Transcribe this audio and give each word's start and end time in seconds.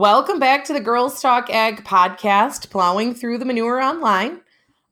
Welcome 0.00 0.38
back 0.38 0.66
to 0.66 0.74
the 0.74 0.80
Girls 0.80 1.22
Talk 1.22 1.48
Ag 1.48 1.82
podcast, 1.82 2.68
plowing 2.68 3.14
through 3.14 3.38
the 3.38 3.46
manure 3.46 3.80
online. 3.80 4.42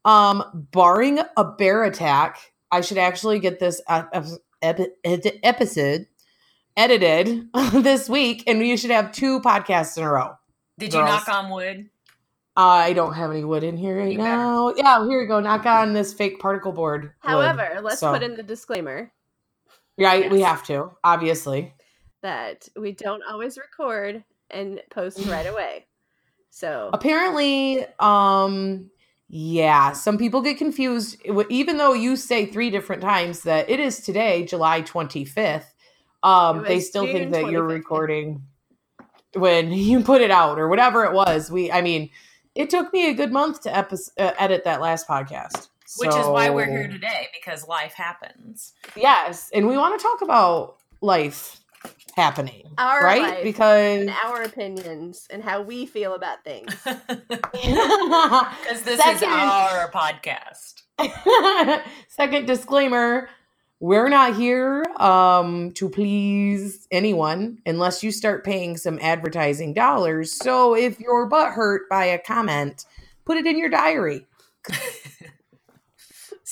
Um, 0.07 0.67
barring 0.73 1.19
a 1.37 1.45
bear 1.45 1.85
attack, 1.85 2.39
I 2.71 2.81
should 2.81 2.97
actually 2.97 3.39
get 3.39 3.61
this 3.61 3.83
ep- 3.87 4.09
ep- 4.63 4.79
ep- 5.05 5.35
episode 5.43 6.07
edited 6.75 7.49
this 7.75 8.09
week, 8.09 8.45
and 8.47 8.67
you 8.67 8.79
should 8.79 8.93
have 8.93 9.13
two 9.13 9.43
podcasts 9.43 9.99
in 9.99 10.05
a 10.05 10.11
row. 10.11 10.37
Did 10.79 10.95
you 10.95 11.01
knock 11.01 11.29
on 11.29 11.51
wood? 11.51 11.91
I 12.57 12.95
don't 12.95 13.13
have 13.13 13.31
any 13.31 13.45
wood 13.45 13.63
in 13.63 13.77
here 13.77 13.99
right 13.99 14.11
You 14.13 14.17
better. 14.17 14.37
now. 14.39 14.73
Yeah, 14.75 15.07
here 15.07 15.21
we 15.21 15.27
go. 15.27 15.39
Knock 15.39 15.67
on 15.67 15.93
this 15.93 16.15
fake 16.15 16.41
particle 16.41 16.73
board. 16.73 17.03
wood. 17.03 17.13
However, 17.19 17.79
let's 17.83 18.01
So- 18.01 18.11
put 18.11 18.23
in 18.23 18.37
the 18.37 18.43
disclaimer 18.43 19.13
right, 19.99 20.31
we 20.33 20.41
have 20.41 20.65
to, 20.69 20.93
obviously. 21.05 21.75
that 22.23 22.71
we 22.75 22.93
don't 22.93 23.23
always 23.31 23.59
record 23.59 24.25
and 24.55 24.81
post 24.91 25.19
right 25.27 25.47
away. 25.53 25.87
So 26.51 26.91
Apparently, 26.93 27.85
um, 27.99 28.91
yeah, 29.29 29.93
some 29.93 30.19
people 30.19 30.41
get 30.41 30.57
confused. 30.57 31.21
Even 31.49 31.79
though 31.79 31.93
you 31.93 32.15
say 32.17 32.47
three 32.47 32.71
different 32.71 33.03
times 33.03 33.43
that 33.43 33.69
it 33.69 33.81
is 33.81 34.01
today, 34.01 34.45
July 34.45 34.83
25th, 34.83 35.65
um, 36.23 36.63
they 36.63 36.79
still 36.81 37.07
June 37.07 37.13
think 37.13 37.33
that 37.33 37.51
you're 37.51 37.65
recording 37.65 38.45
when 39.35 39.73
you 39.73 40.03
put 40.03 40.21
it 40.21 40.31
out 40.31 40.59
or 40.59 40.69
whatever 40.69 41.05
it 41.05 41.13
was. 41.13 41.51
We, 41.51 41.73
I 41.73 41.83
mean, 41.83 42.11
it 42.55 42.71
took 42.71 42.93
me 42.93 43.11
a 43.11 43.15
good 43.15 43.33
month 43.33 43.63
to 43.63 43.77
epi- 43.77 43.97
uh, 44.19 44.33
edit 44.39 44.63
that 44.65 44.81
last 44.81 45.09
podcast. 45.09 45.69
Which 45.97 46.11
is 46.11 46.27
why 46.27 46.51
we're 46.51 46.67
here 46.67 46.89
today 46.89 47.29
because 47.33 47.69
life 47.69 47.95
happens. 47.95 48.73
Yes, 48.97 49.51
and 49.53 49.69
we 49.69 49.77
want 49.77 49.99
to 49.99 50.03
talk 50.03 50.23
about 50.23 50.77
life 51.01 51.61
happening, 52.17 52.65
Our 52.79 53.05
right? 53.05 53.23
life 53.23 53.45
Because 53.45 54.01
and 54.03 54.11
our 54.25 54.43
opinions 54.43 55.27
and 55.31 55.43
how 55.43 55.63
we 55.63 55.87
feel 55.87 56.15
about 56.15 56.45
things. 56.45 56.75
Because 56.85 58.83
this 58.83 59.05
is 59.05 59.23
our 59.23 59.91
podcast. 59.91 60.83
Second 62.09 62.47
disclaimer 62.47 63.29
we're 63.81 64.09
not 64.09 64.37
here 64.37 64.83
um, 64.99 65.73
to 65.73 65.91
please 65.91 66.87
anyone 66.91 67.59
unless 67.67 68.03
you 68.03 68.13
start 68.13 68.45
paying 68.45 68.79
some 68.79 68.99
advertising 69.03 69.75
dollars. 69.75 70.33
So 70.33 70.75
if 70.75 70.99
your 71.01 71.27
butt 71.27 71.53
hurt 71.53 71.83
by 71.91 72.07
a 72.07 72.19
comment, 72.19 72.87
put 73.27 73.37
it 73.37 73.47
in 73.47 73.59
your 73.59 73.69
diary. 73.69 74.27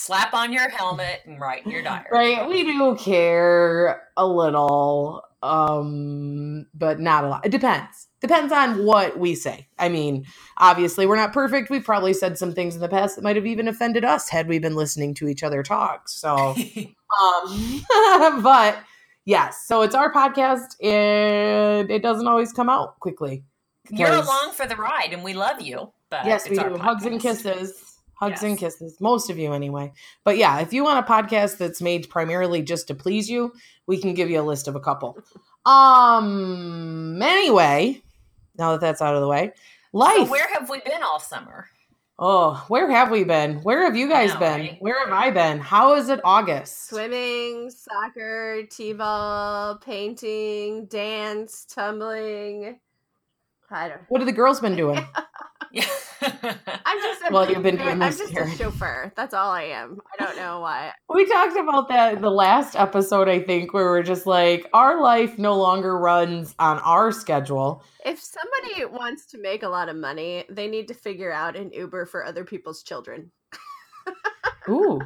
Slap 0.03 0.35
on 0.35 0.53
your 0.53 0.69
helmet 0.69 1.21
and 1.27 1.41
write 1.41 1.65
in 1.65 1.71
your 1.71 1.83
diary. 1.83 2.09
Right? 2.11 2.49
We 2.49 2.65
do 2.65 2.97
care 2.97 4.03
a 4.17 4.27
little, 4.27 5.23
um, 5.45 6.67
but 6.75 6.99
not 6.99 7.23
a 7.23 7.29
lot. 7.29 7.47
It 7.47 7.51
depends. 7.51 8.09
Depends 8.21 8.53
on 8.53 8.85
what 8.85 9.17
we 9.17 9.37
say. 9.37 9.69
I 9.79 9.89
mean, 9.89 10.25
obviously, 10.59 11.07
we're 11.07 11.15
not 11.15 11.33
perfect. 11.33 11.71
We've 11.71 11.85
probably 11.85 12.15
said 12.15 12.37
some 12.37 12.53
things 12.53 12.75
in 12.75 12.81
the 12.81 12.89
past 12.89 13.15
that 13.15 13.23
might 13.23 13.37
have 13.37 13.47
even 13.47 13.69
offended 13.69 14.05
us 14.05 14.29
had 14.29 14.49
we 14.49 14.59
been 14.59 14.75
listening 14.75 15.15
to 15.15 15.29
each 15.29 15.45
other 15.45 15.63
talk. 15.63 16.09
So. 16.09 16.57
Um, 17.45 17.83
but 18.43 18.79
yes, 19.27 19.65
so 19.67 19.83
it's 19.83 19.95
our 19.95 20.11
podcast 20.11 20.83
and 20.83 21.91
it 21.91 22.03
doesn't 22.03 22.27
always 22.27 22.55
come 22.55 22.71
out 22.71 22.99
quickly. 23.01 23.45
You're 23.91 24.09
along 24.15 24.53
for 24.55 24.67
the 24.67 24.77
ride 24.77 25.11
and 25.13 25.23
we 25.23 25.35
love 25.35 25.61
you. 25.61 25.93
But 26.09 26.25
Yes, 26.25 26.49
we 26.49 26.57
it's 26.57 26.59
our 26.59 26.71
do. 26.71 26.79
Hugs 26.79 27.05
and 27.05 27.21
kisses. 27.21 27.92
Hugs 28.23 28.43
and 28.43 28.57
kisses. 28.57 29.01
Most 29.01 29.31
of 29.31 29.39
you, 29.39 29.53
anyway. 29.53 29.93
But 30.25 30.37
yeah, 30.37 30.61
if 30.61 30.73
you 30.73 30.85
want 30.85 31.05
a 31.05 31.11
podcast 31.11 31.59
that's 31.59 31.83
made 31.83 32.09
primarily 32.09 32.63
just 32.63 32.87
to 32.89 32.95
please 32.95 33.29
you, 33.29 33.53
we 33.87 34.01
can 34.01 34.15
give 34.15 34.31
you 34.31 34.41
a 34.41 34.43
list 34.43 34.69
of 34.69 34.77
a 34.77 34.81
couple. 34.81 35.19
Um. 35.65 37.23
Anyway, 37.23 38.03
now 38.59 38.73
that 38.73 38.81
that's 38.81 39.01
out 39.01 39.15
of 39.15 39.21
the 39.21 39.29
way, 39.29 39.53
life. 39.93 40.27
So 40.27 40.33
where 40.33 40.49
have 40.53 40.69
we 40.69 40.81
been 40.81 41.05
all 41.05 41.21
summer? 41.21 41.69
oh, 42.19 42.65
where 42.69 42.91
have 42.91 43.11
we 43.11 43.25
been? 43.25 43.57
Where 43.63 43.85
have 43.85 43.97
you 43.97 44.09
guys 44.09 44.33
know, 44.35 44.41
been? 44.41 44.61
right? 44.61 44.77
Where 44.81 45.05
have 45.05 45.13
I 45.13 45.31
been? 45.31 45.59
How 45.59 45.95
is 45.95 46.09
it 46.09 46.21
August? 46.25 46.89
Swimming, 46.89 47.71
soccer, 47.71 48.63
t-ball, 48.71 49.79
painting, 49.79 50.87
dance, 50.87 51.65
tumbling. 51.65 52.79
I 53.71 53.89
don't. 53.89 54.01
What 54.09 54.21
have 54.21 54.27
the 54.27 54.33
girls 54.33 54.61
been 54.61 54.77
doing? 54.77 55.05
Yeah. 55.73 55.87
I'm 56.23 56.99
just. 57.01 57.23
A, 57.23 57.33
Well, 57.33 57.51
you've 57.51 57.63
been 57.63 57.77
doing 57.77 57.89
I'm 57.89 57.99
this 57.99 58.19
just 58.19 58.33
here. 58.33 58.45
a 58.45 58.51
chauffeur. 58.57 59.13
That's 59.17 59.35
all 59.35 59.51
I 59.51 59.63
am. 59.65 59.99
I 60.19 60.23
don't 60.25 60.37
know 60.37 60.61
why. 60.61 60.93
We 61.13 61.25
talked 61.27 61.57
about 61.57 61.89
that 61.89 62.15
in 62.15 62.23
the 62.23 62.31
last 62.31 62.75
episode, 62.77 63.29
I 63.29 63.41
think, 63.41 63.73
where 63.75 63.87
we're 63.87 64.03
just 64.03 64.27
like, 64.27 64.69
our 64.73 65.01
life 65.03 65.39
no 65.39 65.57
longer 65.57 65.99
runs 65.99 66.55
on 66.59 66.79
our 66.81 67.13
schedule. 67.13 67.83
If 68.05 68.21
somebody 68.21 68.85
wants 68.87 69.27
to 69.27 69.39
make 69.41 69.63
a 69.63 69.69
lot 69.69 69.89
of 69.89 69.97
money, 69.97 70.45
they 70.49 70.69
need 70.69 70.89
to 70.89 70.95
figure 70.95 71.33
out 71.33 71.57
an 71.57 71.71
Uber 71.73 72.07
for 72.07 72.25
other 72.25 72.45
people's 72.45 72.83
children. 72.83 73.31
Ooh, 74.69 75.01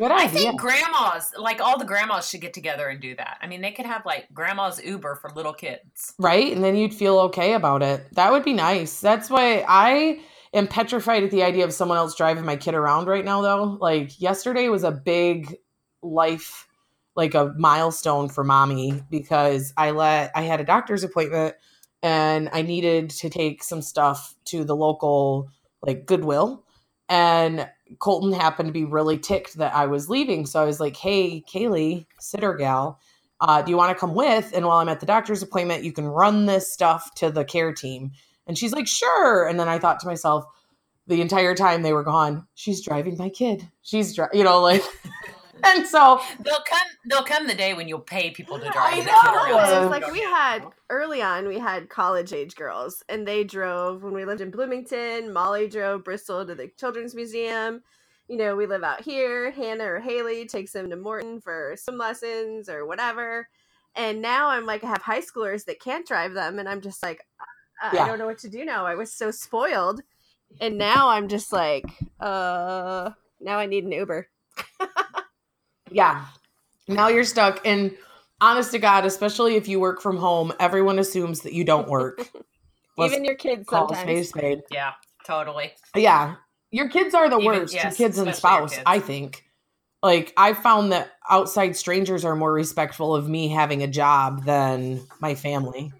good 0.00 0.10
I 0.10 0.26
think 0.28 0.58
grandmas, 0.58 1.32
like 1.38 1.60
all 1.60 1.78
the 1.78 1.84
grandmas, 1.84 2.28
should 2.28 2.40
get 2.40 2.54
together 2.54 2.88
and 2.88 3.00
do 3.00 3.14
that. 3.16 3.38
I 3.42 3.46
mean, 3.46 3.60
they 3.60 3.70
could 3.72 3.84
have 3.86 4.06
like 4.06 4.32
grandma's 4.32 4.82
Uber 4.82 5.16
for 5.16 5.30
little 5.30 5.52
kids. 5.52 6.14
right? 6.18 6.52
And 6.52 6.64
then 6.64 6.74
you'd 6.74 6.94
feel 6.94 7.18
okay 7.20 7.52
about 7.52 7.82
it. 7.82 8.06
That 8.14 8.32
would 8.32 8.42
be 8.42 8.54
nice. 8.54 9.00
That's 9.00 9.28
why 9.28 9.64
I 9.68 10.20
am 10.54 10.66
petrified 10.66 11.22
at 11.22 11.30
the 11.30 11.42
idea 11.42 11.64
of 11.64 11.72
someone 11.74 11.98
else 11.98 12.14
driving 12.14 12.46
my 12.46 12.56
kid 12.56 12.74
around 12.74 13.08
right 13.08 13.24
now, 13.24 13.42
though. 13.42 13.78
Like, 13.80 14.20
yesterday 14.20 14.68
was 14.68 14.84
a 14.84 14.90
big 14.90 15.56
life, 16.02 16.66
like 17.14 17.34
a 17.34 17.54
milestone 17.58 18.30
for 18.30 18.42
mommy 18.42 19.02
because 19.10 19.74
I 19.76 19.90
let, 19.90 20.32
I 20.34 20.42
had 20.42 20.60
a 20.60 20.64
doctor's 20.64 21.04
appointment 21.04 21.56
and 22.02 22.48
I 22.54 22.62
needed 22.62 23.10
to 23.10 23.28
take 23.28 23.62
some 23.62 23.82
stuff 23.82 24.34
to 24.46 24.64
the 24.64 24.74
local, 24.74 25.50
like, 25.82 26.06
Goodwill. 26.06 26.64
And 27.10 27.68
Colton 27.98 28.32
happened 28.32 28.68
to 28.68 28.72
be 28.72 28.84
really 28.84 29.18
ticked 29.18 29.58
that 29.58 29.74
I 29.74 29.86
was 29.86 30.08
leaving. 30.08 30.46
So 30.46 30.62
I 30.62 30.64
was 30.64 30.78
like, 30.78 30.96
hey, 30.96 31.42
Kaylee, 31.42 32.06
sitter 32.20 32.54
gal, 32.54 33.00
uh, 33.40 33.62
do 33.62 33.70
you 33.70 33.76
want 33.76 33.90
to 33.90 33.98
come 33.98 34.14
with? 34.14 34.52
And 34.54 34.64
while 34.64 34.78
I'm 34.78 34.88
at 34.88 35.00
the 35.00 35.06
doctor's 35.06 35.42
appointment, 35.42 35.82
you 35.82 35.92
can 35.92 36.06
run 36.06 36.46
this 36.46 36.72
stuff 36.72 37.12
to 37.16 37.30
the 37.30 37.44
care 37.44 37.72
team. 37.72 38.12
And 38.46 38.56
she's 38.56 38.72
like, 38.72 38.86
sure. 38.86 39.46
And 39.48 39.58
then 39.58 39.68
I 39.68 39.78
thought 39.78 39.98
to 40.00 40.06
myself, 40.06 40.44
the 41.06 41.20
entire 41.20 41.56
time 41.56 41.82
they 41.82 41.92
were 41.92 42.04
gone, 42.04 42.46
she's 42.54 42.84
driving 42.84 43.16
my 43.18 43.28
kid. 43.28 43.68
She's, 43.82 44.14
dri-, 44.14 44.28
you 44.32 44.44
know, 44.44 44.60
like, 44.60 44.84
and 45.64 45.86
so 45.86 46.20
They'll 46.40 46.64
come. 46.66 46.88
They'll 47.08 47.24
come 47.24 47.46
the 47.46 47.54
day 47.54 47.74
when 47.74 47.88
you'll 47.88 48.00
pay 48.00 48.30
people 48.30 48.58
to 48.58 48.68
drive. 48.70 48.94
I 48.94 48.98
know. 49.00 49.46
Yeah. 49.46 49.54
Well, 49.54 49.82
it's 49.82 49.90
like 49.90 50.12
we 50.12 50.20
had 50.20 50.64
early 50.90 51.22
on 51.22 51.46
we 51.46 51.58
had 51.58 51.88
college 51.88 52.32
age 52.32 52.56
girls 52.56 53.02
and 53.08 53.26
they 53.26 53.44
drove 53.44 54.02
when 54.02 54.12
we 54.12 54.24
lived 54.24 54.40
in 54.40 54.50
bloomington 54.50 55.32
molly 55.32 55.68
drove 55.68 56.02
bristol 56.04 56.44
to 56.44 56.54
the 56.54 56.68
children's 56.76 57.14
museum 57.14 57.80
you 58.28 58.36
know 58.36 58.56
we 58.56 58.66
live 58.66 58.82
out 58.82 59.00
here 59.00 59.52
hannah 59.52 59.84
or 59.84 60.00
haley 60.00 60.44
takes 60.46 60.72
them 60.72 60.90
to 60.90 60.96
morton 60.96 61.40
for 61.40 61.74
swim 61.78 61.96
lessons 61.96 62.68
or 62.68 62.84
whatever 62.86 63.48
and 63.94 64.20
now 64.20 64.48
i'm 64.48 64.66
like 64.66 64.82
i 64.82 64.88
have 64.88 65.02
high 65.02 65.20
schoolers 65.20 65.64
that 65.64 65.80
can't 65.80 66.06
drive 66.06 66.34
them 66.34 66.58
and 66.58 66.68
i'm 66.68 66.80
just 66.80 67.02
like 67.04 67.24
I, 67.80 67.94
Yeah. 67.94 68.04
I 68.04 68.08
don't 68.08 68.18
know 68.18 68.26
what 68.26 68.38
to 68.38 68.48
do 68.50 68.64
now 68.64 68.84
i 68.84 68.96
was 68.96 69.12
so 69.12 69.30
spoiled 69.30 70.02
and 70.60 70.76
now 70.76 71.08
i'm 71.08 71.28
just 71.28 71.52
like 71.52 71.84
uh 72.18 73.10
now 73.40 73.58
i 73.58 73.66
need 73.66 73.84
an 73.84 73.92
uber 73.92 74.26
yeah, 75.90 76.24
now 76.88 77.08
you're 77.08 77.24
stuck. 77.24 77.60
And 77.66 77.94
honest 78.40 78.70
to 78.72 78.78
God, 78.78 79.04
especially 79.04 79.56
if 79.56 79.68
you 79.68 79.80
work 79.80 80.00
from 80.00 80.16
home, 80.16 80.52
everyone 80.60 80.98
assumes 80.98 81.40
that 81.42 81.52
you 81.52 81.64
don't 81.64 81.88
work. 81.88 82.28
Even 82.98 83.24
your 83.24 83.34
kids 83.34 83.66
call 83.66 83.90
a 83.90 83.96
sometimes 83.96 84.28
spade. 84.28 84.60
Yeah, 84.70 84.92
totally. 85.24 85.72
Yeah. 85.96 86.36
Your 86.70 86.88
kids 86.88 87.14
are 87.14 87.28
the 87.30 87.38
Even- 87.38 87.46
worst. 87.60 87.74
yes, 87.74 87.98
your 87.98 88.08
kids 88.08 88.18
and 88.18 88.34
spouse, 88.34 88.72
kids. 88.72 88.82
I 88.86 88.98
think. 88.98 89.44
Like 90.02 90.32
I 90.36 90.54
found 90.54 90.92
that 90.92 91.12
outside 91.28 91.76
strangers 91.76 92.24
are 92.24 92.34
more 92.34 92.52
respectful 92.52 93.14
of 93.14 93.28
me 93.28 93.48
having 93.48 93.82
a 93.82 93.86
job 93.86 94.44
than 94.44 95.00
my 95.20 95.34
family. 95.34 95.92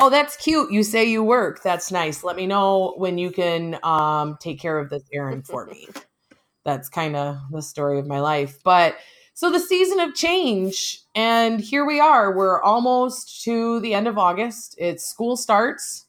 Oh, 0.00 0.10
that's 0.10 0.36
cute. 0.36 0.70
You 0.72 0.82
say 0.82 1.04
you 1.04 1.22
work. 1.24 1.62
That's 1.62 1.90
nice. 1.90 2.22
Let 2.24 2.36
me 2.36 2.46
know 2.46 2.94
when 2.96 3.18
you 3.18 3.30
can 3.30 3.78
um 3.82 4.36
take 4.40 4.60
care 4.60 4.78
of 4.78 4.90
this 4.90 5.04
errand 5.12 5.46
for 5.46 5.66
me. 5.66 5.88
that's 6.64 6.88
kind 6.88 7.16
of 7.16 7.38
the 7.50 7.62
story 7.62 7.98
of 7.98 8.06
my 8.06 8.20
life. 8.20 8.58
But 8.62 8.96
so 9.38 9.52
the 9.52 9.60
season 9.60 10.00
of 10.00 10.16
change 10.16 10.98
and 11.14 11.60
here 11.60 11.84
we 11.84 12.00
are. 12.00 12.36
We're 12.36 12.60
almost 12.60 13.44
to 13.44 13.78
the 13.78 13.94
end 13.94 14.08
of 14.08 14.18
August. 14.18 14.74
It's 14.78 15.06
school 15.06 15.36
starts. 15.36 16.06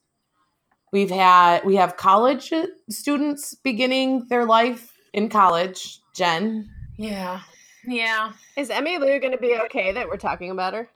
We've 0.92 1.12
had 1.12 1.64
we 1.64 1.76
have 1.76 1.96
college 1.96 2.52
students 2.90 3.54
beginning 3.54 4.26
their 4.30 4.46
life 4.46 4.98
in 5.14 5.30
college. 5.30 6.00
Jen, 6.16 6.72
Yeah, 6.98 7.42
yeah. 7.86 8.32
Is 8.58 8.72
Emmy 8.72 8.98
Lou 8.98 9.20
going 9.20 9.34
to 9.34 9.38
be 9.38 9.56
okay 9.66 9.92
that 9.92 10.08
we're 10.08 10.18
talking 10.18 10.50
about 10.50 10.74
her? 10.74 10.90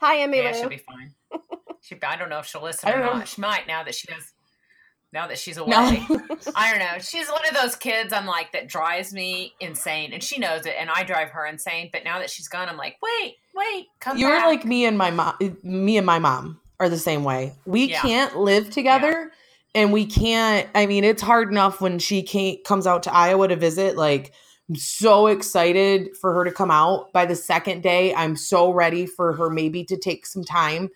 Hi, 0.00 0.18
Emmy 0.18 0.42
Yeah, 0.42 0.50
Lou. 0.50 0.58
she'll 0.60 0.68
be 0.68 0.76
fine. 0.76 1.14
She, 1.80 1.96
I 2.02 2.16
don't 2.16 2.28
know 2.28 2.40
if 2.40 2.46
she'll 2.46 2.62
listen 2.62 2.90
I 2.90 2.92
or 2.92 2.98
don't 2.98 3.06
know. 3.06 3.18
not. 3.20 3.28
She 3.28 3.40
might 3.40 3.66
now 3.66 3.82
that 3.84 3.94
she 3.94 4.12
has. 4.12 4.33
Now 5.14 5.28
that 5.28 5.38
she's 5.38 5.56
away, 5.56 5.70
no, 5.70 6.20
I 6.56 6.70
don't 6.70 6.80
know. 6.80 6.98
She's 7.00 7.28
one 7.28 7.40
of 7.48 7.54
those 7.54 7.76
kids 7.76 8.12
I'm 8.12 8.26
like 8.26 8.52
that 8.52 8.66
drives 8.68 9.14
me 9.14 9.54
insane, 9.60 10.12
and 10.12 10.22
she 10.22 10.38
knows 10.38 10.66
it, 10.66 10.74
and 10.78 10.90
I 10.90 11.04
drive 11.04 11.30
her 11.30 11.46
insane. 11.46 11.88
But 11.92 12.04
now 12.04 12.18
that 12.18 12.28
she's 12.28 12.48
gone, 12.48 12.68
I'm 12.68 12.76
like, 12.76 12.96
wait, 13.00 13.36
wait, 13.54 13.86
come 14.00 14.18
you're 14.18 14.30
back. 14.30 14.44
like 14.46 14.64
me 14.64 14.84
and 14.84 14.98
my 14.98 15.10
mom. 15.10 15.36
Me 15.62 15.96
and 15.96 16.04
my 16.04 16.18
mom. 16.18 16.60
are 16.80 16.88
the 16.88 16.98
same 16.98 17.22
way. 17.24 17.54
We 17.64 17.84
Yeah. 17.90 18.02
can't 18.02 18.36
live 18.36 18.68
together 18.68 19.30
and 19.76 19.92
we 19.92 20.04
can't 20.06 20.68
I 20.74 20.86
mean 20.86 21.04
it's 21.04 21.22
hard 21.22 21.48
enough 21.50 21.80
when 21.80 22.00
she 22.00 22.22
can't 22.22 22.62
comes 22.64 22.84
out 22.86 23.04
to 23.04 23.14
Iowa 23.14 23.46
to 23.48 23.54
visit 23.56 23.96
like 23.96 24.32
I'm 24.68 24.74
so 24.76 25.28
excited 25.28 26.16
for 26.16 26.34
her 26.34 26.44
to 26.44 26.50
come 26.50 26.70
out. 26.72 27.12
By 27.12 27.26
the 27.26 27.36
second 27.36 27.82
day, 27.84 28.12
I'm 28.14 28.34
so 28.34 28.70
ready 28.72 29.06
for 29.06 29.34
her 29.34 29.50
maybe 29.50 29.84
to 29.84 29.96
take 29.96 30.26
some 30.26 30.42
time. 30.42 30.90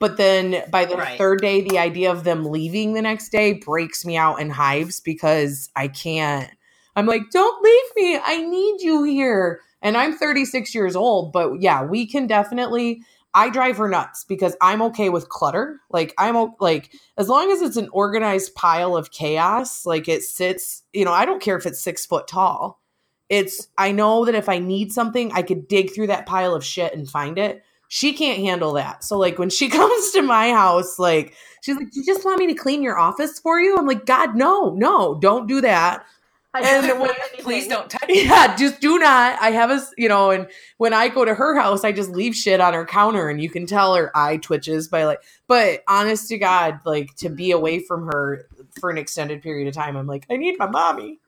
But 0.00 0.16
then 0.16 0.64
by 0.70 0.86
the 0.86 0.96
Right. 0.96 1.18
third 1.18 1.42
day, 1.42 1.60
the 1.60 1.78
idea 1.78 2.10
of 2.10 2.24
them 2.24 2.46
leaving 2.46 2.94
the 2.94 3.02
next 3.02 3.28
day 3.28 3.52
breaks 3.52 4.04
me 4.04 4.16
out 4.16 4.40
in 4.40 4.50
hives 4.50 4.98
because 4.98 5.70
I 5.76 5.88
can't. 5.88 6.50
I'm 6.96 7.06
like, 7.06 7.30
don't 7.30 7.62
leave 7.62 7.82
me. 7.96 8.20
I 8.22 8.38
need 8.44 8.80
you 8.80 9.04
here. 9.04 9.60
And 9.82 9.96
I'm 9.96 10.16
36 10.16 10.74
years 10.74 10.96
old, 10.96 11.32
but 11.32 11.60
yeah, 11.60 11.84
we 11.84 12.06
can 12.06 12.26
definitely. 12.26 13.02
I 13.32 13.48
drive 13.48 13.76
her 13.76 13.88
nuts 13.88 14.24
because 14.24 14.56
I'm 14.60 14.82
okay 14.82 15.08
with 15.08 15.28
clutter. 15.28 15.78
Like 15.90 16.12
I'm 16.18 16.52
like 16.58 16.92
as 17.16 17.28
long 17.28 17.52
as 17.52 17.62
it's 17.62 17.76
an 17.76 17.88
organized 17.92 18.56
pile 18.56 18.96
of 18.96 19.12
chaos, 19.12 19.86
like 19.86 20.08
it 20.08 20.22
sits. 20.22 20.82
You 20.92 21.04
know, 21.04 21.12
I 21.12 21.26
don't 21.26 21.40
care 21.40 21.56
if 21.56 21.64
it's 21.64 21.80
six 21.80 22.04
foot 22.04 22.26
tall. 22.26 22.80
It's 23.28 23.68
I 23.78 23.92
know 23.92 24.24
that 24.24 24.34
if 24.34 24.48
I 24.48 24.58
need 24.58 24.92
something, 24.92 25.30
I 25.32 25.42
could 25.42 25.68
dig 25.68 25.94
through 25.94 26.08
that 26.08 26.26
pile 26.26 26.54
of 26.54 26.64
shit 26.64 26.92
and 26.92 27.08
find 27.08 27.38
it. 27.38 27.62
She 27.92 28.12
can't 28.12 28.38
handle 28.38 28.74
that. 28.74 29.02
So 29.02 29.18
like 29.18 29.36
when 29.36 29.50
she 29.50 29.68
comes 29.80 30.12
to 30.12 30.22
my 30.22 30.52
house, 30.52 30.96
like 30.98 31.34
she's 31.60 31.76
like, 31.76 31.88
"You 31.92 32.04
just 32.04 32.24
want 32.24 32.38
me 32.38 32.46
to 32.46 32.54
clean 32.54 32.84
your 32.84 32.96
office 32.98 33.40
for 33.40 33.58
you?" 33.60 33.76
I'm 33.76 33.86
like, 33.86 34.06
"God, 34.06 34.36
no, 34.36 34.72
no, 34.76 35.18
don't 35.18 35.48
do 35.48 35.60
that." 35.60 36.06
I 36.54 36.60
And 36.62 37.00
when- 37.00 37.10
Please 37.40 37.66
don't 37.66 37.90
touch. 37.90 38.04
Yeah, 38.08 38.54
just 38.56 38.80
do 38.80 38.98
not. 39.00 39.40
I 39.42 39.50
have 39.50 39.70
a 39.72 39.82
you 39.98 40.08
know, 40.08 40.30
and 40.30 40.46
when 40.78 40.92
I 40.94 41.08
go 41.08 41.24
to 41.24 41.34
her 41.34 41.58
house, 41.58 41.82
I 41.82 41.90
just 41.90 42.10
leave 42.10 42.36
shit 42.36 42.60
on 42.60 42.74
her 42.74 42.86
counter 42.86 43.28
and 43.28 43.42
you 43.42 43.50
can 43.50 43.66
tell 43.66 43.96
her 43.96 44.16
eye 44.16 44.36
twitches 44.36 44.86
by 44.86 45.04
like, 45.04 45.20
but 45.48 45.82
honest 45.88 46.28
to 46.28 46.38
God, 46.38 46.78
like 46.84 47.14
to 47.16 47.28
be 47.28 47.50
away 47.50 47.80
from 47.80 48.06
her 48.06 48.46
for 48.80 48.90
an 48.90 48.98
extended 48.98 49.42
period 49.42 49.66
of 49.66 49.74
time, 49.74 49.96
I'm 49.96 50.06
like, 50.06 50.26
I 50.30 50.36
need 50.36 50.58
my 50.60 50.66
mommy. 50.66 51.18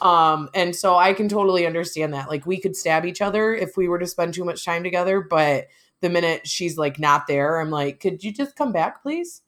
Um, 0.00 0.50
and 0.54 0.74
so 0.76 0.96
I 0.96 1.14
can 1.14 1.28
totally 1.28 1.66
understand 1.66 2.14
that. 2.14 2.28
Like 2.28 2.46
we 2.46 2.60
could 2.60 2.76
stab 2.76 3.04
each 3.06 3.20
other 3.20 3.54
if 3.54 3.76
we 3.76 3.88
were 3.88 3.98
to 3.98 4.06
spend 4.06 4.34
too 4.34 4.44
much 4.44 4.64
time 4.64 4.84
together, 4.84 5.20
but 5.20 5.66
the 6.00 6.10
minute 6.10 6.46
she's 6.46 6.76
like 6.76 6.98
not 6.98 7.26
there, 7.26 7.60
I'm 7.60 7.70
like, 7.70 8.00
could 8.00 8.22
you 8.22 8.32
just 8.32 8.56
come 8.56 8.72
back, 8.72 9.02
please? 9.02 9.42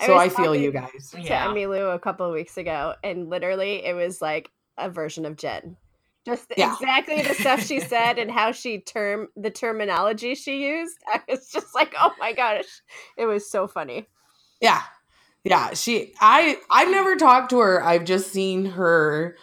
I 0.00 0.06
So 0.06 0.14
was 0.14 0.22
I 0.22 0.28
feel 0.28 0.54
you 0.54 0.72
guys. 0.72 1.10
to 1.12 1.20
Yeah. 1.20 1.48
Emmylou 1.48 1.94
a 1.94 1.98
couple 1.98 2.26
of 2.26 2.32
weeks 2.32 2.56
ago, 2.56 2.94
and 3.02 3.28
literally 3.28 3.84
it 3.84 3.94
was 3.94 4.22
like 4.22 4.50
a 4.76 4.88
version 4.90 5.24
of 5.26 5.36
Jen. 5.36 5.76
Just 6.24 6.52
Yeah. 6.56 6.74
exactly 6.74 7.22
the 7.22 7.34
stuff 7.34 7.64
she 7.64 7.80
said 7.94 8.18
and 8.18 8.30
how 8.30 8.52
she 8.52 8.80
term 8.80 9.28
the 9.36 9.50
terminology 9.50 10.34
she 10.34 10.66
used. 10.66 10.96
I 11.12 11.20
was 11.28 11.48
just 11.50 11.74
like, 11.74 11.94
oh 11.98 12.12
my 12.18 12.32
gosh, 12.32 12.66
it 13.16 13.26
was 13.26 13.50
so 13.50 13.66
funny. 13.66 14.06
Yeah. 14.60 14.82
Yeah, 15.44 15.72
she 15.74 16.12
I 16.20 16.58
I've 16.70 16.90
never 16.90 17.16
talked 17.16 17.50
to 17.50 17.60
her. 17.60 17.82
I've 17.82 18.04
just 18.04 18.32
seen 18.32 18.66
her 18.66 19.36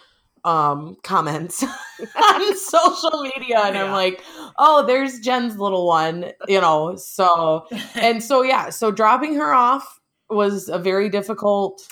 um 0.46 0.96
comments 1.02 1.62
on 2.00 2.56
social 2.56 3.22
media 3.36 3.60
and 3.64 3.76
I'm 3.76 3.90
like, 3.92 4.22
"Oh, 4.58 4.86
there's 4.86 5.20
Jen's 5.20 5.58
little 5.58 5.86
one," 5.86 6.32
you 6.48 6.60
know. 6.60 6.96
So 6.96 7.66
and 7.96 8.22
so 8.22 8.42
yeah, 8.42 8.70
so 8.70 8.90
dropping 8.90 9.34
her 9.34 9.52
off 9.52 10.00
was 10.30 10.68
a 10.68 10.78
very 10.78 11.08
difficult 11.08 11.86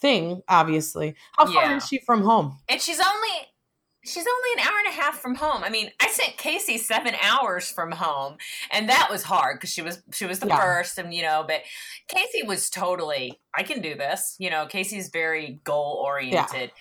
thing, 0.00 0.42
obviously. 0.48 1.14
How 1.36 1.46
far 1.46 1.64
Yeah. 1.70 1.76
is 1.76 1.86
she 1.86 2.00
from 2.06 2.22
home? 2.22 2.58
and 2.68 2.80
she's 2.80 2.98
only 2.98 3.30
she's 4.04 4.26
only 4.26 4.60
an 4.62 4.68
hour 4.68 4.78
and 4.84 4.88
a 4.98 5.00
half 5.00 5.20
from 5.20 5.36
home. 5.36 5.62
I 5.62 5.70
mean, 5.70 5.88
I 6.00 6.08
sent 6.08 6.36
Casey 6.36 6.76
seven 6.76 7.14
hours 7.22 7.70
from 7.70 7.92
home, 7.92 8.36
and 8.72 8.88
that 8.88 9.08
was 9.12 9.22
hard 9.22 9.58
because 9.58 9.70
she 9.70 9.80
was 9.82 10.02
she 10.12 10.24
was 10.26 10.40
the 10.40 10.48
Yeah. 10.48 10.58
first, 10.60 10.98
and 10.98 11.14
you 11.14 11.22
know, 11.22 11.44
but 11.46 11.60
Casey 12.08 12.42
was 12.42 12.68
totally 12.70 13.38
I 13.54 13.62
can 13.62 13.80
do 13.80 13.94
this. 13.94 14.34
You 14.40 14.50
know, 14.50 14.66
Casey's 14.66 15.08
very 15.10 15.60
goal 15.64 16.02
oriented. 16.04 16.72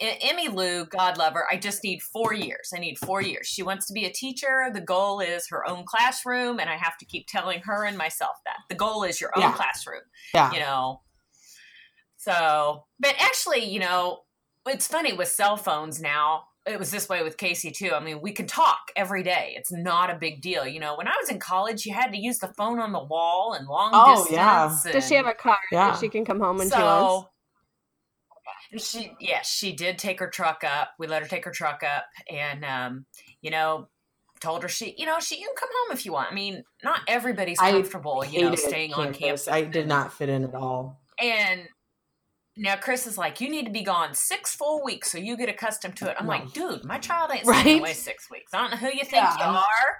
Emmy 0.00 0.48
Lou, 0.48 0.84
God 0.86 1.18
love 1.18 1.32
her. 1.34 1.44
I 1.50 1.56
just 1.56 1.82
need 1.82 2.00
four 2.02 2.32
years. 2.32 2.70
I 2.74 2.78
need 2.78 2.98
four 2.98 3.20
years. 3.20 3.46
She 3.48 3.62
wants 3.62 3.86
to 3.86 3.92
be 3.92 4.04
a 4.04 4.10
teacher. 4.12 4.70
The 4.72 4.80
goal 4.80 5.18
is 5.20 5.48
her 5.50 5.68
own 5.68 5.84
classroom, 5.84 6.60
and 6.60 6.70
I 6.70 6.76
have 6.76 6.96
to 6.98 7.04
keep 7.04 7.26
telling 7.28 7.60
her 7.64 7.84
and 7.84 7.98
myself 7.98 8.36
that 8.44 8.58
the 8.68 8.74
goal 8.76 9.02
is 9.02 9.20
your 9.20 9.30
own 9.36 9.42
Yeah. 9.42 9.52
classroom 9.52 10.02
Yeah. 10.34 10.52
you 10.52 10.60
know. 10.60 11.02
So, 12.16 12.84
but 12.98 13.14
actually, 13.18 13.64
you 13.64 13.80
know, 13.80 14.20
it's 14.66 14.86
funny 14.86 15.12
with 15.12 15.28
cell 15.28 15.56
phones 15.56 16.00
now. 16.00 16.44
It 16.66 16.78
was 16.78 16.90
this 16.90 17.08
way 17.08 17.22
with 17.22 17.38
Casey 17.38 17.70
too. 17.70 17.92
I 17.94 18.00
mean, 18.00 18.20
we 18.20 18.32
can 18.32 18.46
talk 18.46 18.90
every 18.94 19.22
day. 19.22 19.54
It's 19.56 19.72
not 19.72 20.10
a 20.10 20.14
big 20.14 20.42
deal. 20.42 20.66
You 20.66 20.80
know, 20.80 20.96
when 20.96 21.08
I 21.08 21.14
was 21.20 21.30
in 21.30 21.38
college, 21.40 21.86
you 21.86 21.94
had 21.94 22.12
to 22.12 22.18
use 22.18 22.38
the 22.38 22.48
phone 22.58 22.78
on 22.78 22.92
the 22.92 23.02
wall 23.02 23.54
and 23.54 23.66
long 23.66 23.92
Oh, 23.94 24.16
distance. 24.16 24.32
yeah. 24.36 24.92
Does 24.92 25.08
she 25.08 25.14
have 25.14 25.26
a 25.26 25.32
car 25.32 25.56
Yeah. 25.72 25.92
that 25.92 26.00
she 26.00 26.08
can 26.08 26.24
come 26.26 26.40
home 26.40 26.58
when 26.58 26.68
she 26.70 26.76
wants? 26.76 27.28
And 28.72 28.80
she, 28.80 29.12
yeah, 29.20 29.42
she 29.42 29.72
did 29.72 29.98
take 29.98 30.20
her 30.20 30.28
truck 30.28 30.62
up. 30.64 30.90
We 30.98 31.06
let 31.06 31.22
her 31.22 31.28
take 31.28 31.44
her 31.44 31.50
truck 31.50 31.82
up, 31.82 32.04
and 32.30 32.64
um, 32.64 33.06
you 33.40 33.50
know, 33.50 33.88
told 34.40 34.62
her 34.62 34.68
she, 34.68 34.94
you 34.98 35.06
know, 35.06 35.20
she 35.20 35.38
you 35.40 35.46
can 35.46 35.56
come 35.56 35.68
home 35.72 35.96
if 35.96 36.04
you 36.06 36.12
want. 36.12 36.30
I 36.30 36.34
mean, 36.34 36.62
not 36.84 37.00
everybody's 37.08 37.58
comfortable, 37.58 38.24
you 38.24 38.42
know, 38.42 38.54
staying 38.54 38.92
on 38.94 39.12
campus. 39.12 39.48
I 39.48 39.62
did 39.62 39.88
not 39.88 40.12
fit 40.12 40.28
in 40.28 40.44
at 40.44 40.54
all. 40.54 41.00
And 41.20 41.62
now 42.56 42.76
Chris 42.76 43.06
is 43.06 43.16
like, 43.18 43.40
you 43.40 43.48
need 43.48 43.66
to 43.66 43.72
be 43.72 43.82
gone 43.82 44.14
six 44.14 44.54
full 44.54 44.82
weeks 44.84 45.10
so 45.12 45.18
you 45.18 45.36
get 45.36 45.48
accustomed 45.48 45.96
to 45.96 46.10
it. 46.10 46.16
I'm 46.18 46.26
No. 46.26 46.32
like, 46.32 46.52
dude, 46.52 46.84
my 46.84 46.98
child 46.98 47.30
ain't 47.32 47.46
Right? 47.46 47.60
staying 47.60 47.80
away 47.80 47.92
six 47.94 48.30
weeks. 48.30 48.52
I 48.54 48.58
don't 48.58 48.70
know 48.72 48.76
who 48.76 48.86
you 48.88 49.04
think 49.04 49.22
you 49.38 49.44
are, 49.44 49.98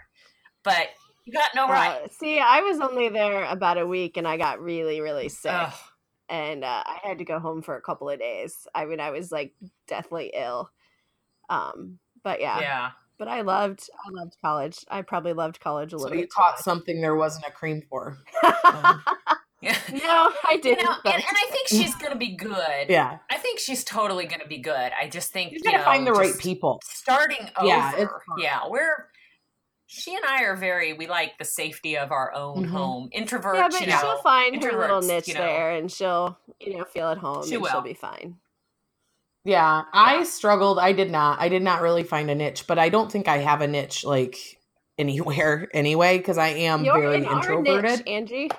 but 0.65 0.89
you 1.25 1.33
got 1.33 1.51
no 1.55 1.69
right. 1.69 2.01
Uh, 2.05 2.09
see, 2.09 2.39
I 2.39 2.61
was 2.63 2.81
only 2.81 3.09
there 3.09 3.45
about 3.45 3.79
a 3.79 3.87
week 3.87 4.17
and 4.17 4.27
I 4.27 4.37
got 4.37 4.61
really, 4.61 5.01
really 5.01 5.29
sick. 5.29 5.53
Ugh. 5.53 5.73
And 6.29 6.65
uh, 6.65 6.83
I 6.87 6.99
had 7.03 7.19
to 7.19 7.25
go 7.25 7.39
home 7.39 7.63
for 7.63 7.77
a 7.77 7.81
couple 7.83 8.09
of 8.11 8.19
days. 8.19 8.67
I 8.75 8.85
mean, 8.85 9.01
I 9.01 9.11
was 9.11 9.31
like 9.33 9.55
deathly 9.87 10.33
ill. 10.35 10.71
Um, 11.49 11.99
but 12.23 12.41
yeah, 12.41 12.61
yeah. 12.61 12.91
but 13.19 13.29
I 13.29 13.41
loved, 13.43 13.89
I 14.07 14.11
loved 14.11 14.37
college. 14.43 14.85
I 14.91 15.03
probably 15.03 15.33
loved 15.33 15.61
college 15.61 15.93
a 15.93 15.99
So 15.99 16.03
little 16.05 16.17
you 16.19 16.25
bit. 16.25 16.31
caught 16.31 16.59
something 16.59 17.01
there 17.01 17.15
wasn't 17.17 17.47
a 17.47 17.51
cream 17.51 17.83
for. 17.89 18.19
Yeah. 19.61 19.77
no, 19.93 20.33
I 20.49 20.57
didn't. 20.63 20.85
know, 20.85 20.93
and, 20.93 21.01
but- 21.03 21.15
and 21.15 21.25
I 21.27 21.51
think 21.51 21.67
she's 21.67 21.93
going 21.97 22.13
to 22.13 22.19
be 22.19 22.37
good. 22.37 22.87
Yeah. 22.89 23.19
I 23.29 23.39
think 23.39 23.59
she's 23.59 23.83
totally 23.83 24.25
going 24.27 24.41
to 24.41 24.47
be 24.47 24.59
good. 24.59 24.93
I 24.97 25.09
just 25.09 25.33
think 25.33 25.51
You 25.51 25.57
you 25.59 25.65
gotta 25.65 25.79
know, 25.79 25.85
find 25.85 26.07
the 26.07 26.13
right 26.13 26.39
people. 26.39 26.81
Starting 26.85 27.49
over. 27.57 27.67
Yeah, 27.67 28.07
Yeah, 28.39 28.61
we're. 28.69 29.08
She 29.91 30.15
and 30.15 30.25
I 30.25 30.43
are 30.45 30.55
very. 30.55 30.93
We 30.93 31.07
like 31.07 31.39
the 31.39 31.45
safety 31.47 31.97
of 31.97 32.13
our 32.13 32.33
own 32.35 32.67
Mhm. 32.67 32.71
home. 32.71 33.11
Introverts, 33.17 33.55
yeah, 33.55 33.69
but 33.71 33.81
you 33.81 33.87
know. 33.87 33.99
she'll 34.01 34.19
find 34.19 34.63
her 34.63 34.79
little 34.79 35.01
niche 35.01 35.29
you 35.29 35.35
know. 35.35 35.41
there, 35.41 35.71
and 35.73 35.91
she'll, 35.91 36.39
you 36.61 36.77
know, 36.77 36.85
feel 36.85 37.09
at 37.09 37.17
home, 37.19 37.47
She 37.49 37.55
and 37.55 37.67
she'll 37.67 37.81
be 37.81 37.95
fine. 37.95 38.37
Yeah, 39.45 39.85
I 39.95 40.25
struggled. 40.25 40.79
I 40.79 40.93
did 40.93 41.11
not. 41.11 41.41
I 41.41 41.49
did 41.49 41.63
not 41.63 41.81
really 41.81 42.03
find 42.03 42.31
a 42.31 42.35
niche, 42.35 42.67
but 42.67 42.79
I 42.79 42.91
don't 42.91 43.11
think 43.11 43.29
I 43.29 43.39
have 43.39 43.63
a 43.63 43.67
niche 43.67 44.05
like 44.05 44.37
anywhere 44.99 45.69
anyway 45.75 46.19
because 46.19 46.37
I 46.37 46.49
am 46.49 46.85
You're 46.85 47.01
very 47.01 47.17
in 47.17 47.25
our 47.25 47.37
introverted. 47.37 47.85
niche, 47.85 48.03
Angie. 48.07 48.51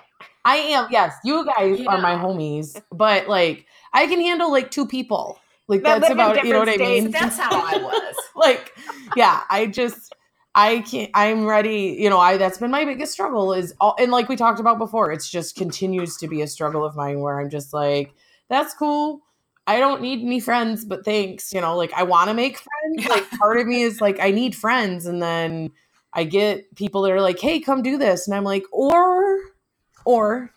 I 0.43 0.55
am. 0.55 0.87
Yes, 0.89 1.13
you 1.23 1.45
guys 1.45 1.79
are 1.85 2.01
my 2.01 2.15
homies, 2.15 2.81
but 2.91 3.27
like 3.27 3.67
I 3.93 4.07
can 4.07 4.19
handle 4.19 4.51
like 4.51 4.71
two 4.71 4.87
people. 4.87 5.37
Like 5.67 5.83
That 5.83 6.01
that's 6.01 6.11
about 6.11 6.37
it. 6.37 6.45
You 6.45 6.53
know 6.53 6.59
what 6.59 6.69
I 6.69 6.77
mean? 6.77 7.11
That's 7.11 7.37
how 7.37 7.51
I 7.51 7.77
was. 7.77 8.15
like, 8.35 8.73
yeah, 9.15 9.41
I 9.51 9.67
just. 9.67 10.15
I 10.59 10.79
can't. 10.79 11.09
I'm 11.13 11.45
ready. 11.45 11.95
You 11.97 12.09
know, 12.09 12.19
I 12.19 12.35
that's 12.35 12.57
been 12.57 12.69
my 12.69 12.83
biggest 12.83 13.13
struggle 13.13 13.53
is 13.53 13.73
all, 13.79 13.95
and 13.97 14.11
like 14.11 14.27
we 14.27 14.35
talked 14.35 14.59
about 14.59 14.77
before, 14.77 15.09
it's 15.09 15.29
just 15.29 15.55
continues 15.55 16.17
to 16.17 16.27
be 16.27 16.41
a 16.41 16.47
struggle 16.47 16.83
of 16.83 16.97
mine 16.97 17.21
where 17.21 17.39
I'm 17.39 17.49
just 17.49 17.73
like, 17.73 18.13
that's 18.49 18.73
cool. 18.73 19.21
I 19.67 19.79
don't 19.79 20.01
need 20.01 20.19
any 20.19 20.41
friends, 20.41 20.83
but 20.83 21.05
thanks. 21.05 21.53
You 21.53 21.61
know, 21.61 21.77
like 21.77 21.93
I 21.93 22.03
want 22.03 22.27
to 22.27 22.33
make 22.33 22.57
friends. 22.57 23.07
Like 23.07 23.29
part 23.39 23.57
of 23.57 23.67
me 23.67 23.83
is 23.83 24.01
like 24.01 24.19
I 24.19 24.31
need 24.31 24.53
friends, 24.53 25.05
and 25.05 25.23
then 25.23 25.71
I 26.11 26.25
get 26.25 26.75
people 26.75 27.03
that 27.03 27.13
are 27.13 27.21
like, 27.21 27.39
hey, 27.39 27.61
come 27.61 27.81
do 27.81 27.97
this, 27.97 28.27
and 28.27 28.35
I'm 28.35 28.43
like, 28.43 28.65
or, 28.73 29.39
or 30.03 30.51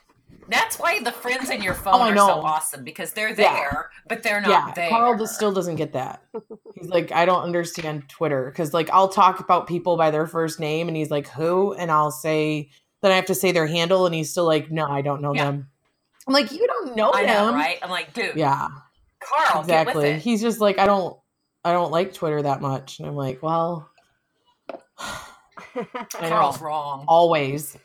That's 0.49 0.79
why 0.79 1.01
the 1.03 1.13
friends 1.13 1.51
in 1.51 1.63
your 1.63 1.75
oh, 1.75 1.77
phone 1.77 1.95
Oh, 1.95 2.03
are 2.11 2.17
so 2.17 2.41
awesome 2.43 2.85
because 2.85 3.13
they're 3.13 3.29
Yeah. 3.29 3.35
there, 3.55 3.91
but 4.09 4.23
they're 4.23 4.41
not 4.41 4.51
yeah, 4.51 4.73
there. 4.75 4.89
Carl 4.89 5.17
just 5.19 5.35
still 5.35 5.53
doesn't 5.53 5.77
get 5.77 5.93
that. 5.93 6.23
He's 6.75 6.89
like, 6.89 7.13
I 7.13 7.25
don't 7.25 7.43
understand 7.43 8.09
Twitter 8.09 8.47
because 8.51 8.75
like 8.75 8.91
I'll 8.91 9.09
talk 9.09 9.41
about 9.41 9.67
people 9.67 9.97
by 9.97 10.11
their 10.11 10.27
first 10.27 10.59
name, 10.61 10.89
and 10.89 10.97
he's 10.97 11.11
like, 11.11 11.29
who? 11.29 11.73
And 11.75 11.91
I'll 11.91 12.11
say, 12.11 12.71
then 13.03 13.13
I 13.13 13.17
have 13.17 13.27
to 13.27 13.35
say 13.35 13.53
their 13.53 13.67
handle, 13.67 14.07
and 14.07 14.15
he's 14.15 14.31
still 14.31 14.47
like, 14.47 14.71
no, 14.71 14.87
I 14.87 15.03
don't 15.03 15.23
know 15.23 15.35
Yeah. 15.35 15.45
them. 15.45 15.69
I'm 16.27 16.35
like, 16.35 16.53
you 16.53 16.67
don't 16.67 16.97
know 16.97 17.11
I 17.13 17.25
them, 17.25 17.35
know, 17.35 17.53
right? 17.55 17.79
I'm 17.83 17.91
like, 17.91 18.13
dude, 18.15 18.37
Yeah, 18.37 18.69
Carl, 19.21 19.61
exactly. 19.63 20.11
it. 20.11 20.23
He's 20.23 20.41
just 20.41 20.61
like, 20.61 20.79
I 20.79 20.87
don't, 20.87 21.17
I 21.65 21.73
don't 21.73 21.91
like 21.91 22.15
Twitter 22.15 22.43
that 22.43 22.61
much, 22.61 22.99
and 23.01 23.09
I'm 23.09 23.17
like, 23.17 23.43
well, 23.43 23.91
Carl's 26.13 26.61
wrong. 26.61 27.05
always. 27.09 27.77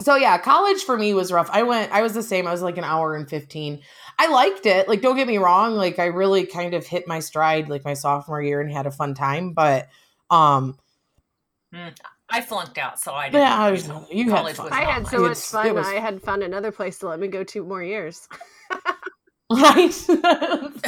So 0.00 0.16
yeah, 0.16 0.36
college 0.38 0.82
for 0.82 0.96
me 0.98 1.14
was 1.14 1.30
rough. 1.32 1.48
I 1.52 1.62
went 1.62 1.92
I 1.92 2.02
was 2.02 2.14
the 2.14 2.22
same. 2.22 2.46
I 2.46 2.52
was 2.52 2.62
like 2.62 2.76
an 2.78 2.84
hour 2.84 3.14
and 3.14 3.28
15. 3.28 3.80
I 4.18 4.28
liked 4.28 4.66
it. 4.66 4.88
Like 4.88 5.00
don't 5.02 5.16
get 5.16 5.26
me 5.28 5.38
wrong, 5.38 5.74
like 5.74 5.98
I 5.98 6.06
really 6.06 6.46
kind 6.46 6.74
of 6.74 6.86
hit 6.86 7.06
my 7.08 7.20
stride 7.20 7.68
like 7.68 7.84
my 7.84 7.94
sophomore 7.94 8.42
year 8.42 8.60
and 8.60 8.70
had 8.70 8.86
a 8.86 8.90
fun 8.90 9.14
time, 9.14 9.52
but 9.52 9.88
um 10.30 10.78
Hmm. 11.72 11.88
I 12.30 12.40
flunked 12.40 12.78
out, 12.78 12.98
so 13.00 13.12
I 13.12 13.26
didn't. 13.26 13.42
Yeah, 13.42 13.56
I 13.58 13.70
was, 13.70 13.86
you 14.10 14.30
had 14.30 14.38
College 14.38 14.56
fun. 14.56 14.64
was 14.66 14.72
I 14.72 14.80
had 14.84 15.06
so 15.06 15.18
much 15.18 15.30
It's- 15.32 15.50
fun. 15.50 15.66
it 15.66 15.74
was- 15.74 15.86
I 15.86 15.94
had 15.94 16.22
found 16.22 16.42
another 16.42 16.72
place 16.72 16.98
to 17.00 17.08
let 17.08 17.18
me 17.20 17.28
go 17.28 17.44
two 17.44 17.64
more 17.64 17.82
years. 17.82 18.28
right? 19.52 19.92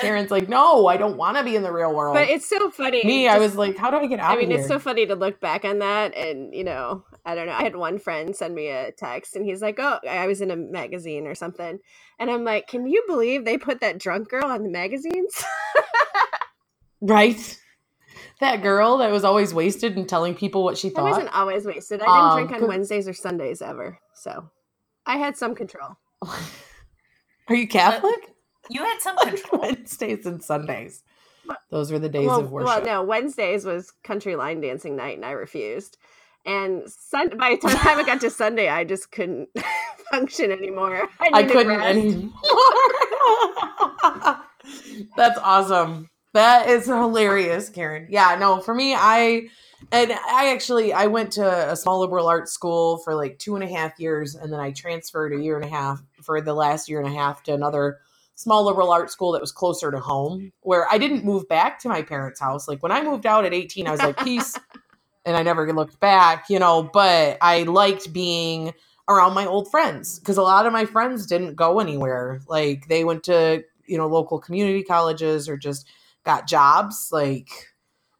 Karen's 0.00 0.30
like, 0.30 0.48
no, 0.48 0.86
I 0.86 0.96
don't 0.96 1.16
want 1.16 1.36
to 1.38 1.44
be 1.44 1.56
in 1.56 1.62
the 1.62 1.72
real 1.72 1.92
world. 1.94 2.14
But 2.14 2.28
it's 2.28 2.48
so 2.48 2.70
funny. 2.70 3.02
Me, 3.04 3.28
I 3.28 3.38
was 3.38 3.56
like, 3.56 3.76
how 3.76 3.90
do 3.90 3.96
I 3.96 4.06
get 4.06 4.20
out 4.20 4.32
I 4.32 4.36
mean, 4.36 4.44
of 4.46 4.50
here? 4.50 4.58
it's 4.60 4.68
so 4.68 4.78
funny 4.78 5.06
to 5.06 5.14
look 5.14 5.40
back 5.40 5.64
on 5.64 5.78
that, 5.78 6.14
and 6.14 6.54
you 6.54 6.64
know, 6.64 7.04
I 7.26 7.34
don't 7.34 7.46
know. 7.46 7.52
I 7.52 7.62
had 7.62 7.76
one 7.76 7.98
friend 7.98 8.36
send 8.36 8.54
me 8.54 8.68
a 8.68 8.92
text, 8.92 9.34
and 9.34 9.44
he's 9.46 9.62
like, 9.62 9.78
"Oh, 9.78 9.98
I 10.08 10.26
was 10.26 10.40
in 10.42 10.50
a 10.50 10.56
magazine 10.56 11.26
or 11.26 11.34
something," 11.34 11.78
and 12.18 12.30
I'm 12.30 12.44
like, 12.44 12.66
"Can 12.68 12.86
you 12.86 13.02
believe 13.06 13.44
they 13.44 13.56
put 13.56 13.80
that 13.80 13.98
drunk 13.98 14.28
girl 14.28 14.44
on 14.46 14.62
the 14.62 14.68
magazines?" 14.70 15.42
right? 17.00 17.58
That 18.40 18.62
girl 18.62 18.98
that 18.98 19.10
was 19.10 19.24
always 19.24 19.54
wasted 19.54 19.96
and 19.96 20.08
telling 20.08 20.34
people 20.34 20.64
what 20.64 20.76
she 20.76 20.88
I 20.88 20.90
thought. 20.92 21.10
wasn't 21.10 21.34
always 21.34 21.64
wasted. 21.64 22.00
I 22.02 22.04
didn't 22.04 22.18
Um, 22.18 22.36
drink 22.36 22.52
on 22.52 22.58
good- 22.60 22.68
Wednesdays 22.68 23.08
or 23.08 23.12
Sundays 23.14 23.62
ever, 23.62 23.98
so 24.14 24.50
I 25.06 25.16
had 25.16 25.36
some 25.36 25.54
control. 25.54 25.96
Are 27.48 27.54
you 27.54 27.68
Catholic? 27.68 28.34
You 28.70 28.82
had 28.82 29.00
some 29.00 29.16
control. 29.22 29.62
Wednesdays 29.62 30.26
and 30.26 30.42
Sundays. 30.42 31.02
Those 31.70 31.92
were 31.92 31.98
the 31.98 32.08
days 32.08 32.26
well, 32.26 32.40
of 32.40 32.50
worship. 32.50 32.66
well, 32.66 32.84
no, 32.84 33.02
Wednesdays 33.02 33.66
was 33.66 33.92
country 34.02 34.34
line 34.34 34.60
dancing 34.62 34.96
night, 34.96 35.16
and 35.16 35.24
I 35.26 35.32
refused. 35.32 35.98
And 36.46 36.90
sun- 36.90 37.36
by 37.38 37.56
the 37.60 37.68
time 37.68 37.98
I 37.98 38.02
got 38.04 38.20
to 38.20 38.30
Sunday, 38.30 38.68
I 38.68 38.84
just 38.84 39.10
couldn't 39.10 39.48
function 40.10 40.50
anymore. 40.52 41.08
I, 41.20 41.30
I 41.32 41.42
couldn't 41.44 41.78
rest. 41.78 41.98
anymore. 41.98 42.30
That's 45.16 45.38
awesome. 45.38 46.10
That 46.34 46.68
is 46.68 46.86
hilarious, 46.86 47.68
Karen. 47.70 48.08
Yeah, 48.10 48.36
no, 48.38 48.60
for 48.60 48.74
me, 48.74 48.94
I 48.94 49.48
and 49.92 50.12
I 50.12 50.52
actually 50.52 50.92
I 50.92 51.06
went 51.06 51.32
to 51.32 51.70
a 51.72 51.76
small 51.76 52.00
liberal 52.00 52.26
arts 52.26 52.52
school 52.52 52.98
for 52.98 53.14
like 53.14 53.38
two 53.38 53.54
and 53.54 53.64
a 53.64 53.68
half 53.68 53.98
years, 54.00 54.34
and 54.34 54.52
then 54.52 54.60
I 54.60 54.72
transferred 54.72 55.32
a 55.32 55.40
year 55.42 55.56
and 55.56 55.64
a 55.64 55.68
half 55.68 56.02
for 56.22 56.40
the 56.40 56.54
last 56.54 56.88
year 56.88 57.00
and 57.00 57.08
a 57.08 57.16
half 57.16 57.42
to 57.44 57.54
another 57.54 57.98
small 58.34 58.64
liberal 58.64 58.90
arts 58.90 59.12
school 59.12 59.32
that 59.32 59.40
was 59.40 59.52
closer 59.52 59.92
to 59.92 60.00
home, 60.00 60.52
where 60.62 60.88
I 60.90 60.98
didn't 60.98 61.24
move 61.24 61.48
back 61.48 61.78
to 61.80 61.88
my 61.88 62.02
parents' 62.02 62.40
house. 62.40 62.66
Like 62.66 62.82
when 62.82 62.90
I 62.92 63.02
moved 63.02 63.26
out 63.26 63.44
at 63.44 63.54
18, 63.54 63.86
I 63.86 63.90
was 63.92 64.00
like, 64.00 64.16
peace. 64.18 64.58
and 65.24 65.36
I 65.36 65.42
never 65.42 65.72
looked 65.72 66.00
back, 66.00 66.46
you 66.50 66.58
know, 66.58 66.82
but 66.92 67.38
I 67.40 67.64
liked 67.64 68.12
being 68.12 68.74
around 69.08 69.34
my 69.34 69.46
old 69.46 69.70
friends 69.70 70.18
because 70.18 70.36
a 70.36 70.42
lot 70.42 70.66
of 70.66 70.72
my 70.72 70.84
friends 70.86 71.26
didn't 71.26 71.56
go 71.56 71.80
anywhere. 71.80 72.40
Like 72.48 72.88
they 72.88 73.04
went 73.04 73.24
to, 73.24 73.64
you 73.86 73.98
know, 73.98 74.06
local 74.06 74.38
community 74.38 74.82
colleges 74.82 75.48
or 75.48 75.56
just 75.56 75.86
got 76.24 76.48
jobs, 76.48 77.10
like 77.12 77.48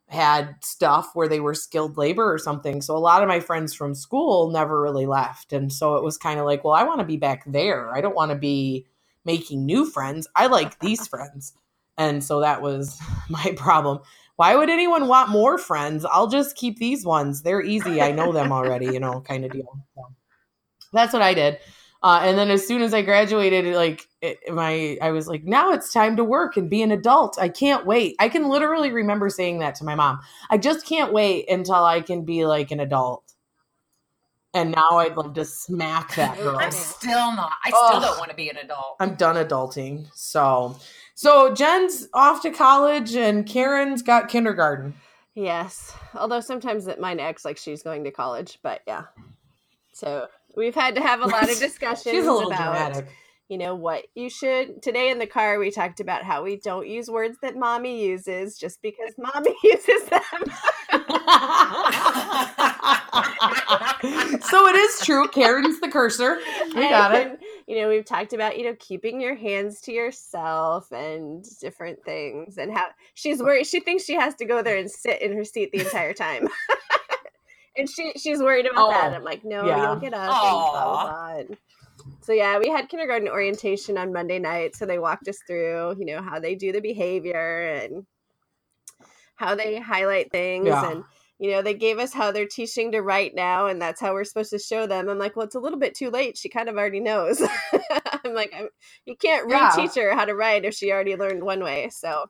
had 0.08 0.56
stuff 0.62 1.10
where 1.14 1.28
they 1.28 1.40
were 1.40 1.54
skilled 1.54 1.96
labor 1.96 2.32
or 2.32 2.38
something. 2.38 2.82
So 2.82 2.96
a 2.96 2.98
lot 2.98 3.22
of 3.22 3.28
my 3.28 3.40
friends 3.40 3.74
from 3.74 3.94
school 3.94 4.50
never 4.50 4.80
really 4.80 5.06
left. 5.06 5.52
And 5.52 5.72
so 5.72 5.96
it 5.96 6.04
was 6.04 6.18
kind 6.18 6.38
of 6.38 6.46
like, 6.46 6.64
well, 6.64 6.74
I 6.74 6.84
want 6.84 7.00
to 7.00 7.06
be 7.06 7.16
back 7.16 7.44
there. 7.46 7.94
I 7.94 8.00
don't 8.00 8.14
want 8.14 8.30
to 8.30 8.36
be 8.38 8.86
making 9.24 9.64
new 9.66 9.86
friends. 9.86 10.28
I 10.36 10.46
like 10.48 10.78
these 10.80 11.06
friends. 11.08 11.54
And 11.96 12.22
so 12.22 12.40
that 12.40 12.62
was 12.62 13.00
my 13.28 13.54
problem. 13.56 14.00
Why 14.36 14.56
would 14.56 14.68
anyone 14.68 15.06
want 15.06 15.30
more 15.30 15.58
friends? 15.58 16.04
I'll 16.04 16.26
just 16.26 16.56
keep 16.56 16.78
these 16.78 17.04
ones. 17.04 17.42
They're 17.42 17.62
easy. 17.62 18.02
I 18.02 18.10
know 18.10 18.32
them 18.32 18.52
already, 18.52 18.86
you 18.86 18.98
know, 18.98 19.20
kind 19.20 19.44
of 19.44 19.52
deal. 19.52 19.78
So 19.94 20.02
that's 20.92 21.12
what 21.12 21.22
I 21.22 21.34
did. 21.34 21.58
Uh, 22.02 22.20
and 22.22 22.36
then 22.36 22.50
as 22.50 22.66
soon 22.66 22.82
as 22.82 22.92
I 22.92 23.00
graduated, 23.00 23.74
like 23.74 24.06
it, 24.20 24.38
my, 24.52 24.98
I 25.00 25.10
was 25.12 25.26
like, 25.26 25.44
now 25.44 25.72
it's 25.72 25.90
time 25.90 26.16
to 26.16 26.24
work 26.24 26.56
and 26.58 26.68
be 26.68 26.82
an 26.82 26.92
adult. 26.92 27.38
I 27.40 27.48
can't 27.48 27.86
wait. 27.86 28.16
I 28.18 28.28
can 28.28 28.48
literally 28.48 28.90
remember 28.90 29.30
saying 29.30 29.60
that 29.60 29.76
to 29.76 29.84
my 29.84 29.94
mom. 29.94 30.20
I 30.50 30.58
just 30.58 30.84
can't 30.84 31.14
wait 31.14 31.48
until 31.48 31.82
I 31.82 32.02
can 32.02 32.26
be 32.26 32.44
like 32.44 32.70
an 32.72 32.80
adult. 32.80 33.22
And 34.52 34.70
now 34.70 34.98
I'd 34.98 35.16
love 35.16 35.34
to 35.34 35.44
smack 35.44 36.14
that 36.16 36.36
girl. 36.38 36.58
I'm 36.58 36.70
still 36.70 37.34
not. 37.34 37.52
I 37.64 37.70
still 37.70 37.96
Ugh. 37.96 38.02
don't 38.02 38.18
want 38.18 38.30
to 38.30 38.36
be 38.36 38.50
an 38.50 38.56
adult. 38.58 38.96
I'm 39.00 39.14
done 39.14 39.36
adulting. 39.36 40.06
So, 40.14 40.76
so 41.14 41.54
Jen's 41.54 42.08
off 42.12 42.42
to 42.42 42.50
college 42.50 43.14
and 43.14 43.46
Karen's 43.46 44.02
got 44.02 44.28
kindergarten. 44.28 44.94
Yes. 45.34 45.92
Although 46.14 46.40
sometimes 46.40 46.86
it 46.86 47.00
mine 47.00 47.20
acts 47.20 47.44
like 47.44 47.56
she's 47.56 47.82
going 47.82 48.04
to 48.04 48.10
college, 48.10 48.58
but 48.62 48.80
yeah. 48.86 49.04
So 49.92 50.26
we've 50.56 50.74
had 50.74 50.94
to 50.96 51.00
have 51.00 51.22
a 51.22 51.26
lot 51.26 51.44
of 51.50 51.58
discussions 51.58 52.02
She's 52.14 52.26
a 52.26 52.32
little 52.32 52.50
about 52.52 52.92
dramatic. 52.92 53.08
you 53.48 53.58
know 53.58 53.74
what 53.74 54.04
you 54.14 54.30
should 54.30 54.82
today 54.82 55.10
in 55.10 55.18
the 55.18 55.26
car 55.26 55.58
we 55.58 55.70
talked 55.70 56.00
about 56.00 56.22
how 56.22 56.42
we 56.42 56.56
don't 56.56 56.86
use 56.88 57.10
words 57.10 57.36
that 57.42 57.56
mommy 57.56 58.04
uses 58.04 58.58
just 58.58 58.80
because 58.82 59.12
mommy 59.18 59.54
uses 59.64 60.04
them. 60.04 60.44
so 64.40 64.66
it 64.68 64.76
is 64.76 65.00
true. 65.04 65.28
Karen's 65.28 65.80
the 65.80 65.88
cursor. 65.88 66.38
We 66.74 66.88
got 66.88 67.14
it. 67.14 67.38
You 67.66 67.80
know, 67.80 67.88
we've 67.88 68.04
talked 68.04 68.32
about, 68.32 68.58
you 68.58 68.64
know, 68.64 68.76
keeping 68.78 69.20
your 69.20 69.34
hands 69.34 69.80
to 69.82 69.92
yourself 69.92 70.90
and 70.92 71.44
different 71.60 72.04
things 72.04 72.58
and 72.58 72.72
how 72.76 72.86
she's 73.14 73.42
worried 73.42 73.66
she 73.66 73.80
thinks 73.80 74.04
she 74.04 74.14
has 74.14 74.34
to 74.36 74.44
go 74.44 74.62
there 74.62 74.76
and 74.76 74.90
sit 74.90 75.22
in 75.22 75.34
her 75.36 75.44
seat 75.44 75.70
the 75.72 75.80
entire 75.80 76.12
time. 76.12 76.48
and 77.76 77.88
she 77.88 78.12
she's 78.16 78.40
worried 78.40 78.66
about 78.66 78.90
that. 78.90 79.12
Oh, 79.12 79.16
I'm 79.16 79.24
like, 79.24 79.44
no, 79.44 79.66
yeah. 79.66 79.82
you'll 79.82 80.00
get 80.00 80.14
up 80.14 80.28
blah, 80.28 80.70
blah, 80.72 81.04
blah. 81.04 81.36
And 81.38 81.56
So 82.22 82.32
yeah, 82.32 82.58
we 82.58 82.68
had 82.68 82.88
kindergarten 82.88 83.28
orientation 83.28 83.96
on 83.98 84.12
Monday 84.12 84.38
night. 84.38 84.76
So 84.76 84.84
they 84.86 84.98
walked 84.98 85.28
us 85.28 85.38
through, 85.46 85.96
you 85.98 86.04
know, 86.06 86.22
how 86.22 86.38
they 86.40 86.54
do 86.54 86.70
the 86.72 86.80
behavior 86.80 87.62
and 87.82 88.06
how 89.36 89.54
they 89.54 89.78
highlight 89.80 90.30
things 90.30 90.66
Yeah. 90.66 90.90
and 90.90 91.04
you 91.44 91.50
know, 91.50 91.60
they 91.60 91.74
gave 91.74 91.98
us 91.98 92.14
how 92.14 92.32
they're 92.32 92.46
teaching 92.46 92.90
to 92.92 93.02
write 93.02 93.34
now, 93.34 93.66
and 93.66 93.82
that's 93.82 94.00
how 94.00 94.14
we're 94.14 94.24
supposed 94.24 94.48
to 94.52 94.58
show 94.58 94.86
them. 94.86 95.10
I'm 95.10 95.18
like, 95.18 95.36
well, 95.36 95.44
it's 95.44 95.54
a 95.54 95.60
little 95.60 95.78
bit 95.78 95.94
too 95.94 96.08
late. 96.08 96.38
She 96.38 96.48
kind 96.48 96.70
of 96.70 96.76
already 96.78 97.00
knows. 97.00 97.42
I'm 98.24 98.32
like, 98.34 98.54
I'm, 98.56 98.68
you 99.04 99.14
can't 99.14 99.46
Yeah. 99.50 99.86
reteach 99.86 99.96
her 99.96 100.14
how 100.14 100.24
to 100.24 100.34
write 100.34 100.64
if 100.64 100.72
she 100.74 100.90
already 100.90 101.16
learned 101.16 101.44
one 101.44 101.62
way. 101.62 101.90
So 101.90 102.24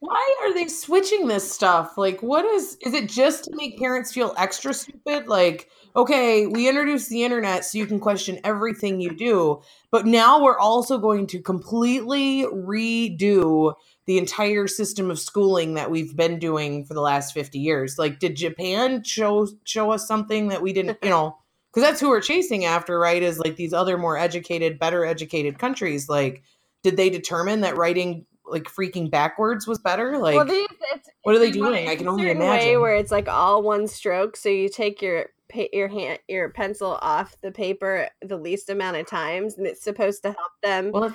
Why 0.00 0.36
are 0.42 0.54
they 0.54 0.68
switching 0.68 1.28
this 1.28 1.50
stuff? 1.50 1.98
Like, 1.98 2.22
what 2.22 2.44
is, 2.44 2.76
is 2.82 2.94
it 2.94 3.08
just 3.08 3.44
to 3.44 3.52
make 3.56 3.78
parents 3.78 4.12
feel 4.12 4.34
extra 4.38 4.74
stupid? 4.74 5.28
Like, 5.28 5.70
okay, 5.96 6.46
we 6.46 6.68
introduced 6.68 7.10
the 7.10 7.24
internet 7.24 7.64
so 7.64 7.78
you 7.78 7.86
can 7.86 8.00
question 8.00 8.38
everything 8.44 9.00
you 9.00 9.16
do, 9.16 9.62
but 9.90 10.06
now 10.06 10.42
we're 10.42 10.58
also 10.58 10.98
going 10.98 11.26
to 11.28 11.40
completely 11.42 12.44
redo 12.44 13.74
the 14.06 14.18
entire 14.18 14.66
system 14.66 15.10
of 15.10 15.18
schooling 15.18 15.74
that 15.74 15.90
we've 15.90 16.14
been 16.16 16.38
doing 16.38 16.84
for 16.84 16.94
the 16.94 17.00
last 17.00 17.32
50 17.32 17.58
years. 17.58 17.98
Like, 17.98 18.18
did 18.18 18.36
Japan 18.36 19.02
show, 19.02 19.48
show 19.64 19.92
us 19.92 20.06
something 20.06 20.48
that 20.48 20.60
we 20.62 20.72
didn't, 20.72 20.98
you 21.02 21.08
know, 21.08 21.38
because 21.72 21.88
that's 21.88 22.00
who 22.00 22.10
we're 22.10 22.20
chasing 22.20 22.64
after, 22.64 22.98
right? 22.98 23.22
Is 23.22 23.38
like 23.38 23.56
these 23.56 23.72
other 23.72 23.96
more 23.98 24.16
educated, 24.16 24.78
better 24.78 25.04
educated 25.04 25.58
countries. 25.58 26.08
Like, 26.08 26.42
did 26.82 26.96
they 26.96 27.10
determine 27.10 27.62
that 27.62 27.76
writing 27.76 28.26
like 28.46 28.64
freaking 28.64 29.10
backwards 29.10 29.66
was 29.66 29.78
better? 29.78 30.18
Like, 30.18 30.36
well, 30.36 30.44
they, 30.44 30.66
it's, 30.92 31.08
what 31.22 31.34
are 31.34 31.38
they 31.38 31.50
doing? 31.50 31.88
I 31.88 31.96
can 31.96 32.06
only 32.06 32.24
certain 32.24 32.40
Way 32.40 32.46
imagine. 32.46 32.80
where 32.80 32.94
it's 32.94 33.10
like 33.10 33.28
all 33.28 33.62
one 33.62 33.88
stroke, 33.88 34.36
so 34.36 34.48
you 34.48 34.68
take 34.68 35.02
your 35.02 35.26
your 35.72 35.88
hand 35.88 36.18
your 36.28 36.48
pencil 36.48 36.98
off 37.00 37.36
the 37.40 37.52
paper 37.52 38.08
the 38.22 38.36
least 38.36 38.70
amount 38.70 38.96
of 38.96 39.06
times, 39.06 39.56
and 39.56 39.66
it's 39.66 39.82
supposed 39.82 40.22
to 40.22 40.28
help 40.32 40.52
them 40.62 40.92
well, 40.92 41.14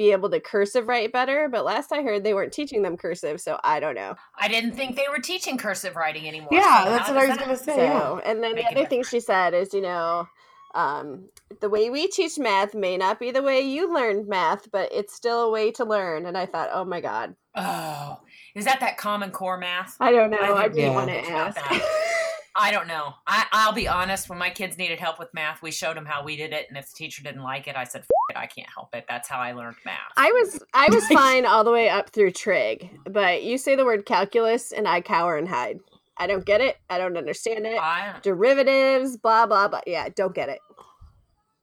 be 0.00 0.12
able 0.12 0.30
to 0.30 0.40
cursive 0.40 0.88
write 0.88 1.12
better. 1.12 1.46
But 1.50 1.66
last 1.66 1.92
I 1.92 2.00
heard, 2.00 2.24
they 2.24 2.32
weren't 2.32 2.54
teaching 2.54 2.80
them 2.80 2.96
cursive, 2.96 3.38
so 3.38 3.60
I 3.62 3.80
don't 3.80 3.94
know. 3.94 4.14
I 4.38 4.48
didn't 4.48 4.72
think 4.72 4.96
they 4.96 5.04
were 5.10 5.18
teaching 5.18 5.58
cursive 5.58 5.94
writing 5.94 6.26
anymore. 6.26 6.48
yeah, 6.52 6.84
so 6.84 6.90
that's 6.90 7.08
what 7.10 7.18
I 7.18 7.26
was 7.28 7.36
gonna 7.36 7.56
say. 7.58 7.74
So, 7.76 7.82
yeah. 7.82 8.20
and 8.24 8.42
then 8.42 8.54
Make 8.54 8.70
the 8.70 8.80
other 8.80 8.86
thing 8.88 9.04
she 9.04 9.20
said 9.20 9.52
is, 9.52 9.74
you 9.74 9.82
know, 9.82 10.26
um, 10.74 11.28
the 11.60 11.68
way 11.68 11.90
we 11.90 12.08
teach 12.08 12.38
math 12.38 12.74
may 12.74 12.96
not 12.96 13.20
be 13.20 13.30
the 13.30 13.42
way 13.42 13.60
you 13.60 13.92
learned 13.92 14.26
math, 14.26 14.70
but 14.72 14.90
it's 14.90 15.12
still 15.14 15.42
a 15.42 15.50
way 15.50 15.70
to 15.72 15.84
learn. 15.84 16.24
And 16.24 16.38
I 16.38 16.46
thought, 16.46 16.70
oh 16.72 16.86
my 16.86 17.02
god, 17.02 17.36
Oh, 17.54 18.20
is 18.54 18.64
that 18.64 18.80
that 18.80 18.96
Common 18.96 19.30
Core 19.32 19.58
math? 19.58 19.96
I 20.00 20.12
don't 20.12 20.30
know. 20.30 20.38
I 20.38 20.62
I, 20.62 20.68
didn't 20.68 20.78
Yeah. 20.78 20.94
want 20.94 21.10
to 21.10 21.18
ask. 21.30 21.60
that. 22.54 22.62
I 22.62 22.70
don't 22.70 22.88
know. 22.88 23.14
I, 23.26 23.46
I'll 23.52 23.72
be 23.72 23.88
honest. 23.88 24.28
When 24.28 24.38
my 24.38 24.50
kids 24.50 24.78
needed 24.78 24.98
help 24.98 25.18
with 25.18 25.32
math, 25.34 25.62
we 25.62 25.70
showed 25.70 25.96
them 25.96 26.06
how 26.06 26.24
we 26.24 26.36
did 26.36 26.52
it, 26.52 26.66
and 26.68 26.76
if 26.78 26.86
the 26.90 26.96
teacher 26.96 27.22
didn't 27.22 27.42
like 27.42 27.68
it, 27.68 27.76
I 27.76 27.84
said, 27.84 28.02
F- 28.02 28.08
"it, 28.30 28.36
I 28.36 28.46
can't 28.46 28.68
help 28.74 28.94
it." 28.94 29.04
That's 29.08 29.28
how 29.28 29.38
I 29.38 29.52
learned 29.52 29.76
math. 29.84 29.98
I 30.16 30.30
was 30.32 30.62
I 30.74 30.88
was 30.90 31.06
fine 31.12 31.46
all 31.46 31.64
the 31.64 31.70
way 31.70 31.88
up 31.88 32.10
through 32.10 32.32
trig, 32.32 32.90
but 33.04 33.42
you 33.42 33.58
say 33.58 33.76
the 33.76 33.84
word 33.84 34.06
calculus 34.06 34.72
and 34.72 34.86
I 34.86 35.00
cower 35.00 35.36
and 35.36 35.48
hide. 35.48 35.80
I 36.16 36.26
don't 36.26 36.44
get 36.44 36.60
it. 36.60 36.76
I 36.90 36.98
don't 36.98 37.16
understand 37.16 37.66
it. 37.66 37.78
I, 37.80 38.16
Derivatives, 38.22 39.16
blah 39.16 39.46
blah 39.46 39.68
blah. 39.68 39.80
Yeah, 39.86 40.08
don't 40.14 40.34
get 40.34 40.48
it. 40.48 40.60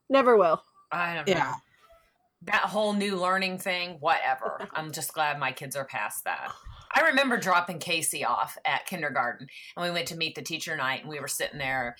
Never 0.09 0.37
will. 0.37 0.63
I 0.91 1.15
don't 1.15 1.27
know. 1.27 1.33
Yeah. 1.33 1.53
That 2.43 2.61
whole 2.61 2.93
new 2.93 3.19
learning 3.19 3.57
thing, 3.57 3.97
whatever. 3.99 4.67
I'm 4.73 4.91
just 4.91 5.13
glad 5.13 5.39
my 5.39 5.51
kids 5.51 5.75
are 5.75 5.85
past 5.85 6.23
that. 6.23 6.51
I 6.95 7.01
remember 7.01 7.37
dropping 7.37 7.79
Casey 7.79 8.23
off 8.25 8.57
at 8.65 8.85
kindergarten, 8.85 9.47
and 9.75 9.85
we 9.85 9.91
went 9.91 10.07
to 10.09 10.17
meet 10.17 10.35
the 10.35 10.41
teacher 10.41 10.75
night, 10.75 11.01
and 11.01 11.09
we 11.09 11.19
were 11.19 11.27
sitting 11.27 11.59
there. 11.59 11.95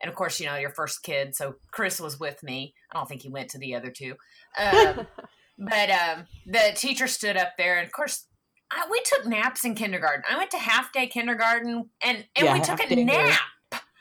And 0.00 0.08
of 0.08 0.16
course, 0.16 0.40
you 0.40 0.46
know, 0.46 0.56
your 0.56 0.70
first 0.70 1.02
kid. 1.02 1.34
So 1.34 1.56
Chris 1.70 2.00
was 2.00 2.18
with 2.18 2.42
me. 2.42 2.74
I 2.90 2.98
don't 2.98 3.08
think 3.08 3.22
he 3.22 3.28
went 3.28 3.50
to 3.50 3.58
the 3.58 3.74
other 3.74 3.90
two. 3.90 4.16
Um, 4.58 5.06
but 5.58 5.90
um, 5.90 6.26
the 6.46 6.72
teacher 6.74 7.06
stood 7.06 7.36
up 7.36 7.52
there, 7.56 7.78
and 7.78 7.86
of 7.86 7.92
course, 7.92 8.26
I, 8.70 8.86
we 8.90 9.00
took 9.04 9.26
naps 9.26 9.64
in 9.64 9.74
kindergarten. 9.74 10.24
I 10.28 10.36
went 10.36 10.50
to 10.52 10.58
half 10.58 10.92
day 10.92 11.06
kindergarten, 11.06 11.90
and 12.02 12.24
and 12.36 12.46
Yeah, 12.46 12.54
we 12.54 12.60
took 12.60 12.80
a 12.80 13.04
nap. 13.04 13.38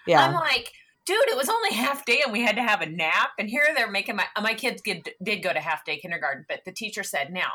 Yeah. 0.07 0.25
I'm 0.25 0.33
like, 0.33 0.74
dude, 1.05 1.27
it 1.29 1.38
was 1.38 1.50
only 1.50 1.74
half 1.74 2.05
day 2.05 2.22
and 2.24 2.31
we 2.31 2.41
had 2.41 2.55
to 2.55 2.62
have 2.62 2.81
a 2.81 2.86
nap. 2.86 3.31
And 3.39 3.50
here 3.50 3.67
they're 3.75 3.89
making 3.89 4.15
my 4.15 4.25
my 4.41 4.53
kids 4.53 4.81
get, 4.81 5.08
did 5.24 5.43
go 5.43 5.51
to 5.51 5.60
half 5.60 5.84
day 5.86 5.98
kindergarten, 5.98 6.46
but 6.48 6.62
the 6.65 6.72
teacher 6.72 7.03
said, 7.03 7.31
now, 7.31 7.50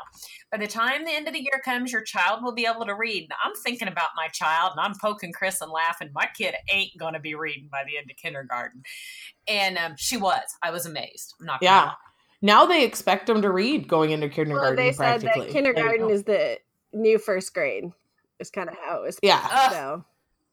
by 0.51 0.57
the 0.57 0.67
time 0.67 1.05
the 1.05 1.11
end 1.11 1.27
of 1.27 1.33
the 1.33 1.39
year 1.39 1.61
comes, 1.63 1.91
your 1.91 2.01
child 2.01 2.43
will 2.43 2.53
be 2.53 2.65
able 2.65 2.85
to 2.85 2.95
read. 2.95 3.27
Now, 3.29 3.35
I'm 3.43 3.55
thinking 3.55 3.87
about 3.87 4.09
my 4.15 4.27
child 4.29 4.73
and 4.75 4.85
I'm 4.85 4.93
poking 4.99 5.31
Chris 5.31 5.61
and 5.61 5.71
laughing. 5.71 6.09
My 6.13 6.27
kid 6.37 6.55
ain't 6.71 6.97
going 6.97 7.13
to 7.13 7.19
be 7.19 7.35
reading 7.35 7.69
by 7.71 7.83
the 7.85 7.97
end 7.97 8.09
of 8.11 8.17
kindergarten. 8.17 8.83
And 9.47 9.77
um, 9.77 9.93
she 9.97 10.17
was. 10.17 10.43
I 10.61 10.71
was 10.71 10.85
amazed. 10.85 11.33
I'm 11.39 11.45
not. 11.45 11.59
Yeah. 11.61 11.91
Now 12.41 12.65
they 12.65 12.83
expect 12.83 13.27
them 13.27 13.41
to 13.41 13.49
read 13.49 13.87
going 13.87 14.11
into 14.11 14.27
Well, 14.27 14.35
kindergarten. 14.35 14.75
they 14.75 14.91
said 14.91 15.21
that 15.21 15.49
kindergarten 15.49 16.09
is 16.09 16.23
the 16.23 16.57
new 16.93 17.17
first 17.17 17.53
grade. 17.53 17.85
Is 18.39 18.51
kind 18.51 18.69
of 18.69 18.75
how 18.85 18.97
it 18.97 19.05
was. 19.05 19.19
Yeah. 19.23 19.69
So 19.71 20.05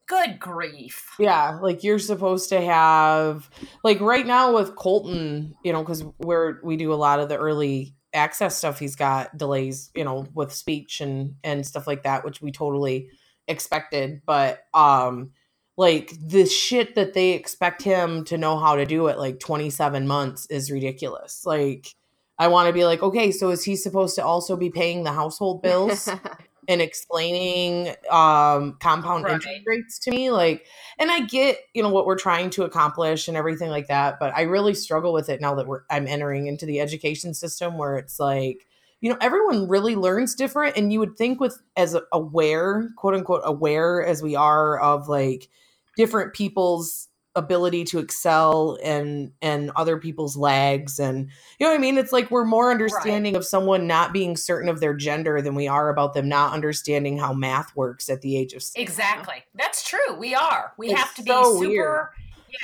good 0.07 0.39
grief. 0.39 1.15
Yeah, 1.19 1.59
like 1.61 1.83
you're 1.83 1.99
supposed 1.99 2.49
to 2.51 2.61
have 2.61 3.49
like 3.83 4.01
right 4.01 4.27
now 4.27 4.55
with 4.55 4.77
Colton, 4.77 5.55
you 5.65 5.73
know, 5.73 5.83
because 5.83 6.05
we're 6.19 6.61
we 6.63 6.77
do 6.77 6.93
a 6.93 6.97
lot 6.97 7.21
of 7.21 7.29
the 7.29 7.37
early 7.37 7.95
access 8.13 8.57
stuff. 8.57 8.79
He's 8.79 8.97
got 8.97 9.37
delays, 9.37 9.91
you 9.95 10.05
know, 10.05 10.27
with 10.35 10.53
speech 10.53 11.01
and 11.01 11.37
and 11.43 11.67
stuff 11.67 11.87
like 11.87 12.03
that, 12.05 12.25
which 12.25 12.43
we 12.43 12.53
totally 12.53 13.09
expected. 13.49 14.23
But 14.27 14.65
um, 14.75 15.33
like 15.77 16.13
the 16.21 16.47
shit 16.47 16.95
that 16.95 17.15
they 17.15 17.33
expect 17.33 17.83
him 17.83 18.25
to 18.27 18.39
know 18.39 18.59
how 18.59 18.77
to 18.77 18.87
do 18.87 19.09
at 19.09 19.19
like 19.19 19.41
27 19.41 20.07
months 20.07 20.47
is 20.47 20.71
ridiculous. 20.71 21.45
Like. 21.45 21.95
I 22.37 22.49
want 22.49 22.67
to 22.67 22.73
be 22.73 22.85
like, 22.85 23.01
okay, 23.01 23.31
so 23.31 23.51
is 23.51 23.63
he 23.63 23.77
supposed 23.77 24.17
to 24.17 24.25
also 24.25 24.57
be 24.57 24.69
paying 24.69 25.05
the 25.05 25.13
household 25.13 25.63
bills? 25.63 26.09
and 26.69 26.81
explaining 26.81 27.89
um 28.11 28.77
compound 28.81 29.25
Right. 29.25 29.35
interest 29.35 29.61
rates 29.67 29.99
to 30.01 30.11
me 30.11 30.31
like 30.31 30.67
and 30.99 31.11
i 31.11 31.21
get 31.21 31.59
you 31.75 31.83
know 31.83 31.89
what 31.89 32.07
we're 32.07 32.19
trying 32.19 32.51
to 32.51 32.65
accomplish 32.65 33.29
and 33.29 33.37
everything 33.37 33.71
like 33.71 33.89
that 33.89 34.19
but 34.19 34.35
i 34.37 34.43
really 34.43 34.75
struggle 34.75 35.13
with 35.13 35.29
it 35.29 35.41
now 35.41 35.55
that 35.55 35.67
we're 35.67 35.83
i'm 35.91 36.07
entering 36.07 36.47
into 36.47 36.67
the 36.67 36.81
education 36.81 37.35
system 37.35 37.79
where 37.79 37.97
it's 37.97 38.19
like 38.19 38.67
you 39.01 39.11
know 39.11 39.19
everyone 39.21 39.69
really 39.69 39.97
learns 39.97 40.35
different 40.35 40.77
and 40.77 40.93
you 40.93 40.99
would 40.99 41.17
think 41.17 41.41
with 41.41 41.61
as 41.77 41.97
aware 42.13 42.91
quote 42.97 43.15
unquote 43.15 43.43
aware 43.45 44.05
as 44.05 44.23
we 44.23 44.35
are 44.35 44.79
of 44.81 45.09
like 45.09 45.49
different 45.97 46.35
people's 46.35 47.09
ability 47.37 47.85
to 47.85 47.99
excel 47.99 48.79
and 48.85 49.33
and 49.43 49.71
other 49.75 49.97
people's 49.99 50.37
lags 50.37 50.99
and 51.01 51.29
you 51.59 51.67
know 51.67 51.71
what 51.71 51.77
I 51.77 51.81
mean? 51.81 51.99
It's 51.99 52.13
like 52.13 52.31
we're 52.31 52.45
more 52.45 52.71
understanding 52.71 53.35
of 53.37 53.45
someone 53.45 53.87
not 53.87 54.13
being 54.13 54.37
certain 54.37 54.69
of 54.69 54.81
their 54.81 54.95
gender 54.95 55.43
than 55.43 55.55
we 55.55 55.67
are 55.67 55.89
about 55.89 56.15
them 56.15 56.29
not 56.29 56.53
understanding 56.53 57.19
how 57.19 57.33
math 57.33 57.75
works 57.75 58.09
at 58.09 58.21
the 58.21 58.37
age 58.37 58.53
of 58.53 58.63
six. 58.63 58.81
Exactly. 58.81 59.43
That's 59.55 59.87
true. 59.89 60.15
We 60.17 60.35
are. 60.35 60.73
We 60.79 60.91
It's 60.91 61.01
have 61.01 61.15
to 61.17 61.23
be 61.23 61.31
so 61.31 61.55
super. 61.55 61.69
weird. 61.69 62.07
Yeah. 62.49 62.59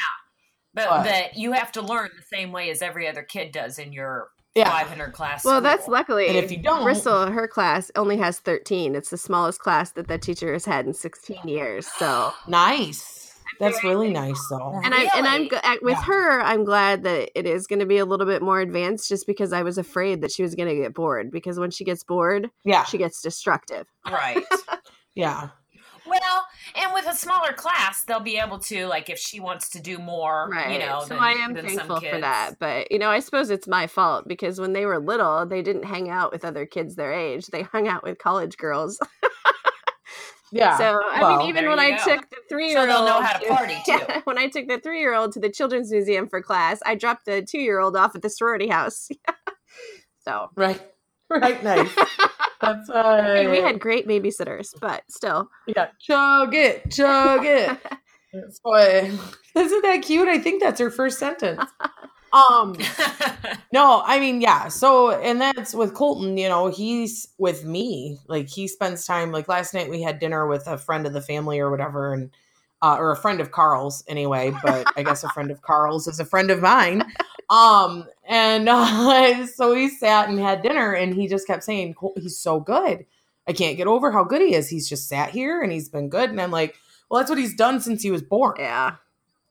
But 0.72 0.88
But- 0.88 1.02
that 1.04 1.36
you 1.36 1.52
have 1.52 1.72
to 1.72 1.82
learn 1.82 2.10
the 2.16 2.22
same 2.22 2.52
way 2.52 2.70
as 2.70 2.80
every 2.80 3.08
other 3.08 3.22
kid 3.24 3.50
does 3.50 3.78
in 3.80 3.92
your 3.92 4.28
Yeah. 4.54 4.70
500 4.70 5.12
class. 5.12 5.44
well, 5.44 5.60
that's 5.60 5.88
luckily. 5.88 6.28
And 6.28 6.36
if 6.36 6.50
you 6.52 6.58
don't- 6.58 6.82
Bristol, 6.84 7.26
her 7.26 7.48
class 7.48 7.90
only 7.96 8.16
has 8.18 8.38
13. 8.38 8.94
It's 8.94 9.10
the 9.10 9.16
smallest 9.18 9.58
class 9.60 9.90
that 9.92 10.06
that 10.08 10.22
teacher 10.22 10.52
has 10.52 10.64
had 10.64 10.86
in 10.86 10.94
16 10.94 11.46
years. 11.48 11.88
So, 11.98 12.32
Nice. 12.46 13.19
That's 13.60 13.84
really 13.84 14.10
nice 14.10 14.40
though. 14.50 14.80
and 14.82 14.92
I 14.94 15.08
and 15.14 15.26
I'm 15.28 15.42
Really? 15.42 15.50
g- 15.50 15.56
uh, 15.62 15.76
with 15.82 15.98
Yeah. 15.98 16.04
her. 16.04 16.40
I'm 16.40 16.64
glad 16.64 17.04
that 17.04 17.30
it 17.38 17.46
is 17.46 17.66
going 17.68 17.78
to 17.80 17.86
be 17.86 17.98
a 17.98 18.04
little 18.04 18.26
bit 18.26 18.42
more 18.42 18.58
advanced, 18.60 19.08
just 19.08 19.26
because 19.26 19.52
I 19.52 19.62
was 19.62 19.78
afraid 19.78 20.22
that 20.22 20.32
she 20.32 20.42
was 20.42 20.54
going 20.56 20.68
to 20.68 20.74
get 20.74 20.94
bored. 20.94 21.30
Because 21.30 21.60
when 21.60 21.70
she 21.70 21.84
gets 21.84 22.02
bored, 22.02 22.50
Yeah. 22.64 22.84
she 22.84 22.98
gets 22.98 23.22
destructive. 23.22 23.86
right. 24.10 24.42
Yeah. 25.14 25.50
Well, 26.06 26.46
and 26.76 26.92
with 26.92 27.06
a 27.06 27.14
smaller 27.14 27.52
class, 27.52 28.02
they'll 28.04 28.18
be 28.20 28.38
able 28.38 28.58
to 28.60 28.86
like 28.86 29.10
if 29.10 29.18
she 29.18 29.38
wants 29.38 29.68
to 29.70 29.80
do 29.80 29.98
more, 29.98 30.48
Right. 30.50 30.72
you 30.72 30.78
know. 30.78 31.00
so 31.02 31.08
than, 31.14 31.18
I 31.18 31.32
am 31.32 31.52
than 31.54 31.66
thankful 31.66 32.00
for 32.00 32.20
that. 32.20 32.58
But 32.58 32.90
you 32.90 32.98
know, 32.98 33.10
I 33.10 33.20
suppose 33.20 33.50
it's 33.50 33.68
my 33.68 33.86
fault 33.86 34.26
because 34.26 34.60
when 34.60 34.72
they 34.72 34.86
were 34.86 34.98
little, 34.98 35.46
they 35.46 35.62
didn't 35.62 35.84
hang 35.84 36.08
out 36.10 36.32
with 36.32 36.44
other 36.44 36.64
kids 36.66 36.94
their 36.96 37.12
age. 37.12 37.46
They 37.48 37.62
hung 37.62 37.86
out 37.86 38.02
with 38.02 38.18
college 38.18 38.56
girls. 38.56 38.98
Yeah. 40.52 40.76
So 40.78 41.00
I 41.10 41.20
Well, 41.22 41.38
mean, 41.38 41.48
even 41.48 41.68
when 41.68 41.78
I 41.78 41.92
go. 41.92 42.04
took 42.16 42.30
the 42.30 42.36
three 42.48 42.68
year 42.68 42.76
So 42.76 42.80
old, 42.80 42.88
they'll 42.90 43.04
know 43.06 43.20
how 43.22 43.38
to 43.38 43.46
party 43.48 43.76
too. 43.86 43.98
when 44.24 44.38
I 44.38 44.48
took 44.48 44.66
the 44.68 44.78
three 44.78 45.00
year 45.00 45.14
old 45.14 45.32
to 45.32 45.40
the 45.40 45.50
children's 45.50 45.90
museum 45.92 46.28
for 46.28 46.42
class, 46.42 46.80
I 46.84 46.94
dropped 46.94 47.26
the 47.26 47.42
two 47.42 47.58
year 47.60 47.78
old 47.80 47.96
off 47.96 48.14
at 48.16 48.22
the 48.22 48.30
sorority 48.30 48.68
house. 48.68 49.08
so 50.20 50.48
right. 50.56 50.80
Right. 51.28 51.62
Nice. 51.62 51.94
That's 52.60 52.90
uh 52.90 52.94
I 52.98 53.34
mean, 53.42 53.50
we 53.52 53.58
had 53.58 53.80
great 53.80 54.06
babysitters, 54.06 54.68
but 54.80 55.02
still, 55.08 55.48
yeah. 55.66 55.86
Chug 56.00 56.54
it. 56.54 56.90
Chug 56.90 57.44
it. 57.46 57.78
That's 58.34 58.60
why 58.62 59.10
isn't 59.56 59.82
that 59.82 60.02
cute? 60.02 60.28
I 60.28 60.38
think 60.38 60.60
that's 60.62 60.78
her 60.78 60.90
first 60.90 61.18
sentence. 61.18 61.64
Um 62.32 62.76
No, 63.72 64.02
I 64.04 64.18
mean, 64.18 64.40
yeah. 64.40 64.68
So, 64.68 65.10
and 65.12 65.40
that's 65.40 65.74
with 65.74 65.94
Colton, 65.94 66.36
you 66.36 66.48
know, 66.48 66.68
he's 66.68 67.28
with 67.38 67.64
me. 67.64 68.18
Like, 68.26 68.48
he 68.48 68.66
spends 68.66 69.06
time, 69.06 69.30
like, 69.30 69.46
last 69.46 69.74
night 69.74 69.88
we 69.88 70.02
had 70.02 70.18
dinner 70.18 70.46
with 70.48 70.66
a 70.66 70.76
friend 70.76 71.06
of 71.06 71.12
the 71.12 71.20
family 71.20 71.60
or 71.60 71.70
whatever, 71.70 72.12
and, 72.12 72.30
uh, 72.82 72.96
or 72.98 73.12
a 73.12 73.16
friend 73.16 73.40
of 73.40 73.52
Carl's 73.52 74.02
anyway, 74.08 74.52
but 74.62 74.88
I 74.96 75.04
guess 75.04 75.22
a 75.22 75.28
friend 75.28 75.52
of 75.52 75.62
Carl's 75.62 76.08
is 76.08 76.18
a 76.18 76.24
friend 76.24 76.50
of 76.50 76.60
mine. 76.60 77.04
Um, 77.48 78.06
and 78.26 78.68
uh, 78.68 79.46
so 79.46 79.74
we 79.74 79.88
sat 79.88 80.28
and 80.28 80.38
had 80.40 80.62
dinner, 80.62 80.92
and 80.92 81.14
he 81.14 81.28
just 81.28 81.46
kept 81.46 81.62
saying, 81.62 81.94
he's 82.16 82.38
so 82.38 82.58
good. 82.58 83.06
I 83.46 83.52
can't 83.52 83.76
get 83.76 83.86
over 83.86 84.10
how 84.10 84.24
good 84.24 84.42
he 84.42 84.54
is. 84.54 84.68
He's 84.68 84.88
just 84.88 85.08
sat 85.08 85.30
here 85.30 85.60
and 85.60 85.72
he's 85.72 85.88
been 85.88 86.08
good. 86.08 86.30
And 86.30 86.40
I'm 86.40 86.52
like, 86.52 86.76
well, 87.08 87.20
that's 87.20 87.30
what 87.30 87.38
he's 87.38 87.54
done 87.56 87.80
since 87.80 88.02
he 88.02 88.10
was 88.10 88.22
born. 88.22 88.54
yeah. 88.58 88.96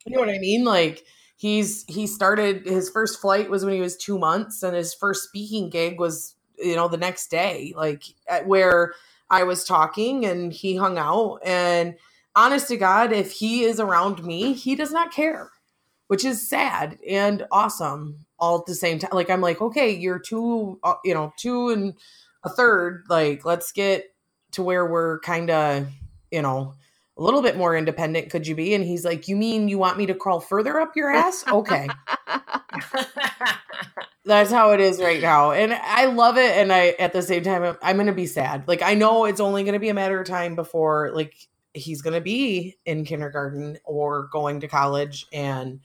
You 0.05 0.15
know 0.15 0.21
what 0.21 0.29
I 0.29 0.39
mean? 0.39 0.63
Like 0.63 1.03
he's 1.39 1.85
he 1.87 2.05
started 2.05 2.65
his 2.65 2.89
first 2.89 3.21
flight 3.21 3.49
was 3.49 3.63
when 3.63 3.73
he 3.73 3.79
was 3.79 3.95
two 3.95 4.19
months, 4.19 4.61
and 4.61 4.75
his 4.75 4.93
first 4.93 5.23
speaking 5.23 5.69
gig 5.69 5.97
was 5.97 6.35
you 6.57 6.75
know 6.75 6.89
the 6.89 6.97
next 6.97 7.31
day. 7.31 7.73
Like 7.75 8.03
where 8.45 8.93
I 9.29 9.43
was 9.43 9.63
talking 9.63 10.25
and 10.25 10.51
he 10.51 10.75
hung 10.75 10.97
out. 10.97 11.39
And 11.45 11.95
honest 12.35 12.67
to 12.67 12.77
God, 12.77 13.13
if 13.13 13.31
he 13.31 13.63
is 13.63 13.79
around 13.79 14.23
me, 14.23 14.53
he 14.53 14.75
does 14.75 14.91
not 14.91 15.13
care, 15.13 15.49
which 16.07 16.25
is 16.25 16.47
sad 16.47 16.99
and 17.07 17.47
awesome 17.51 18.25
all 18.37 18.59
at 18.59 18.65
the 18.65 18.75
same 18.75 18.99
time. 18.99 19.11
Like 19.13 19.29
I'm 19.29 19.41
like, 19.41 19.61
okay, 19.61 19.91
you're 19.91 20.19
two, 20.19 20.77
uh, 20.83 20.95
you 21.05 21.13
know, 21.13 21.31
two 21.37 21.69
and 21.69 21.93
a 22.43 22.49
third. 22.49 23.05
Like 23.07 23.45
let's 23.45 23.71
get 23.71 24.13
to 24.51 24.63
where 24.63 24.85
we're 24.85 25.19
kind 25.19 25.49
of, 25.49 25.87
you 26.31 26.41
know 26.41 26.75
a 27.19 27.21
little 27.21 27.41
bit 27.41 27.57
more 27.57 27.75
independent 27.75 28.29
could 28.31 28.47
you 28.47 28.55
be? 28.55 28.73
And 28.73 28.83
he's 28.83 29.03
like 29.03 29.27
you 29.27 29.35
mean 29.35 29.67
you 29.67 29.77
want 29.77 29.97
me 29.97 30.05
to 30.05 30.15
crawl 30.15 30.39
further 30.39 30.79
up 30.79 30.95
your 30.95 31.11
ass? 31.11 31.43
Okay. 31.47 31.87
That's 34.25 34.51
how 34.51 34.71
it 34.71 34.79
is 34.79 35.01
right 35.01 35.21
now. 35.21 35.51
And 35.51 35.73
i 35.73 36.05
love 36.05 36.37
it. 36.37 36.55
And 36.57 36.71
i 36.71 36.89
at 36.99 37.13
the 37.13 37.21
same 37.21 37.43
time 37.43 37.63
I'm- 37.63 37.77
i'm 37.81 37.97
gonna 37.97 38.13
be 38.13 38.25
sad. 38.25 38.67
Like 38.67 38.81
i 38.81 38.93
know 38.93 39.25
it's 39.25 39.39
only 39.41 39.63
gonna 39.63 39.79
be 39.79 39.89
a 39.89 39.93
matter 39.93 40.19
of 40.19 40.27
time 40.27 40.55
before 40.55 41.11
like 41.13 41.35
he's 41.73 42.01
gonna 42.01 42.21
be 42.21 42.77
in 42.85 43.05
kindergarten 43.05 43.77
or 43.83 44.27
going 44.31 44.59
to 44.61 44.67
college 44.67 45.25
and 45.33 45.79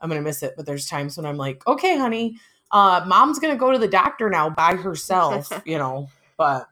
i'm 0.00 0.08
gonna 0.08 0.22
miss 0.22 0.42
it. 0.42 0.54
But 0.56 0.66
there's 0.66 0.86
times 0.86 1.16
when 1.16 1.26
i'm 1.26 1.36
like 1.36 1.66
okay 1.66 1.98
honey 1.98 2.36
uh 2.70 3.04
mom's 3.06 3.38
gonna 3.38 3.56
go 3.56 3.72
to 3.72 3.78
the 3.78 3.88
doctor 3.88 4.30
now 4.30 4.48
by 4.50 4.74
herself 4.76 5.50
you 5.66 5.76
know? 5.78 6.08
But 6.36 6.68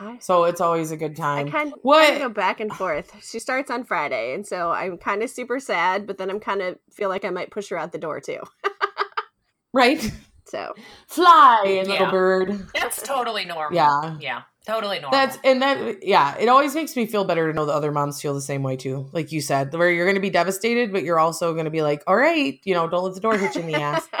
I, 0.00 0.18
so 0.18 0.44
it's 0.44 0.60
always 0.60 0.90
a 0.90 0.96
good 0.96 1.14
time. 1.14 1.46
I 1.46 1.50
time 1.50 1.52
kind 1.52 1.72
of 1.74 1.78
What- 1.82 2.18
go 2.18 2.28
back 2.30 2.58
and 2.60 2.72
forth. 2.72 3.12
She 3.22 3.38
starts 3.38 3.70
on 3.70 3.84
Friday, 3.84 4.34
and 4.34 4.46
so 4.46 4.70
I'm 4.70 4.96
kind 4.98 5.22
of 5.22 5.30
super 5.30 5.60
sad, 5.60 6.06
but 6.06 6.16
then 6.18 6.30
I'm 6.30 6.40
kind 6.40 6.62
of 6.62 6.78
feel 6.90 7.08
like 7.10 7.24
I 7.24 7.30
might 7.30 7.50
push 7.50 7.68
her 7.68 7.76
out 7.78 7.92
the 7.92 7.98
door 7.98 8.20
too. 8.20 8.40
right 9.72 10.10
So 10.46 10.74
fly 11.06 11.62
little 11.66 11.94
Yeah. 11.94 12.10
bird 12.10 12.66
That's 12.74 13.00
totally 13.02 13.44
normal. 13.44 13.76
Yeah. 13.76 14.16
Yeah. 14.20 14.42
Totally 14.66 14.98
normal. 15.00 15.12
That's 15.18 15.38
and 15.44 15.62
that 15.62 16.02
yeah, 16.06 16.36
it 16.38 16.48
always 16.48 16.74
makes 16.74 16.94
me 16.96 17.06
feel 17.06 17.24
better 17.24 17.46
to 17.50 17.54
know 17.56 17.66
the 17.66 17.72
other 17.72 17.92
moms 17.92 18.20
feel 18.20 18.34
the 18.34 18.40
same 18.42 18.62
way 18.62 18.76
too. 18.76 19.08
Like 19.12 19.32
you 19.32 19.40
said, 19.40 19.72
where 19.72 19.90
you're 19.90 20.04
going 20.06 20.16
to 20.16 20.20
be 20.20 20.28
devastated, 20.30 20.92
but 20.92 21.02
you're 21.02 21.18
also 21.18 21.52
going 21.54 21.64
to 21.64 21.70
be 21.70 21.82
like, 21.82 22.02
"All 22.06 22.14
right, 22.16 22.60
you 22.64 22.74
know, 22.74 22.86
don't 22.88 23.04
let 23.04 23.14
the 23.14 23.20
door 23.20 23.38
hit 23.38 23.54
you 23.54 23.62
in 23.62 23.66
the 23.68 23.74
ass." 23.74 24.06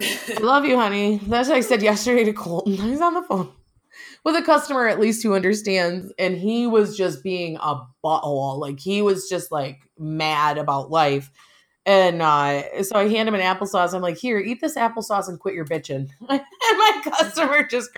I 0.00 0.38
love 0.40 0.64
you, 0.64 0.76
honey. 0.76 1.18
That's 1.26 1.48
what 1.48 1.56
I 1.56 1.60
said 1.60 1.82
yesterday 1.82 2.24
to 2.24 2.32
Colton. 2.32 2.72
He's 2.76 3.00
on 3.00 3.14
the 3.14 3.22
phone 3.22 3.52
with 4.26 4.36
a 4.36 4.42
customer 4.42 4.88
at 4.88 5.00
least 5.00 5.24
who 5.24 5.34
understands, 5.34 6.12
and 6.20 6.36
he 6.38 6.68
was 6.68 6.98
just 6.98 7.24
being 7.24 7.56
a 7.62 7.82
butthole. 8.04 8.58
Like 8.60 8.80
he 8.80 9.02
was 9.02 9.30
just 9.30 9.52
like 9.52 9.80
mad 9.98 10.58
about 10.58 10.90
life. 10.92 11.32
And 11.86 12.22
uh, 12.22 12.84
so 12.84 12.96
I 12.98 13.08
hand 13.08 13.30
him 13.30 13.36
an 13.36 13.42
applesauce. 13.42 13.94
I'm 13.94 14.02
like, 14.02 14.18
here, 14.18 14.38
eat 14.40 14.60
this 14.60 14.76
applesauce 14.76 15.28
and 15.30 15.40
quit 15.40 15.54
your 15.54 15.66
bitching. 15.66 16.10
and 16.30 16.42
my 16.62 17.02
customer 17.04 17.64
just 17.64 17.90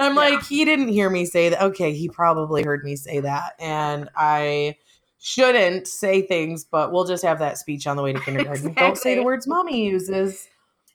I'm 0.00 0.16
Yeah. 0.16 0.22
like, 0.22 0.44
he 0.44 0.64
didn't 0.66 0.88
hear 0.88 1.10
me 1.10 1.26
say 1.26 1.50
that. 1.50 1.62
Okay, 1.62 1.94
he 1.94 2.08
probably 2.10 2.64
heard 2.64 2.84
me 2.84 2.96
say 2.96 3.20
that. 3.20 3.54
And 3.60 4.10
I 4.16 4.76
shouldn't 5.20 5.88
say 5.88 6.22
things, 6.22 6.64
but 6.64 6.92
we'll 6.92 7.04
just 7.06 7.24
have 7.24 7.40
that 7.40 7.58
speech 7.58 7.86
on 7.86 7.96
the 7.96 8.02
way 8.04 8.14
to 8.14 8.20
kindergarten. 8.24 8.74
Don't 8.74 8.98
say 8.98 9.16
the 9.16 9.24
words 9.24 9.46
mommy 9.46 9.86
uses 9.86 10.48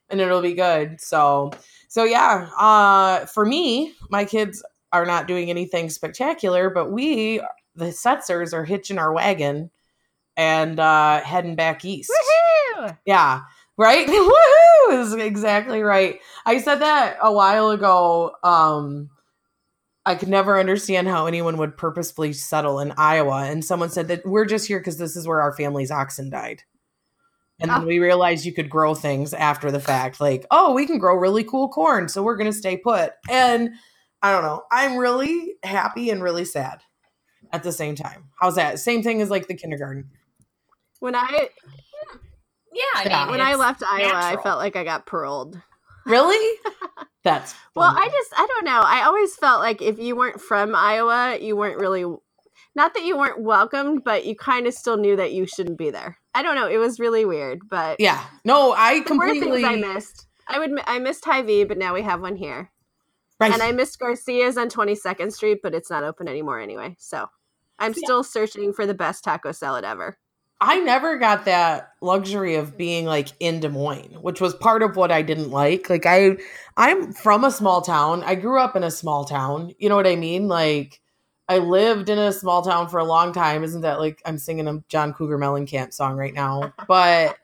and 0.09 0.21
it'll 0.21 0.41
be 0.41 0.53
good. 0.55 1.01
So 1.01 1.51
so 1.89 2.05
yeah, 2.05 2.49
uh 2.59 3.25
for 3.27 3.45
me, 3.45 3.93
my 4.09 4.25
kids 4.25 4.63
are 4.91 5.05
not 5.05 5.27
doing 5.27 5.49
anything 5.49 5.89
spectacular, 5.89 6.69
but 6.69 6.91
we 6.91 7.41
the 7.75 7.85
Setzers 7.85 8.53
are 8.53 8.65
hitching 8.65 8.97
our 8.97 9.13
wagon 9.13 9.69
and 10.35 10.79
uh, 10.79 11.21
heading 11.21 11.55
back 11.55 11.85
east. 11.85 12.11
Woohoo! 12.77 12.97
Yeah, 13.05 13.41
right. 13.77 14.07
Woohoo 14.07 14.99
is 15.01 15.13
exactly 15.13 15.81
right. 15.81 16.19
I 16.45 16.59
said 16.59 16.75
that 16.81 17.17
a 17.21 17.31
while 17.31 17.69
ago. 17.69 18.35
Um, 18.43 19.09
I 20.05 20.15
could 20.15 20.29
never 20.29 20.59
understand 20.59 21.07
how 21.07 21.27
anyone 21.27 21.57
would 21.57 21.77
purposefully 21.77 22.33
settle 22.33 22.79
in 22.79 22.93
Iowa, 22.97 23.43
and 23.43 23.63
someone 23.63 23.89
said 23.89 24.07
that 24.07 24.25
we're 24.25 24.45
just 24.45 24.67
here 24.67 24.79
because 24.79 24.97
this 24.97 25.15
is 25.15 25.27
where 25.27 25.41
our 25.41 25.53
family's 25.53 25.91
oxen 25.91 26.29
died. 26.29 26.63
And 27.59 27.69
then 27.69 27.83
Oh. 27.83 27.85
we 27.85 27.99
realized 27.99 28.45
you 28.45 28.53
could 28.53 28.69
grow 28.69 28.95
things 28.95 29.33
after 29.33 29.69
the 29.69 29.81
fact, 29.81 30.21
like, 30.21 30.45
oh, 30.49 30.73
we 30.73 30.87
can 30.87 30.97
grow 30.97 31.13
really 31.15 31.43
cool 31.43 31.67
corn, 31.69 32.07
so 32.07 32.23
we're 32.23 32.37
gonna 32.37 32.53
stay 32.53 32.77
put. 32.77 33.11
And 33.29 33.71
I 34.21 34.31
don't 34.31 34.43
know. 34.43 34.63
I'm 34.71 34.97
really 34.97 35.55
happy 35.63 36.09
and 36.09 36.21
really 36.21 36.45
sad 36.45 36.81
at 37.51 37.63
the 37.63 37.71
same 37.71 37.95
time. 37.95 38.25
How's 38.39 38.55
that? 38.55 38.79
Same 38.79 39.01
thing 39.01 39.21
as 39.21 39.29
like 39.29 39.47
the 39.47 39.55
kindergarten. 39.55 40.09
When 40.99 41.15
I 41.15 41.49
Yeah, 42.73 42.83
I 42.95 43.03
Yeah. 43.05 43.19
mean, 43.23 43.31
when 43.31 43.41
I 43.41 43.51
it's 43.51 43.59
left 43.59 43.83
Iowa, 43.83 44.11
I 44.13 44.37
felt 44.43 44.59
like 44.59 44.75
I 44.75 44.83
got 44.83 45.05
paroled. 45.05 45.61
Really? 46.05 46.57
That's 47.23 47.53
Well. 47.75 47.93
I 47.95 48.07
just 48.07 48.33
I 48.35 48.45
don't 48.47 48.65
know. 48.65 48.81
I 48.83 49.03
always 49.03 49.35
felt 49.35 49.59
like 49.61 49.81
if 49.81 49.99
you 49.99 50.15
weren't 50.15 50.41
from 50.41 50.75
Iowa, 50.75 51.37
you 51.39 51.55
weren't 51.55 51.79
really 51.79 52.05
not 52.75 52.93
that 52.93 53.03
you 53.03 53.17
weren't 53.17 53.41
welcomed, 53.41 54.03
but 54.03 54.25
you 54.25 54.35
kind 54.35 54.67
of 54.67 54.73
still 54.73 54.97
knew 54.97 55.15
that 55.15 55.33
you 55.33 55.45
shouldn't 55.47 55.77
be 55.77 55.89
there. 55.89 56.17
I 56.33 56.43
don't 56.43 56.55
know. 56.55 56.67
It 56.67 56.77
was 56.77 56.99
really 56.99 57.25
weird, 57.25 57.59
but 57.69 57.99
yeah. 57.99 58.23
No, 58.45 58.73
I 58.77 59.01
completely. 59.01 59.65
I 59.65 59.75
missed. 59.75 60.27
I 60.47 60.59
would 60.59 60.71
I 60.85 60.99
missed 60.99 61.25
Hy-Vee, 61.25 61.65
but 61.65 61.77
now 61.77 61.93
we 61.93 62.01
have 62.03 62.21
one 62.21 62.35
here. 62.35 62.71
Right. 63.39 63.53
And 63.53 63.61
I 63.61 63.71
missed 63.71 63.99
Garcia's 63.99 64.57
on 64.57 64.69
22nd 64.69 65.31
Street, 65.31 65.59
but 65.63 65.73
it's 65.73 65.89
not 65.89 66.03
open 66.03 66.27
anymore 66.27 66.59
anyway. 66.59 66.95
So 66.99 67.27
I'm 67.79 67.93
still 67.93 68.23
searching 68.23 68.73
for 68.73 68.85
the 68.85 68.93
best 68.93 69.23
taco 69.23 69.51
salad 69.51 69.85
ever. 69.85 70.17
I 70.61 70.79
never 70.79 71.17
got 71.17 71.45
that 71.45 71.93
luxury 72.01 72.55
of 72.55 72.77
being 72.77 73.05
like 73.05 73.29
in 73.39 73.61
Des 73.61 73.69
Moines, 73.69 74.17
which 74.21 74.41
was 74.41 74.53
part 74.55 74.83
of 74.83 74.97
what 74.97 75.09
I 75.09 75.21
didn't 75.21 75.51
like. 75.51 75.89
Like 75.89 76.05
I 76.05 76.37
I'm 76.75 77.13
from 77.13 77.45
a 77.45 77.51
small 77.51 77.81
town. 77.81 78.23
I 78.23 78.35
grew 78.35 78.59
up 78.59 78.75
in 78.75 78.83
a 78.83 78.91
small 78.91 79.23
town. 79.23 79.73
You 79.79 79.87
know 79.87 79.95
what 79.95 80.07
I 80.07 80.17
mean? 80.17 80.49
Like 80.49 80.99
I 81.47 81.59
lived 81.59 82.09
in 82.09 82.19
a 82.19 82.33
small 82.33 82.61
town 82.61 82.89
for 82.89 82.99
a 82.99 83.05
long 83.05 83.31
time. 83.31 83.63
Isn't 83.63 83.81
that 83.81 83.99
like 83.99 84.21
I'm 84.25 84.37
singing 84.37 84.67
a 84.67 84.83
John 84.89 85.13
Cougar 85.13 85.37
Mellencamp 85.37 85.93
song 85.93 86.17
right 86.17 86.33
now? 86.33 86.73
But 86.89 87.37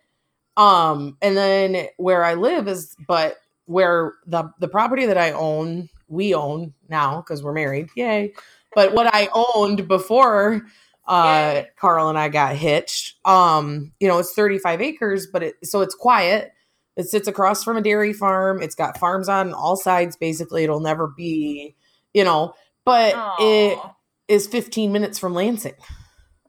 um 0.58 1.18
and 1.22 1.38
then 1.38 1.88
where 1.96 2.26
I 2.26 2.34
live 2.34 2.68
is 2.68 2.98
but 3.08 3.38
where 3.66 4.14
the 4.26 4.52
the 4.60 4.68
property 4.68 5.06
that 5.06 5.18
I 5.18 5.32
own, 5.32 5.90
we 6.08 6.34
own 6.34 6.74
now 6.90 7.22
because 7.22 7.44
we're 7.44 7.54
married. 7.54 7.90
Yay. 7.96 8.34
But 8.74 8.94
what 8.94 9.08
I 9.14 9.30
owned 9.34 9.88
before 9.88 10.66
uh 11.08 11.52
Yay. 11.56 11.68
Carl 11.78 12.10
and 12.10 12.18
I 12.18 12.30
got 12.30 12.56
hitched. 12.56 13.16
Um, 13.26 13.94
you 14.00 14.08
know, 14.08 14.20
it's 14.20 14.34
35 14.34 14.82
acres, 14.82 15.28
but 15.28 15.44
it 15.44 15.56
so 15.64 15.82
it's 15.82 15.96
quiet. 15.96 16.52
It 16.98 17.10
sits 17.10 17.28
across 17.28 17.64
from 17.64 17.78
a 17.78 17.82
dairy 17.82 18.14
farm. 18.14 18.62
It's 18.62 18.76
got 18.76 18.98
farms 18.98 19.30
on 19.30 19.54
all 19.54 19.76
sides 19.76 20.16
basically. 20.16 20.64
It'll 20.64 20.80
never 20.80 21.08
be, 21.08 21.76
you 22.14 22.24
know, 22.24 22.54
but 22.86 23.14
it 23.40 23.78
Aw. 23.78 23.96
is 24.28 24.48
15 24.48 24.92
minutes 24.92 25.20
from 25.20 25.34
Lansing. 25.34 25.76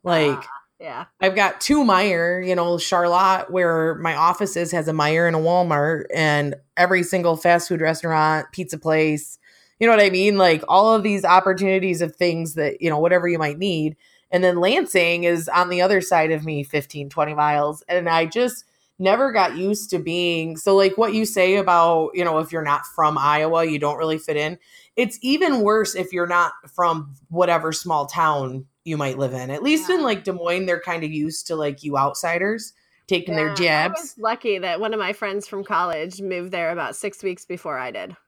Like. 0.02 0.42
Yeah. 0.78 1.06
I've 1.20 1.34
got 1.34 1.60
two 1.60 1.84
Meijer, 1.84 2.46
you 2.46 2.54
know, 2.54 2.76
Charlotte, 2.76 3.50
where 3.50 3.94
my 3.96 4.14
office 4.14 4.56
is, 4.56 4.72
has 4.72 4.88
a 4.88 4.92
Meijer 4.92 5.26
and 5.26 5.36
a 5.36 5.40
Walmart, 5.40 6.04
and 6.14 6.54
every 6.76 7.02
single 7.02 7.36
fast 7.36 7.68
food 7.68 7.80
restaurant, 7.80 8.46
pizza 8.52 8.78
place, 8.78 9.38
you 9.78 9.86
know 9.86 9.94
what 9.94 10.04
I 10.04 10.10
mean? 10.10 10.38
Like 10.38 10.62
all 10.68 10.94
of 10.94 11.02
these 11.02 11.24
opportunities 11.24 12.00
of 12.00 12.16
things 12.16 12.54
that, 12.54 12.80
you 12.80 12.90
know, 12.90 12.98
whatever 12.98 13.28
you 13.28 13.38
might 13.38 13.58
need. 13.58 13.96
And 14.30 14.42
then 14.42 14.60
Lansing 14.60 15.24
is 15.24 15.48
on 15.48 15.68
the 15.68 15.82
other 15.82 16.00
side 16.00 16.30
of 16.30 16.44
me, 16.44 16.64
15, 16.64 17.10
20 17.10 17.34
miles. 17.34 17.82
And 17.88 18.08
I 18.08 18.26
just 18.26 18.64
never 18.98 19.30
got 19.32 19.56
used 19.56 19.90
to 19.90 19.98
being 19.98 20.56
so, 20.56 20.74
like 20.74 20.96
what 20.96 21.14
you 21.14 21.26
say 21.26 21.56
about, 21.56 22.10
you 22.14 22.24
know, 22.24 22.38
if 22.38 22.52
you're 22.52 22.62
not 22.62 22.86
from 22.86 23.18
Iowa, 23.18 23.64
you 23.64 23.78
don't 23.78 23.98
really 23.98 24.18
fit 24.18 24.36
in. 24.36 24.58
It's 24.96 25.18
even 25.22 25.60
worse 25.60 25.94
if 25.94 26.12
you're 26.12 26.26
not 26.26 26.52
from 26.74 27.14
whatever 27.28 27.72
small 27.72 28.06
town 28.06 28.66
you 28.86 28.96
might 28.96 29.18
live 29.18 29.34
in. 29.34 29.50
At 29.50 29.62
least 29.62 29.90
in 29.90 30.02
like 30.02 30.24
Des 30.24 30.32
Moines, 30.32 30.66
they're 30.66 30.80
kind 30.80 31.04
of 31.04 31.10
used 31.10 31.46
to 31.48 31.56
like 31.56 31.82
you 31.82 31.96
outsiders 31.98 32.72
taking 33.06 33.34
their 33.36 33.48
Yeah, 33.48 33.52
I 33.52 33.56
jabs. 33.56 34.00
was 34.00 34.18
lucky 34.18 34.58
that 34.58 34.80
one 34.80 34.94
of 34.94 35.00
my 35.00 35.12
friends 35.12 35.46
from 35.48 35.64
college 35.64 36.20
moved 36.20 36.52
there 36.52 36.70
about 36.70 36.96
six 36.96 37.22
weeks 37.22 37.44
before 37.44 37.78
I 37.78 37.90
did. 37.90 38.16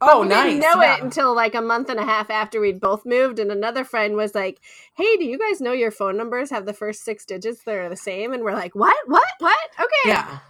Oh, 0.00 0.20
we 0.22 0.28
nice. 0.28 0.44
didn't 0.52 0.60
know 0.60 0.82
yeah. 0.82 0.96
it 0.96 1.02
until 1.02 1.34
like 1.34 1.54
a 1.54 1.62
month 1.62 1.88
and 1.88 1.98
a 1.98 2.04
half 2.04 2.28
after 2.28 2.60
we'd 2.60 2.80
both 2.80 3.06
moved. 3.06 3.38
And 3.38 3.50
another 3.50 3.84
friend 3.84 4.16
was 4.16 4.34
like, 4.34 4.60
Hey, 4.96 5.16
do 5.16 5.24
you 5.24 5.38
guys 5.38 5.62
know 5.62 5.72
your 5.72 5.90
phone 5.92 6.16
numbers 6.18 6.50
have 6.50 6.66
the 6.66 6.74
first 6.74 7.04
six 7.04 7.24
digits 7.24 7.62
that 7.64 7.76
are 7.76 7.88
the 7.88 7.96
same? 7.96 8.32
And 8.34 8.42
we're 8.42 8.52
like, 8.52 8.74
What? 8.74 8.96
What? 9.06 9.24
What? 9.38 9.70
Okay. 9.78 10.10
yeah. 10.10 10.40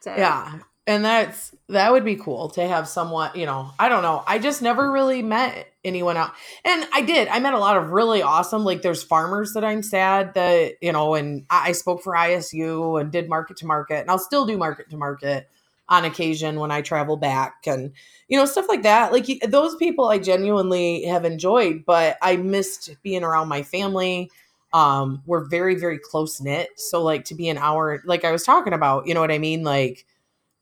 So, 0.00 0.14
Yeah. 0.16 0.58
And 0.86 1.04
that's 1.04 1.54
that 1.68 1.92
would 1.92 2.04
be 2.04 2.16
cool 2.16 2.48
to 2.50 2.66
have 2.66 2.88
someone, 2.88 3.30
you 3.36 3.46
know, 3.46 3.70
I 3.78 3.88
don't 3.88 4.02
know. 4.02 4.24
I 4.26 4.40
just 4.40 4.62
never 4.62 4.90
really 4.90 5.22
met 5.22 5.68
anyone 5.84 6.16
out. 6.16 6.32
And 6.64 6.86
I 6.92 7.02
did. 7.02 7.28
I 7.28 7.38
met 7.38 7.54
a 7.54 7.58
lot 7.58 7.76
of 7.76 7.90
really 7.90 8.20
awesome 8.20 8.64
like 8.64 8.82
there's 8.82 9.02
farmers 9.02 9.52
that 9.52 9.64
I'm 9.64 9.84
sad 9.84 10.34
that, 10.34 10.74
you 10.80 10.90
know, 10.90 11.14
and 11.14 11.46
I 11.50 11.70
spoke 11.72 12.02
for 12.02 12.14
ISU 12.14 13.00
and 13.00 13.12
did 13.12 13.28
market 13.28 13.58
to 13.58 13.66
market 13.66 14.00
and 14.00 14.10
I'll 14.10 14.18
still 14.18 14.44
do 14.44 14.58
market 14.58 14.90
to 14.90 14.96
market 14.96 15.48
on 15.88 16.04
occasion 16.04 16.58
when 16.58 16.70
I 16.70 16.80
travel 16.80 17.16
back 17.16 17.66
and 17.66 17.92
you 18.28 18.38
know 18.38 18.46
stuff 18.46 18.66
like 18.68 18.82
that. 18.82 19.12
Like 19.12 19.26
those 19.46 19.76
people 19.76 20.08
I 20.08 20.18
genuinely 20.18 21.04
have 21.04 21.24
enjoyed, 21.24 21.84
but 21.86 22.16
I 22.22 22.36
missed 22.36 22.96
being 23.02 23.22
around 23.22 23.48
my 23.48 23.62
family. 23.62 24.30
Um 24.72 25.22
we're 25.26 25.44
very 25.44 25.74
very 25.76 25.98
close 25.98 26.40
knit, 26.40 26.70
so 26.76 27.02
like 27.02 27.24
to 27.26 27.34
be 27.34 27.48
an 27.48 27.58
hour 27.58 28.02
like 28.04 28.24
I 28.24 28.32
was 28.32 28.42
talking 28.44 28.72
about, 28.72 29.06
you 29.06 29.14
know 29.14 29.20
what 29.20 29.30
I 29.30 29.38
mean? 29.38 29.64
Like 29.64 30.06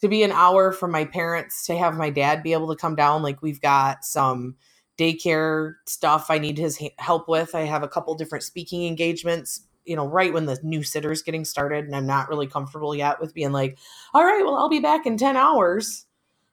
to 0.00 0.08
be 0.08 0.22
an 0.22 0.32
hour 0.32 0.72
from 0.72 0.90
my 0.90 1.04
parents 1.04 1.66
to 1.66 1.76
have 1.76 1.96
my 1.96 2.10
dad 2.10 2.42
be 2.42 2.52
able 2.52 2.68
to 2.68 2.76
come 2.76 2.94
down 2.96 3.22
like 3.22 3.42
we've 3.42 3.60
got 3.60 4.04
some 4.04 4.56
daycare 4.98 5.74
stuff 5.86 6.26
i 6.30 6.38
need 6.38 6.58
his 6.58 6.78
help 6.98 7.28
with 7.28 7.54
i 7.54 7.60
have 7.62 7.82
a 7.82 7.88
couple 7.88 8.14
different 8.14 8.44
speaking 8.44 8.86
engagements 8.86 9.62
you 9.86 9.96
know 9.96 10.06
right 10.06 10.32
when 10.34 10.44
the 10.46 10.58
new 10.62 10.82
sitter's 10.82 11.22
getting 11.22 11.44
started 11.44 11.84
and 11.86 11.96
i'm 11.96 12.06
not 12.06 12.28
really 12.28 12.46
comfortable 12.46 12.94
yet 12.94 13.18
with 13.20 13.32
being 13.32 13.52
like 13.52 13.78
all 14.12 14.24
right 14.24 14.42
well 14.44 14.56
i'll 14.56 14.68
be 14.68 14.80
back 14.80 15.06
in 15.06 15.16
10 15.16 15.36
hours 15.36 16.04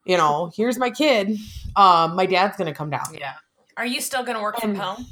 you 0.05 0.15
know 0.15 0.49
here's 0.55 0.77
my 0.77 0.89
kid 0.89 1.37
um 1.75 2.15
my 2.15 2.25
dad's 2.25 2.55
gonna 2.57 2.73
come 2.73 2.89
down 2.89 3.05
Yeah. 3.13 3.33
Are 3.75 3.85
you 3.85 4.01
still 4.01 4.23
going 4.23 4.35
to 4.37 4.41
work 4.41 4.59
from 4.59 4.73
home? 4.75 5.05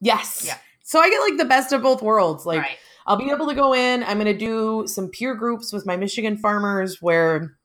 yes 0.00 0.42
Yeah. 0.46 0.56
so 0.82 0.98
i 0.98 1.10
get 1.10 1.18
like 1.20 1.36
the 1.36 1.44
best 1.44 1.72
of 1.72 1.82
both 1.82 2.00
worlds 2.02 2.46
like 2.46 2.60
right. 2.60 2.78
I'll 3.10 3.16
be 3.16 3.32
able 3.32 3.48
to 3.48 3.56
go 3.56 3.74
in. 3.74 4.04
I'm 4.04 4.20
going 4.20 4.26
to 4.26 4.38
do 4.38 4.84
some 4.86 5.08
peer 5.08 5.34
groups 5.34 5.72
with 5.72 5.84
my 5.84 5.96
Michigan 5.96 6.36
farmers 6.36 7.02
where 7.02 7.56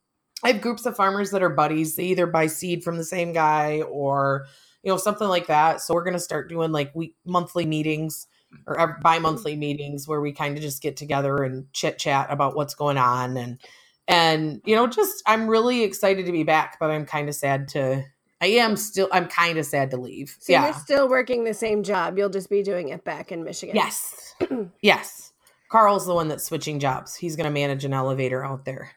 I 0.44 0.54
have 0.54 0.60
groups 0.60 0.88
of 0.88 0.96
farmers 0.96 1.30
that 1.30 1.44
are 1.44 1.50
buddies. 1.50 1.96
They 1.96 2.06
either 2.06 2.26
buy 2.26 2.48
seed 2.48 2.84
from 2.84 2.98
the 2.98 3.04
same 3.04 3.32
guy 3.32 3.84
or, 3.84 4.48
you 4.82 4.92
know, 4.92 4.98
something 4.98 5.28
like 5.28 5.46
that. 5.46 5.82
So 5.82 5.94
we're 5.94 6.04
going 6.04 6.16
to 6.16 6.20
start 6.20 6.50
doing 6.50 6.72
like 6.72 6.96
week 6.96 7.16
monthly 7.28 7.68
meetings 7.68 8.26
or 8.66 9.00
bi 9.04 9.20
monthly 9.20 9.56
meetings 9.56 10.08
where 10.08 10.20
we 10.20 10.32
kind 10.32 10.58
of 10.58 10.64
just 10.64 10.82
get 10.82 10.98
together 10.98 11.44
and 11.44 11.72
chit 11.74 12.00
chat 12.00 12.26
about 12.32 12.56
what's 12.56 12.74
going 12.74 12.98
on. 12.98 13.38
And, 13.38 13.62
and, 14.08 14.62
you 14.66 14.76
know, 14.76 14.88
just 14.88 15.22
I'm 15.28 15.48
really 15.48 15.84
excited 15.84 16.26
to 16.26 16.32
be 16.32 16.42
back, 16.44 16.78
but 16.80 16.90
I'm 16.90 17.06
kind 17.06 17.30
of 17.30 17.36
sad 17.36 17.68
to, 17.68 18.04
I 18.42 18.48
am 18.48 18.78
still, 18.78 19.10
I'm 19.12 19.28
kind 19.28 19.60
of 19.60 19.68
sad 19.68 19.92
to 19.92 19.98
leave. 19.98 20.38
So 20.40 20.54
yeah. 20.54 20.66
you're 20.66 20.74
still 20.74 21.08
working 21.08 21.44
the 21.44 21.54
same 21.54 21.84
job. 21.84 22.18
You'll 22.18 22.30
just 22.30 22.50
be 22.50 22.64
doing 22.64 22.90
it 22.90 23.04
back 23.04 23.32
in 23.32 23.44
Michigan. 23.44 23.76
Yes. 23.76 24.34
yes. 24.82 25.25
Carl's 25.72 26.06
the 26.06 26.14
one 26.14 26.28
that's 26.28 26.44
switching 26.44 26.80
jobs. 26.80 27.16
He's 27.16 27.36
going 27.36 27.46
to 27.46 27.52
manage 27.52 27.86
an 27.86 27.94
elevator 27.94 28.44
out 28.44 28.66
there. 28.66 28.92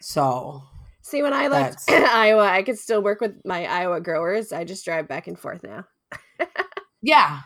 So, 0.00 0.62
See, 1.02 1.22
when 1.22 1.32
I 1.32 1.46
left 1.48 1.84
Iowa, 1.88 2.44
I 2.44 2.62
could 2.64 2.78
still 2.78 3.00
work 3.00 3.20
with 3.20 3.40
my 3.44 3.64
Iowa 3.64 4.00
growers. 4.00 4.52
I 4.52 4.64
just 4.64 4.84
drive 4.84 5.06
back 5.06 5.28
and 5.28 5.38
forth 5.38 5.62
now. 5.62 5.84
yeah. 7.02 7.42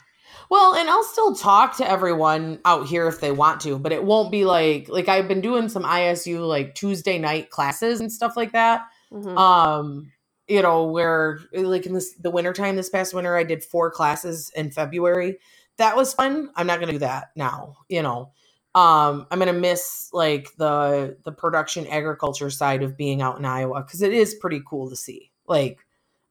Well, 0.50 0.74
and 0.74 0.88
I'll 0.88 1.04
still 1.04 1.34
talk 1.34 1.76
to 1.76 1.88
everyone 1.88 2.60
out 2.64 2.86
here 2.86 3.06
if 3.06 3.20
they 3.20 3.32
want 3.32 3.60
to, 3.62 3.78
but 3.78 3.92
it 3.92 4.02
won't 4.02 4.32
be 4.32 4.44
like 4.44 4.88
like 4.88 5.08
I've 5.08 5.28
been 5.28 5.42
doing 5.42 5.68
some 5.68 5.84
ISU 5.84 6.46
like 6.46 6.74
Tuesday 6.74 7.18
night 7.18 7.50
classes 7.50 8.00
and 8.00 8.10
stuff 8.10 8.36
like 8.36 8.52
that. 8.52 8.86
Mhm. 9.12 9.36
Um, 9.36 10.10
you 10.48 10.62
know, 10.62 10.86
where 10.86 11.38
like 11.52 11.86
in 11.86 11.92
this 11.92 12.14
the 12.14 12.30
wintertime 12.30 12.76
this 12.76 12.88
past 12.88 13.14
winter 13.14 13.36
I 13.36 13.44
did 13.44 13.62
four 13.62 13.90
classes 13.90 14.50
in 14.56 14.70
February. 14.70 15.38
That 15.80 15.96
was 15.96 16.14
fun. 16.14 16.50
I'm 16.56 16.68
not 16.68 16.80
going 16.80 16.88
to 16.88 16.94
do 16.94 17.00
that 17.00 17.30
now, 17.36 17.78
you 17.88 18.02
know. 18.02 18.32
Um, 18.76 19.26
I'm 19.32 19.40
going 19.40 19.54
to 19.54 19.60
miss 19.60 20.10
like 20.12 20.48
the 20.58 21.18
the 21.24 21.32
production 21.32 21.88
agriculture 21.88 22.50
side 22.50 22.84
of 22.84 22.98
being 22.98 23.22
out 23.22 23.38
in 23.38 23.46
Iowa 23.46 23.82
cuz 23.84 24.02
it 24.02 24.12
is 24.14 24.36
pretty 24.36 24.62
cool 24.66 24.90
to 24.90 24.96
see. 24.96 25.32
Like 25.48 25.80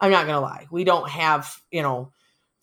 I'm 0.02 0.12
not 0.12 0.28
going 0.28 0.38
to 0.38 0.42
lie. 0.42 0.68
We 0.72 0.86
don't 0.86 1.10
have, 1.10 1.58
you 1.72 1.84
know, 1.84 2.14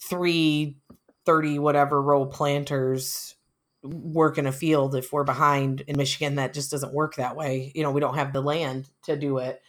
3 0.03 0.79
30 1.27 1.59
whatever 1.61 2.03
row 2.03 2.27
planters 2.27 3.37
work 3.85 4.39
in 4.39 4.47
a 4.47 4.53
field 4.53 4.97
if 4.97 5.13
we're 5.13 5.25
behind 5.25 5.83
in 5.83 5.99
Michigan 5.99 6.37
that 6.37 6.55
just 6.55 6.73
doesn't 6.73 6.95
work 6.95 7.17
that 7.17 7.37
way. 7.37 7.73
You 7.75 7.85
know, 7.85 7.93
we 7.93 8.01
don't 8.03 8.17
have 8.17 8.35
the 8.35 8.43
land 8.43 8.91
to 9.05 9.17
do 9.17 9.39
it. 9.39 9.63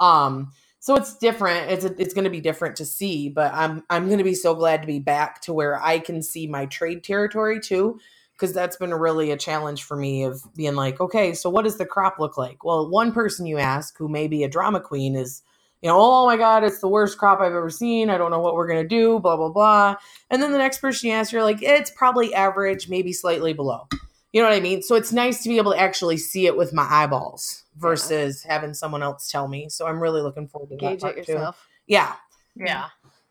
Um 0.00 0.52
so 0.84 0.96
it's 0.96 1.16
different. 1.16 1.70
It's 1.70 1.86
it's 1.86 2.12
going 2.12 2.24
to 2.24 2.30
be 2.30 2.42
different 2.42 2.76
to 2.76 2.84
see, 2.84 3.30
but 3.30 3.54
I'm 3.54 3.82
I'm 3.88 4.04
going 4.04 4.18
to 4.18 4.24
be 4.24 4.34
so 4.34 4.54
glad 4.54 4.82
to 4.82 4.86
be 4.86 4.98
back 4.98 5.40
to 5.42 5.54
where 5.54 5.82
I 5.82 5.98
can 5.98 6.22
see 6.22 6.46
my 6.46 6.66
trade 6.66 7.02
territory 7.02 7.58
too 7.58 7.98
because 8.32 8.52
that's 8.52 8.76
been 8.76 8.92
really 8.92 9.30
a 9.30 9.36
challenge 9.38 9.84
for 9.84 9.96
me 9.96 10.24
of 10.24 10.42
being 10.54 10.74
like, 10.74 11.00
okay, 11.00 11.32
so 11.32 11.48
what 11.48 11.64
does 11.64 11.78
the 11.78 11.86
crop 11.86 12.18
look 12.18 12.36
like? 12.36 12.64
Well, 12.64 12.90
one 12.90 13.12
person 13.12 13.46
you 13.46 13.56
ask 13.56 13.96
who 13.96 14.08
may 14.10 14.28
be 14.28 14.44
a 14.44 14.48
drama 14.48 14.78
queen 14.78 15.16
is, 15.16 15.40
you 15.80 15.88
know, 15.88 15.96
oh 15.98 16.26
my 16.26 16.36
God, 16.36 16.64
it's 16.64 16.80
the 16.80 16.88
worst 16.88 17.16
crop 17.16 17.40
I've 17.40 17.54
ever 17.54 17.70
seen. 17.70 18.10
I 18.10 18.18
don't 18.18 18.30
know 18.30 18.40
what 18.40 18.54
we're 18.54 18.68
going 18.68 18.82
to 18.82 18.88
do, 18.88 19.20
blah, 19.20 19.38
blah, 19.38 19.48
blah. 19.48 19.96
And 20.28 20.42
then 20.42 20.52
the 20.52 20.58
next 20.58 20.80
person 20.82 21.08
you 21.08 21.14
ask, 21.14 21.32
you're 21.32 21.44
like, 21.44 21.62
it's 21.62 21.92
probably 21.92 22.34
average, 22.34 22.90
maybe 22.90 23.14
slightly 23.14 23.54
below. 23.54 23.88
You 24.34 24.42
know 24.42 24.50
what 24.50 24.56
I 24.56 24.60
mean? 24.60 24.82
So 24.82 24.96
it's 24.96 25.14
nice 25.14 25.42
to 25.44 25.48
be 25.48 25.56
able 25.56 25.72
to 25.72 25.80
actually 25.80 26.18
see 26.18 26.44
it 26.44 26.58
with 26.58 26.74
my 26.74 26.86
eyeballs 26.90 27.63
versus 27.76 28.42
yeah. 28.44 28.52
having 28.52 28.74
someone 28.74 29.02
else 29.02 29.30
tell 29.30 29.48
me. 29.48 29.68
So 29.68 29.86
I'm 29.86 30.00
really 30.00 30.20
looking 30.20 30.48
forward 30.48 30.70
to 30.70 30.76
Gauge 30.76 31.00
that 31.00 31.06
part 31.06 31.18
it 31.18 31.28
yourself. 31.28 31.56
Too. 31.56 31.92
Yeah. 31.94 32.14
Yeah. 32.56 32.86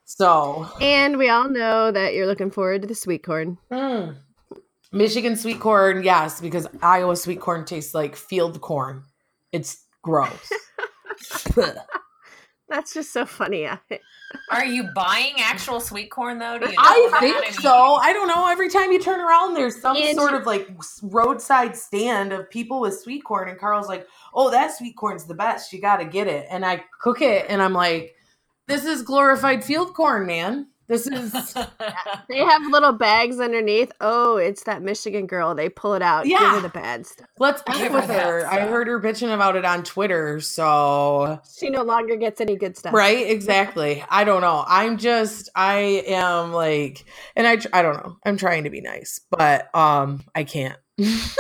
So, 0.06 0.69
and 0.82 1.17
we 1.17 1.29
all 1.29 1.49
know 1.49 1.91
that 1.91 2.13
you're 2.13 2.27
looking 2.27 2.51
forward 2.51 2.82
to 2.82 2.88
the 2.88 2.95
sweet 2.95 3.23
corn. 3.23 3.58
Mm. 3.71 4.17
Michigan 4.91 5.36
sweet 5.36 5.60
corn, 5.60 6.03
yes, 6.03 6.39
because 6.39 6.67
Iowa 6.82 7.15
sweet 7.15 7.39
corn 7.39 7.65
tastes 7.65 7.95
like 7.95 8.15
field 8.15 8.62
corn. 8.62 9.03
It's 9.51 9.86
gross. 10.01 10.51
That's 12.69 12.93
just 12.93 13.12
so 13.13 13.25
funny. 13.25 13.67
Are 14.49 14.65
you 14.65 14.89
buying 14.95 15.36
actual 15.38 15.79
sweet 15.79 16.10
corn 16.10 16.39
though? 16.39 16.58
Do 16.58 16.65
you 16.65 16.71
know 16.71 16.77
I 16.79 17.17
think 17.19 17.60
so. 17.60 17.95
I 17.95 18.13
don't 18.13 18.27
know. 18.27 18.47
Every 18.47 18.69
time 18.69 18.91
you 18.91 18.99
turn 18.99 19.19
around, 19.19 19.53
there's 19.53 19.79
some 19.79 19.95
and 19.95 20.17
sort 20.17 20.34
of 20.34 20.45
like 20.45 20.69
roadside 21.03 21.75
stand 21.75 22.34
of 22.34 22.49
people 22.49 22.79
with 22.79 22.99
sweet 22.99 23.23
corn, 23.23 23.49
and 23.49 23.60
Carl's 23.60 23.88
like, 23.88 24.08
"Oh, 24.34 24.50
that 24.52 24.76
sweet 24.76 24.96
corn's 24.96 25.26
the 25.26 25.36
best. 25.36 25.72
You 25.74 25.82
got 25.82 25.98
to 25.98 26.06
get 26.06 26.28
it." 26.28 26.48
And 26.50 26.65
I 26.65 26.84
cook 27.02 27.22
it, 27.22 27.46
and 27.50 27.62
I'm 27.62 27.74
like 27.74 28.15
this 28.67 28.86
is 28.86 29.02
glorified 29.02 29.63
field 29.63 29.93
corn, 29.93 30.26
man. 30.26 30.67
This 30.88 31.08
is. 31.08 31.32
they 32.30 32.38
have 32.38 32.62
little 32.69 32.91
bags 32.91 33.39
underneath. 33.39 33.91
Oh, 34.02 34.36
it's 34.38 34.63
that 34.63 34.82
Michigan 34.82 35.28
girl. 35.28 35.56
They 35.56 35.69
pull 35.69 35.93
it 35.93 36.02
out. 36.02 36.28
Yeah. 36.28 36.39
Give 36.39 36.50
her 36.50 36.62
the 36.62 36.69
bad 36.69 37.06
stuff. 37.06 37.28
Let's 37.39 37.62
get 37.63 37.91
with 37.91 38.06
her. 38.06 38.46
I 38.46 38.67
heard 38.67 38.88
her 38.88 39.00
bitching 39.00 39.34
about 39.34 39.56
it 39.56 39.63
on 39.63 39.84
Twitter. 39.84 40.39
So. 40.41 41.39
She 41.58 41.69
no 41.69 41.84
longer 41.84 42.15
gets 42.17 42.41
any 42.41 42.58
good 42.58 42.78
stuff. 42.78 42.93
Right? 42.93 43.30
Exactly. 43.30 44.04
I 44.10 44.24
don't 44.24 44.41
know. 44.41 44.63
I'm 44.67 44.98
just, 44.98 45.50
I 45.56 46.04
am 46.06 46.52
like, 46.52 47.06
and 47.36 47.48
I, 47.48 47.58
I 47.72 47.82
don't 47.82 47.96
know. 47.96 48.17
I'm 48.26 48.38
trying 48.38 48.65
to 48.65 48.69
be 48.69 48.82
nice, 48.82 49.22
but 49.30 49.74
um, 49.74 50.24
I 50.36 50.43
can't. 50.43 50.78
it's 50.98 51.38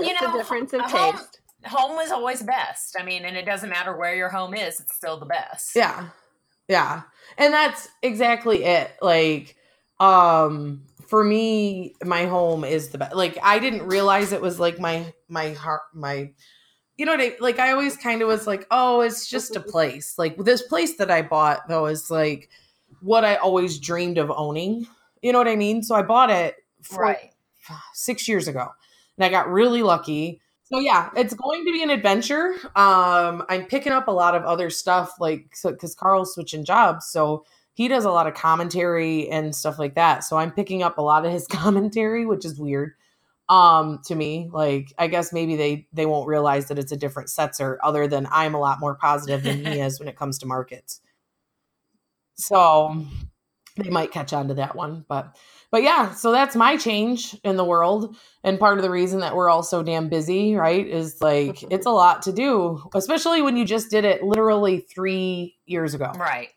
you 0.00 0.14
know, 0.20 0.34
a 0.34 0.38
difference 0.38 0.72
of 0.72 0.80
taste. 0.86 1.37
Home, 1.66 1.98
is 1.98 2.12
always 2.12 2.42
best. 2.42 2.96
I 2.98 3.04
mean, 3.04 3.24
and 3.24 3.36
it 3.36 3.44
doesn't 3.44 3.68
matter 3.68 3.96
where 3.96 4.14
your 4.14 4.28
home 4.28 4.54
is, 4.54 4.80
it's 4.80 4.94
still 4.94 5.18
the 5.18 5.26
best. 5.26 5.74
Yeah. 5.74 6.08
Yeah. 6.68 7.02
And 7.36 7.52
that's 7.52 7.88
exactly 8.02 8.64
it. 8.64 8.90
Like, 9.02 9.56
um, 9.98 10.82
for 11.08 11.24
me, 11.24 11.94
my 12.04 12.26
home 12.26 12.64
is 12.64 12.90
the 12.90 12.98
best. 12.98 13.14
Like, 13.14 13.38
I 13.42 13.58
didn't 13.58 13.86
realize 13.86 14.32
it 14.32 14.40
was 14.40 14.60
like 14.60 14.78
my, 14.78 15.12
my 15.28 15.52
heart, 15.54 15.82
my, 15.94 16.30
you 16.96 17.06
know 17.06 17.12
what 17.12 17.20
I, 17.20 17.36
like, 17.40 17.58
I 17.58 17.72
always 17.72 17.96
kind 17.96 18.22
of 18.22 18.28
was 18.28 18.46
like, 18.46 18.66
oh, 18.70 19.00
it's 19.00 19.28
just 19.28 19.56
a 19.56 19.60
place. 19.60 20.18
Like, 20.18 20.36
this 20.36 20.62
place 20.62 20.96
that 20.98 21.10
I 21.10 21.22
bought, 21.22 21.66
though, 21.68 21.86
is 21.86 22.10
like 22.10 22.50
what 23.00 23.24
I 23.24 23.36
always 23.36 23.78
dreamed 23.78 24.18
of 24.18 24.30
owning. 24.30 24.86
You 25.22 25.32
know 25.32 25.38
what 25.38 25.48
I 25.48 25.56
mean? 25.56 25.82
So 25.82 25.94
I 25.94 26.02
bought 26.02 26.30
it 26.30 26.56
right. 26.96 27.32
six 27.92 28.28
years 28.28 28.46
ago 28.48 28.68
and 29.16 29.24
I 29.24 29.28
got 29.28 29.50
really 29.50 29.82
lucky 29.82 30.40
so 30.70 30.78
yeah, 30.80 31.10
it's 31.16 31.34
going 31.34 31.64
to 31.64 31.72
be 31.72 31.82
an 31.82 31.90
adventure. 31.90 32.54
Um, 32.76 33.44
I'm 33.48 33.64
picking 33.66 33.92
up 33.92 34.08
a 34.08 34.12
lot 34.12 34.34
of 34.34 34.42
other 34.44 34.68
stuff, 34.68 35.14
like 35.18 35.50
because 35.62 35.92
so, 35.92 35.98
Carl's 35.98 36.34
switching 36.34 36.64
jobs, 36.64 37.06
so 37.06 37.44
he 37.72 37.88
does 37.88 38.04
a 38.04 38.10
lot 38.10 38.26
of 38.26 38.34
commentary 38.34 39.28
and 39.30 39.54
stuff 39.54 39.78
like 39.78 39.94
that. 39.94 40.24
So 40.24 40.36
I'm 40.36 40.50
picking 40.50 40.82
up 40.82 40.98
a 40.98 41.02
lot 41.02 41.24
of 41.24 41.32
his 41.32 41.46
commentary, 41.50 42.26
which 42.26 42.44
is 42.44 42.58
weird 42.58 42.92
um 43.48 43.98
to 44.04 44.14
me 44.14 44.50
like 44.52 44.92
i 44.98 45.06
guess 45.06 45.32
maybe 45.32 45.56
they 45.56 45.86
they 45.92 46.04
won't 46.04 46.28
realize 46.28 46.66
that 46.68 46.78
it's 46.78 46.92
a 46.92 46.96
different 46.96 47.30
setzer 47.30 47.78
other 47.82 48.06
than 48.06 48.28
i'm 48.30 48.54
a 48.54 48.60
lot 48.60 48.78
more 48.78 48.94
positive 48.94 49.42
than 49.42 49.64
he 49.64 49.80
is 49.80 49.98
when 49.98 50.08
it 50.08 50.16
comes 50.16 50.38
to 50.38 50.44
markets 50.44 51.00
so 52.34 53.06
they 53.76 53.88
might 53.88 54.12
catch 54.12 54.34
on 54.34 54.48
to 54.48 54.54
that 54.54 54.76
one 54.76 55.02
but 55.08 55.34
but 55.70 55.82
yeah, 55.82 56.12
so 56.14 56.32
that's 56.32 56.56
my 56.56 56.76
change 56.76 57.36
in 57.44 57.56
the 57.56 57.64
world. 57.64 58.16
And 58.42 58.58
part 58.58 58.78
of 58.78 58.82
the 58.82 58.90
reason 58.90 59.20
that 59.20 59.36
we're 59.36 59.50
all 59.50 59.62
so 59.62 59.82
damn 59.82 60.08
busy, 60.08 60.54
right, 60.54 60.86
is 60.86 61.20
like 61.20 61.56
mm-hmm. 61.56 61.68
it's 61.70 61.86
a 61.86 61.90
lot 61.90 62.22
to 62.22 62.32
do, 62.32 62.82
especially 62.94 63.42
when 63.42 63.56
you 63.56 63.64
just 63.64 63.90
did 63.90 64.04
it 64.04 64.22
literally 64.22 64.80
three 64.80 65.56
years 65.66 65.94
ago. 65.94 66.12
Right. 66.16 66.48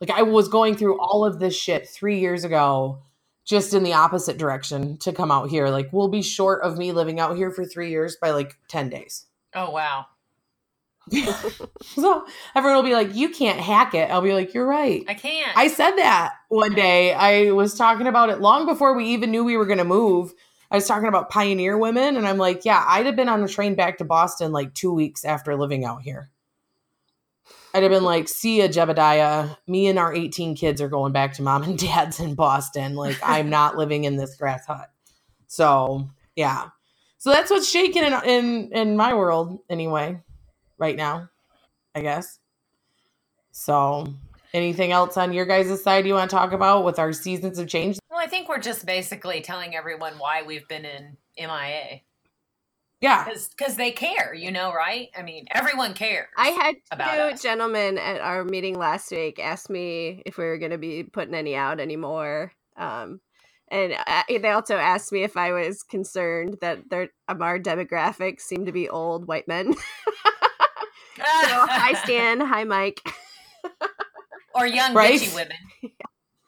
Like 0.00 0.10
I 0.10 0.22
was 0.22 0.48
going 0.48 0.76
through 0.76 1.00
all 1.00 1.24
of 1.24 1.40
this 1.40 1.56
shit 1.56 1.88
three 1.88 2.20
years 2.20 2.44
ago, 2.44 3.02
just 3.44 3.74
in 3.74 3.82
the 3.82 3.94
opposite 3.94 4.38
direction 4.38 4.96
to 4.98 5.12
come 5.12 5.30
out 5.30 5.50
here. 5.50 5.68
Like 5.68 5.92
we'll 5.92 6.08
be 6.08 6.22
short 6.22 6.62
of 6.62 6.78
me 6.78 6.92
living 6.92 7.18
out 7.18 7.36
here 7.36 7.50
for 7.50 7.64
three 7.64 7.90
years 7.90 8.16
by 8.20 8.30
like 8.30 8.56
10 8.68 8.88
days. 8.88 9.26
Oh, 9.54 9.70
wow. 9.70 10.06
So 11.82 12.24
everyone 12.54 12.76
will 12.76 12.88
be 12.88 12.94
like, 12.94 13.14
"You 13.14 13.30
can't 13.30 13.58
hack 13.58 13.94
it." 13.94 14.10
I'll 14.10 14.22
be 14.22 14.32
like, 14.32 14.54
"You're 14.54 14.66
right. 14.66 15.04
I 15.08 15.14
can't." 15.14 15.56
I 15.56 15.68
said 15.68 15.92
that 15.92 16.34
one 16.48 16.74
day. 16.74 17.12
I 17.12 17.50
was 17.50 17.74
talking 17.74 18.06
about 18.06 18.30
it 18.30 18.40
long 18.40 18.66
before 18.66 18.94
we 18.94 19.06
even 19.06 19.30
knew 19.30 19.44
we 19.44 19.56
were 19.56 19.66
going 19.66 19.78
to 19.78 19.84
move. 19.84 20.32
I 20.70 20.76
was 20.76 20.86
talking 20.86 21.08
about 21.08 21.30
pioneer 21.30 21.76
women, 21.76 22.16
and 22.16 22.26
I'm 22.26 22.38
like, 22.38 22.64
"Yeah, 22.64 22.84
I'd 22.86 23.06
have 23.06 23.16
been 23.16 23.28
on 23.28 23.40
the 23.42 23.48
train 23.48 23.74
back 23.74 23.98
to 23.98 24.04
Boston 24.04 24.52
like 24.52 24.72
two 24.74 24.92
weeks 24.92 25.24
after 25.24 25.56
living 25.56 25.84
out 25.84 26.02
here." 26.02 26.30
I'd 27.74 27.82
have 27.82 27.92
been 27.92 28.04
like, 28.04 28.28
"See 28.28 28.58
ya, 28.58 28.68
Jebediah. 28.68 29.56
Me 29.66 29.88
and 29.88 29.98
our 29.98 30.14
18 30.14 30.54
kids 30.54 30.80
are 30.80 30.88
going 30.88 31.12
back 31.12 31.34
to 31.34 31.42
mom 31.42 31.64
and 31.64 31.78
dad's 31.78 32.20
in 32.20 32.34
Boston. 32.34 32.94
Like, 32.94 33.18
I'm 33.22 33.50
not 33.50 33.76
living 33.76 34.04
in 34.04 34.16
this 34.16 34.36
grass 34.36 34.64
hut." 34.66 34.90
So 35.48 36.08
yeah, 36.36 36.68
so 37.18 37.30
that's 37.30 37.50
what's 37.50 37.68
shaking 37.68 38.04
in 38.04 38.12
in 38.24 38.72
in 38.72 38.96
my 38.96 39.14
world 39.14 39.58
anyway 39.68 40.22
right 40.80 40.96
now, 40.96 41.28
I 41.94 42.00
guess. 42.00 42.40
So, 43.52 44.06
anything 44.52 44.90
else 44.90 45.16
on 45.16 45.32
your 45.32 45.44
guys' 45.44 45.82
side 45.82 46.06
you 46.06 46.14
want 46.14 46.30
to 46.30 46.36
talk 46.36 46.52
about 46.52 46.84
with 46.84 46.98
our 46.98 47.12
seasons 47.12 47.58
of 47.58 47.68
change? 47.68 47.98
Well, 48.10 48.18
I 48.18 48.26
think 48.26 48.48
we're 48.48 48.58
just 48.58 48.86
basically 48.86 49.40
telling 49.42 49.76
everyone 49.76 50.14
why 50.14 50.42
we've 50.42 50.66
been 50.66 50.84
in 50.84 51.16
MIA. 51.38 52.00
Yeah. 53.00 53.24
Because 53.24 53.76
they 53.76 53.92
care, 53.92 54.34
you 54.34 54.50
know, 54.50 54.72
right? 54.72 55.08
I 55.16 55.22
mean, 55.22 55.46
everyone 55.50 55.94
cares. 55.94 56.28
I 56.36 56.48
had 56.48 56.74
two 56.92 57.34
us. 57.34 57.42
gentlemen 57.42 57.96
at 57.96 58.20
our 58.20 58.44
meeting 58.44 58.78
last 58.78 59.10
week 59.10 59.38
ask 59.38 59.70
me 59.70 60.22
if 60.26 60.36
we 60.36 60.44
were 60.44 60.58
going 60.58 60.72
to 60.72 60.78
be 60.78 61.04
putting 61.04 61.34
any 61.34 61.56
out 61.56 61.80
anymore. 61.80 62.52
Um, 62.76 63.20
and 63.70 63.94
uh, 64.06 64.22
they 64.28 64.50
also 64.50 64.76
asked 64.76 65.12
me 65.12 65.22
if 65.22 65.36
I 65.36 65.52
was 65.52 65.82
concerned 65.82 66.58
that 66.60 66.90
their 66.90 67.08
um, 67.28 67.40
our 67.40 67.58
demographics 67.58 68.40
seem 68.40 68.66
to 68.66 68.72
be 68.72 68.88
old 68.88 69.26
white 69.26 69.48
men. 69.48 69.74
so, 71.20 71.66
hi 71.68 71.92
Stan, 72.04 72.40
hi 72.40 72.64
Mike. 72.64 73.00
or 74.54 74.66
young 74.66 74.94
right? 74.94 75.20
bitchy 75.20 75.34
women. 75.34 75.56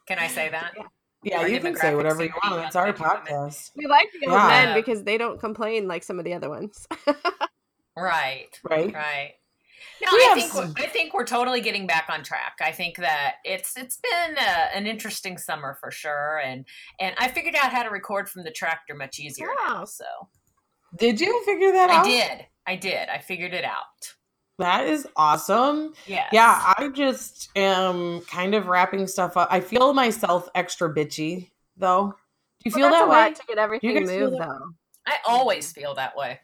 Can 0.07 0.19
I 0.19 0.29
say 0.29 0.49
that? 0.49 0.73
Yeah. 0.77 0.85
Yeah, 1.25 1.47
you 1.47 1.61
can 1.61 1.77
say 1.77 1.95
whatever 1.95 2.25
you 2.25 2.33
want. 2.43 2.67
It's 2.67 2.75
our 2.75 2.93
podcast. 2.93 3.71
We 3.77 3.87
like 3.87 4.09
the 4.21 4.27
old 4.27 4.39
yeah. 4.39 4.49
men 4.49 4.75
because 4.75 5.05
they 5.05 5.19
don't 5.19 5.39
complain 5.39 5.87
like 5.87 6.03
some 6.03 6.19
of 6.19 6.25
the 6.25 6.35
other 6.35 6.49
ones. 6.49 6.85
right. 7.97 8.49
Right. 8.65 8.93
Right. 8.93 9.35
No, 10.03 10.09
I 10.11 10.35
think 10.35 10.53
some... 10.53 10.75
I 10.77 10.87
think 10.87 11.15
we're 11.15 11.25
totally 11.25 11.61
getting 11.61 11.87
back 11.87 12.07
on 12.09 12.25
track. 12.25 12.57
I 12.61 12.73
think 12.73 12.97
that 12.97 13.37
it's 13.45 13.77
it's 13.77 13.99
been 13.99 14.37
a, 14.37 14.77
an 14.77 14.89
interesting 14.89 15.39
summer 15.39 15.77
for 15.81 15.93
sure, 15.93 16.41
and 16.45 16.67
and 16.99 17.15
I 17.19 17.29
figured 17.29 17.55
out 17.55 17.73
how 17.73 17.85
to 17.85 17.91
record 17.91 18.29
from 18.29 18.43
the 18.43 18.51
tractor 18.51 18.95
much 18.95 19.21
easier 19.21 19.47
oh. 19.49 19.65
now. 19.69 19.85
So, 19.85 20.05
did 20.99 21.21
you 21.21 21.45
figure 21.45 21.71
that 21.71 21.91
I 21.91 21.95
out? 21.95 22.07
I 22.07 22.09
did. 22.09 22.47
I 22.67 22.77
did. 22.77 23.09
I 23.11 23.19
figured 23.19 23.55
it 23.55 23.65
out. 23.65 24.15
That 24.59 24.87
is 24.87 25.07
awesome. 25.17 25.95
Yeah. 26.07 26.27
Yeah, 26.33 26.75
I 26.79 26.89
just 26.89 27.51
am 27.57 28.21
kind 28.23 28.55
of 28.55 28.69
wrapping 28.69 29.07
stuff 29.07 29.37
up. 29.37 29.49
I 29.51 29.61
feel 29.61 29.93
myself 29.93 30.49
extra 30.55 30.95
bitchy 30.95 31.51
though. 31.77 32.15
Do 32.63 32.71
you 32.71 32.81
well, 32.81 32.91
feel 32.91 33.09
that 33.09 33.29
way? 33.29 33.35
to 33.35 33.43
get 33.49 33.59
everything 33.59 34.07
moved 34.07 34.39
though. 34.39 34.71
I 35.07 35.17
always 35.27 35.73
feel 35.73 35.95
that 35.95 36.17
way. 36.17 36.41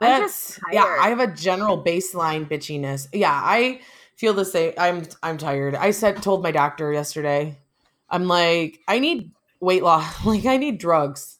That's 0.00 0.58
yeah, 0.72 0.96
I 1.00 1.10
have 1.10 1.20
a 1.20 1.26
general 1.26 1.84
baseline 1.84 2.48
bitchiness. 2.48 3.08
Yeah, 3.12 3.32
I 3.32 3.80
feel 4.16 4.32
the 4.32 4.46
same. 4.46 4.72
I'm 4.78 5.02
I'm 5.22 5.36
tired. 5.36 5.74
I 5.74 5.90
said 5.90 6.22
told 6.22 6.42
my 6.42 6.50
doctor 6.50 6.92
yesterday. 6.92 7.58
I'm 8.08 8.26
like, 8.26 8.80
I 8.88 8.98
need 8.98 9.30
weight 9.60 9.82
loss. 9.82 10.06
Like 10.24 10.46
I 10.46 10.56
need 10.56 10.78
drugs. 10.78 11.38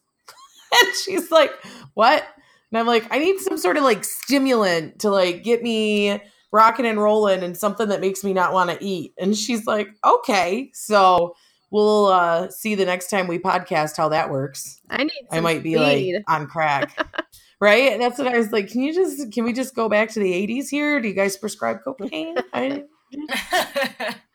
and 0.80 0.94
she's 0.94 1.30
like, 1.30 1.52
"What?" 1.94 2.24
And 2.72 2.78
I'm 2.78 2.86
like, 2.86 3.06
I 3.10 3.18
need 3.18 3.38
some 3.40 3.58
sort 3.58 3.76
of 3.76 3.82
like 3.82 4.04
stimulant 4.04 5.00
to 5.00 5.10
like 5.10 5.42
get 5.42 5.62
me 5.62 6.20
rocking 6.52 6.86
and 6.86 7.00
rolling 7.00 7.42
and 7.42 7.56
something 7.56 7.88
that 7.88 8.00
makes 8.00 8.24
me 8.24 8.32
not 8.32 8.52
want 8.52 8.70
to 8.70 8.84
eat. 8.84 9.14
And 9.18 9.36
she's 9.36 9.66
like, 9.66 9.88
okay. 10.04 10.70
So 10.74 11.34
we'll 11.70 12.06
uh 12.06 12.50
see 12.50 12.74
the 12.74 12.84
next 12.84 13.10
time 13.10 13.28
we 13.28 13.38
podcast 13.38 13.96
how 13.96 14.08
that 14.10 14.30
works. 14.30 14.80
I 14.90 15.04
need 15.04 15.26
I 15.30 15.40
might 15.40 15.62
be 15.62 15.74
speed. 15.74 16.14
like 16.14 16.24
on 16.28 16.46
crack. 16.46 16.96
right? 17.60 17.98
That's 17.98 18.18
what 18.18 18.28
I 18.28 18.38
was 18.38 18.52
like. 18.52 18.70
Can 18.70 18.80
you 18.80 18.94
just 18.94 19.32
can 19.32 19.44
we 19.44 19.52
just 19.52 19.74
go 19.74 19.88
back 19.88 20.10
to 20.10 20.20
the 20.20 20.32
80s 20.32 20.68
here? 20.68 21.00
Do 21.00 21.08
you 21.08 21.14
guys 21.14 21.36
prescribe 21.36 21.78
cocaine? 21.84 22.36
I, 22.52 22.84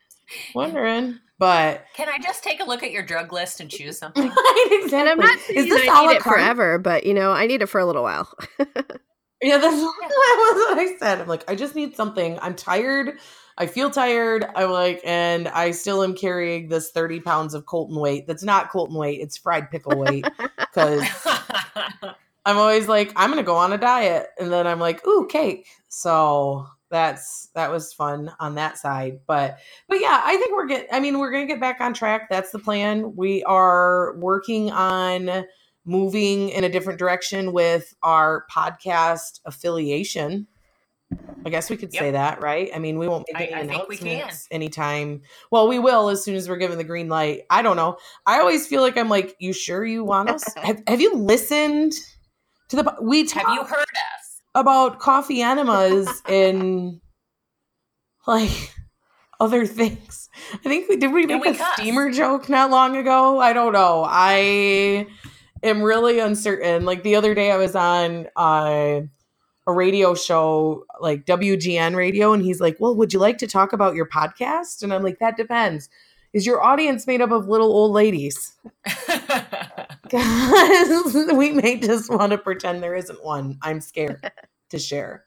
wondering. 0.54 1.18
But 1.38 1.84
can 1.94 2.08
I 2.08 2.18
just 2.18 2.42
take 2.42 2.60
a 2.60 2.64
look 2.64 2.82
at 2.82 2.92
your 2.92 3.02
drug 3.04 3.32
list 3.32 3.60
and 3.60 3.70
choose 3.70 3.98
something? 4.00 4.24
exactly. 4.24 4.98
And 4.98 5.08
I'm 5.08 5.18
not 5.18 5.38
saying 5.40 5.58
Is 5.58 5.68
this 5.68 5.88
I 5.88 6.06
need 6.06 6.14
it 6.14 6.22
forever, 6.22 6.78
but 6.78 7.04
you 7.04 7.14
know, 7.14 7.32
I 7.32 7.46
need 7.46 7.62
it 7.62 7.66
for 7.66 7.80
a 7.80 7.86
little 7.86 8.02
while. 8.02 8.32
yeah, 9.42 9.58
that's 9.58 9.76
what 9.82 10.78
I 10.78 10.96
said. 10.98 11.20
I'm 11.20 11.28
like, 11.28 11.48
I 11.50 11.54
just 11.54 11.74
need 11.74 11.94
something. 11.94 12.38
I'm 12.40 12.54
tired. 12.54 13.18
I 13.58 13.66
feel 13.66 13.90
tired. 13.90 14.44
I'm 14.54 14.70
like, 14.70 15.00
and 15.04 15.48
I 15.48 15.70
still 15.70 16.02
am 16.02 16.14
carrying 16.14 16.68
this 16.68 16.90
30 16.90 17.20
pounds 17.20 17.54
of 17.54 17.64
Colton 17.64 17.98
weight. 17.98 18.26
That's 18.26 18.42
not 18.42 18.70
Colton 18.70 18.96
weight. 18.96 19.20
It's 19.20 19.38
fried 19.38 19.70
pickle 19.70 19.98
weight. 19.98 20.26
Because 20.58 21.02
I'm 22.44 22.58
always 22.58 22.86
like, 22.86 23.12
I'm 23.16 23.30
gonna 23.30 23.42
go 23.42 23.56
on 23.56 23.72
a 23.72 23.78
diet, 23.78 24.28
and 24.38 24.52
then 24.52 24.66
I'm 24.66 24.78
like, 24.78 25.06
ooh, 25.06 25.26
cake. 25.26 25.66
So 25.88 26.66
that's 26.90 27.48
that 27.54 27.70
was 27.70 27.92
fun 27.92 28.30
on 28.38 28.54
that 28.54 28.78
side 28.78 29.18
but 29.26 29.58
but 29.88 30.00
yeah 30.00 30.20
i 30.24 30.36
think 30.36 30.54
we're 30.54 30.66
get 30.66 30.86
i 30.92 31.00
mean 31.00 31.18
we're 31.18 31.30
gonna 31.30 31.46
get 31.46 31.60
back 31.60 31.80
on 31.80 31.92
track 31.92 32.28
that's 32.30 32.52
the 32.52 32.58
plan 32.58 33.14
we 33.16 33.42
are 33.44 34.16
working 34.18 34.70
on 34.70 35.44
moving 35.86 36.48
in 36.50 36.64
a 36.64 36.68
different 36.68 36.98
direction 36.98 37.52
with 37.52 37.94
our 38.02 38.44
podcast 38.52 39.40
affiliation. 39.46 40.48
I 41.44 41.50
guess 41.50 41.70
we 41.70 41.76
could 41.76 41.94
yep. 41.94 42.02
say 42.02 42.10
that 42.10 42.42
right? 42.42 42.68
I 42.74 42.80
mean 42.80 42.98
we 42.98 43.06
won't 43.06 43.24
make 43.32 43.40
any 43.40 43.54
I, 43.54 43.58
I 43.58 43.60
announcements 43.60 44.48
anytime 44.50 45.22
well 45.52 45.68
we 45.68 45.78
will 45.78 46.08
as 46.08 46.24
soon 46.24 46.34
as 46.34 46.48
we're 46.48 46.56
given 46.56 46.78
the 46.78 46.84
green 46.84 47.08
light 47.08 47.42
i 47.48 47.62
don't 47.62 47.76
know 47.76 47.96
i 48.26 48.40
always 48.40 48.66
feel 48.66 48.82
like 48.82 48.96
i'm 48.96 49.08
like 49.08 49.36
you 49.38 49.52
sure 49.52 49.84
you 49.84 50.02
want 50.02 50.28
us? 50.28 50.42
Have, 50.56 50.82
have 50.88 51.00
you 51.00 51.14
listened 51.14 51.92
to 52.70 52.76
the 52.76 52.96
we 53.00 53.24
talk, 53.24 53.46
have 53.46 53.54
you 53.54 53.62
heard 53.62 53.78
us 53.78 54.25
about 54.56 54.98
coffee 54.98 55.42
enemas 55.42 56.22
and 56.26 57.00
like 58.26 58.74
other 59.38 59.66
things. 59.66 60.28
I 60.52 60.56
think 60.58 60.88
we 60.88 60.96
did 60.96 61.12
we 61.12 61.26
make 61.26 61.42
we 61.42 61.50
a 61.50 61.54
cuss. 61.54 61.74
steamer 61.74 62.10
joke 62.10 62.48
not 62.48 62.70
long 62.70 62.96
ago. 62.96 63.38
I 63.38 63.52
don't 63.52 63.72
know. 63.72 64.04
I 64.08 65.06
am 65.62 65.82
really 65.82 66.18
uncertain. 66.18 66.84
Like 66.84 67.02
the 67.02 67.16
other 67.16 67.34
day, 67.34 67.52
I 67.52 67.58
was 67.58 67.76
on 67.76 68.28
uh, 68.34 69.02
a 69.66 69.72
radio 69.72 70.14
show, 70.14 70.86
like 71.00 71.26
WGN 71.26 71.94
radio, 71.94 72.32
and 72.32 72.42
he's 72.42 72.60
like, 72.60 72.78
"Well, 72.80 72.96
would 72.96 73.12
you 73.12 73.18
like 73.18 73.38
to 73.38 73.46
talk 73.46 73.72
about 73.72 73.94
your 73.94 74.08
podcast?" 74.08 74.82
And 74.82 74.92
I'm 74.92 75.02
like, 75.02 75.18
"That 75.18 75.36
depends." 75.36 75.88
Is 76.36 76.44
your 76.44 76.62
audience 76.62 77.06
made 77.06 77.22
up 77.22 77.30
of 77.30 77.48
little 77.48 77.72
old 77.72 77.92
ladies? 77.92 78.52
Because 80.02 81.14
we 81.32 81.50
may 81.50 81.80
just 81.80 82.10
want 82.10 82.32
to 82.32 82.36
pretend 82.36 82.82
there 82.82 82.94
isn't 82.94 83.24
one. 83.24 83.56
I'm 83.62 83.80
scared 83.80 84.30
to 84.68 84.78
share. 84.78 85.24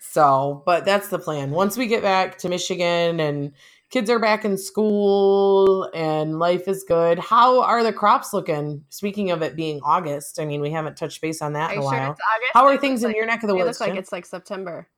So, 0.00 0.64
but 0.66 0.84
that's 0.84 1.06
the 1.06 1.20
plan. 1.20 1.52
Once 1.52 1.76
we 1.76 1.86
get 1.86 2.02
back 2.02 2.36
to 2.38 2.48
Michigan 2.48 3.20
and 3.20 3.52
kids 3.90 4.10
are 4.10 4.18
back 4.18 4.44
in 4.44 4.58
school 4.58 5.88
and 5.94 6.40
life 6.40 6.66
is 6.66 6.82
good, 6.82 7.20
how 7.20 7.62
are 7.62 7.84
the 7.84 7.92
crops 7.92 8.34
looking? 8.34 8.82
Speaking 8.88 9.30
of 9.30 9.40
it 9.40 9.54
being 9.54 9.80
August, 9.84 10.40
I 10.40 10.46
mean, 10.46 10.60
we 10.60 10.72
haven't 10.72 10.96
touched 10.96 11.20
base 11.20 11.42
on 11.42 11.52
that 11.52 11.70
are 11.70 11.74
in 11.74 11.78
a 11.78 11.82
sure 11.82 11.90
while. 11.92 12.16
How 12.54 12.64
are 12.64 12.76
things 12.76 13.04
in 13.04 13.10
like, 13.10 13.16
your 13.16 13.26
neck 13.26 13.44
of 13.44 13.48
the 13.48 13.54
woods? 13.54 13.62
It 13.62 13.66
looks 13.66 13.80
like 13.80 13.94
it's 13.94 14.10
like 14.10 14.26
September. 14.26 14.88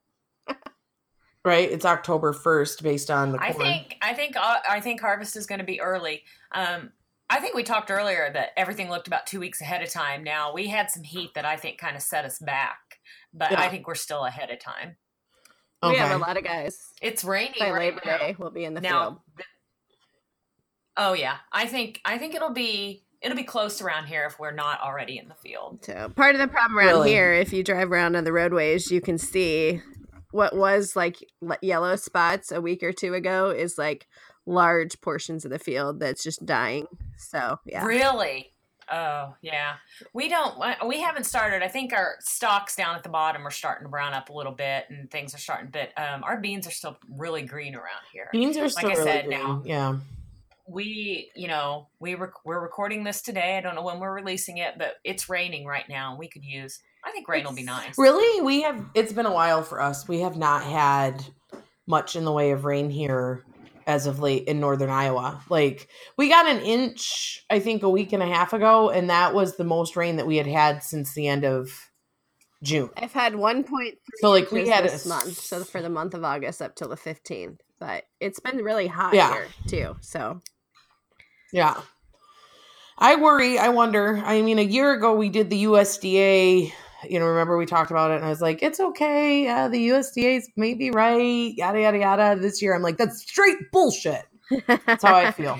Right 1.46 1.70
it's 1.70 1.86
october 1.86 2.34
1st 2.34 2.82
based 2.82 3.10
on 3.10 3.32
the 3.32 3.38
corn. 3.38 3.50
i 3.50 3.52
think 3.52 3.96
i 4.02 4.12
think 4.12 4.36
uh, 4.36 4.58
i 4.68 4.80
think 4.80 5.00
harvest 5.00 5.36
is 5.36 5.46
going 5.46 5.60
to 5.60 5.64
be 5.64 5.80
early 5.80 6.22
um, 6.52 6.90
I 7.28 7.40
think 7.40 7.54
we 7.54 7.64
talked 7.64 7.90
earlier 7.90 8.30
that 8.32 8.50
everything 8.56 8.88
looked 8.88 9.08
about 9.08 9.26
two 9.26 9.40
weeks 9.40 9.60
ahead 9.60 9.82
of 9.82 9.90
time. 9.90 10.22
Now 10.22 10.52
we 10.52 10.68
had 10.68 10.90
some 10.90 11.02
heat 11.02 11.34
that 11.34 11.44
I 11.44 11.56
think 11.56 11.76
kind 11.78 11.96
of 11.96 12.02
set 12.02 12.24
us 12.24 12.38
back, 12.38 13.00
but 13.34 13.50
yeah. 13.50 13.60
I 13.60 13.68
think 13.68 13.88
we're 13.88 13.96
still 13.96 14.24
ahead 14.24 14.50
of 14.50 14.60
time. 14.60 14.96
Okay. 15.82 15.94
We 15.94 15.98
have 15.98 16.12
a 16.12 16.18
lot 16.18 16.36
of 16.36 16.44
guys. 16.44 16.92
It's 17.02 17.24
raining. 17.24 17.54
By 17.58 17.70
right 17.70 17.94
Labor 17.94 18.00
now. 18.04 18.18
Day, 18.18 18.36
we'll 18.38 18.50
be 18.50 18.64
in 18.64 18.74
the 18.74 18.80
now, 18.80 19.02
field. 19.02 19.18
Oh 20.96 21.12
yeah, 21.12 21.36
I 21.52 21.66
think 21.66 22.00
I 22.04 22.16
think 22.16 22.34
it'll 22.34 22.52
be 22.52 23.04
it'll 23.20 23.36
be 23.36 23.44
close 23.44 23.82
around 23.82 24.06
here 24.06 24.24
if 24.26 24.38
we're 24.38 24.52
not 24.52 24.80
already 24.80 25.18
in 25.18 25.28
the 25.28 25.34
field. 25.34 25.84
So 25.84 26.10
part 26.14 26.34
of 26.34 26.40
the 26.40 26.48
problem 26.48 26.78
around 26.78 26.88
really? 26.88 27.10
here, 27.10 27.32
if 27.32 27.52
you 27.52 27.64
drive 27.64 27.90
around 27.90 28.16
on 28.16 28.24
the 28.24 28.32
roadways, 28.32 28.90
you 28.90 29.00
can 29.00 29.18
see 29.18 29.82
what 30.36 30.54
was 30.54 30.94
like 30.94 31.16
yellow 31.62 31.96
spots 31.96 32.52
a 32.52 32.60
week 32.60 32.82
or 32.82 32.92
two 32.92 33.14
ago 33.14 33.48
is 33.50 33.78
like 33.78 34.06
large 34.44 35.00
portions 35.00 35.44
of 35.44 35.50
the 35.50 35.58
field 35.58 35.98
that's 35.98 36.22
just 36.22 36.44
dying. 36.44 36.86
So 37.16 37.58
yeah, 37.64 37.84
really. 37.84 38.52
Oh 38.92 39.34
yeah, 39.40 39.76
we 40.12 40.28
don't. 40.28 40.54
We 40.86 41.00
haven't 41.00 41.24
started. 41.24 41.62
I 41.62 41.68
think 41.68 41.92
our 41.92 42.16
stalks 42.20 42.76
down 42.76 42.94
at 42.94 43.02
the 43.02 43.08
bottom 43.08 43.46
are 43.46 43.50
starting 43.50 43.86
to 43.86 43.88
brown 43.88 44.12
up 44.12 44.28
a 44.28 44.32
little 44.32 44.52
bit, 44.52 44.84
and 44.90 45.10
things 45.10 45.34
are 45.34 45.38
starting. 45.38 45.70
But 45.72 45.90
um, 46.00 46.22
our 46.22 46.38
beans 46.38 46.66
are 46.68 46.70
still 46.70 46.96
really 47.10 47.42
green 47.42 47.74
around 47.74 48.02
here. 48.12 48.28
Beans 48.30 48.56
are 48.58 48.68
still 48.68 48.90
like 48.90 48.98
I 48.98 49.00
really 49.00 49.10
said 49.10 49.24
green. 49.24 49.40
now. 49.40 49.62
Yeah, 49.64 49.96
we 50.68 51.30
you 51.34 51.48
know 51.48 51.88
we 51.98 52.14
rec- 52.14 52.44
we're 52.44 52.60
recording 52.60 53.02
this 53.02 53.22
today. 53.22 53.56
I 53.56 53.60
don't 53.60 53.74
know 53.74 53.82
when 53.82 53.98
we're 53.98 54.14
releasing 54.14 54.58
it, 54.58 54.74
but 54.78 54.96
it's 55.02 55.28
raining 55.28 55.64
right 55.64 55.88
now. 55.88 56.16
We 56.16 56.28
could 56.28 56.44
use. 56.44 56.78
I 57.06 57.12
think 57.12 57.28
rain 57.28 57.42
it's, 57.42 57.48
will 57.48 57.56
be 57.56 57.62
nice. 57.62 57.96
Really, 57.96 58.42
we 58.42 58.62
have. 58.62 58.84
It's 58.94 59.12
been 59.12 59.26
a 59.26 59.32
while 59.32 59.62
for 59.62 59.80
us. 59.80 60.08
We 60.08 60.20
have 60.20 60.36
not 60.36 60.64
had 60.64 61.24
much 61.86 62.16
in 62.16 62.24
the 62.24 62.32
way 62.32 62.50
of 62.50 62.64
rain 62.64 62.90
here 62.90 63.44
as 63.86 64.06
of 64.06 64.18
late 64.18 64.48
in 64.48 64.58
northern 64.58 64.90
Iowa. 64.90 65.40
Like 65.48 65.88
we 66.16 66.28
got 66.28 66.46
an 66.46 66.58
inch, 66.58 67.44
I 67.48 67.60
think, 67.60 67.84
a 67.84 67.88
week 67.88 68.12
and 68.12 68.22
a 68.22 68.26
half 68.26 68.52
ago, 68.52 68.90
and 68.90 69.08
that 69.08 69.34
was 69.34 69.56
the 69.56 69.64
most 69.64 69.96
rain 69.96 70.16
that 70.16 70.26
we 70.26 70.36
had 70.36 70.48
had 70.48 70.82
since 70.82 71.14
the 71.14 71.28
end 71.28 71.44
of 71.44 71.90
June. 72.64 72.90
I've 72.96 73.12
had 73.12 73.36
one 73.36 73.62
point. 73.62 73.98
So 74.16 74.30
like 74.30 74.50
we 74.50 74.68
had 74.68 74.84
this 74.84 75.06
a, 75.06 75.08
month, 75.08 75.38
so 75.38 75.62
for 75.62 75.80
the 75.80 75.88
month 75.88 76.14
of 76.14 76.24
August 76.24 76.60
up 76.60 76.74
till 76.74 76.88
the 76.88 76.96
fifteenth, 76.96 77.60
but 77.78 78.04
it's 78.18 78.40
been 78.40 78.58
really 78.58 78.88
hot 78.88 79.14
yeah. 79.14 79.32
here 79.32 79.48
too. 79.68 79.96
So 80.00 80.42
yeah. 81.52 81.80
I 82.98 83.16
worry. 83.16 83.58
I 83.58 83.68
wonder. 83.68 84.20
I 84.24 84.42
mean, 84.42 84.58
a 84.58 84.62
year 84.62 84.92
ago 84.92 85.14
we 85.14 85.28
did 85.28 85.50
the 85.50 85.64
USDA 85.64 86.72
you 87.04 87.18
know, 87.18 87.26
remember 87.26 87.56
we 87.56 87.66
talked 87.66 87.90
about 87.90 88.10
it 88.10 88.16
and 88.16 88.24
I 88.24 88.28
was 88.28 88.40
like, 88.40 88.62
it's 88.62 88.80
okay. 88.80 89.44
Yeah, 89.44 89.68
the 89.68 89.88
USDA's 89.88 90.48
maybe 90.56 90.90
right. 90.90 91.54
Yada, 91.56 91.80
yada, 91.80 91.98
yada. 91.98 92.40
This 92.40 92.62
year 92.62 92.74
I'm 92.74 92.82
like, 92.82 92.96
that's 92.96 93.20
straight 93.20 93.58
bullshit. 93.72 94.24
That's 94.66 95.04
how 95.04 95.16
I 95.16 95.30
feel. 95.32 95.58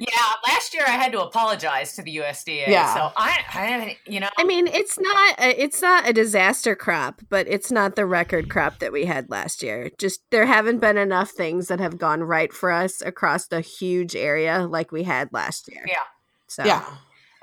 Yeah, 0.00 0.06
last 0.46 0.74
year 0.74 0.84
I 0.86 0.92
had 0.92 1.10
to 1.10 1.22
apologize 1.22 1.96
to 1.96 2.02
the 2.02 2.18
USDA. 2.18 2.68
Yeah. 2.68 2.94
So 2.94 3.12
I, 3.16 3.40
I 3.52 3.64
haven't, 3.64 3.96
you 4.06 4.20
know. 4.20 4.28
I 4.38 4.44
mean, 4.44 4.68
it's 4.68 4.96
not 4.96 5.40
a, 5.40 5.60
it's 5.60 5.82
not 5.82 6.08
a 6.08 6.12
disaster 6.12 6.76
crop, 6.76 7.20
but 7.28 7.48
it's 7.48 7.72
not 7.72 7.96
the 7.96 8.06
record 8.06 8.48
crop 8.48 8.78
that 8.78 8.92
we 8.92 9.06
had 9.06 9.28
last 9.28 9.60
year. 9.60 9.90
Just 9.98 10.20
there 10.30 10.46
haven't 10.46 10.78
been 10.78 10.96
enough 10.96 11.30
things 11.30 11.66
that 11.66 11.80
have 11.80 11.98
gone 11.98 12.22
right 12.22 12.52
for 12.52 12.70
us 12.70 13.02
across 13.02 13.48
the 13.48 13.60
huge 13.60 14.14
area 14.14 14.68
like 14.68 14.92
we 14.92 15.02
had 15.02 15.32
last 15.32 15.68
year. 15.68 15.84
Yeah. 15.84 15.96
So 16.46 16.64
yeah. 16.64 16.84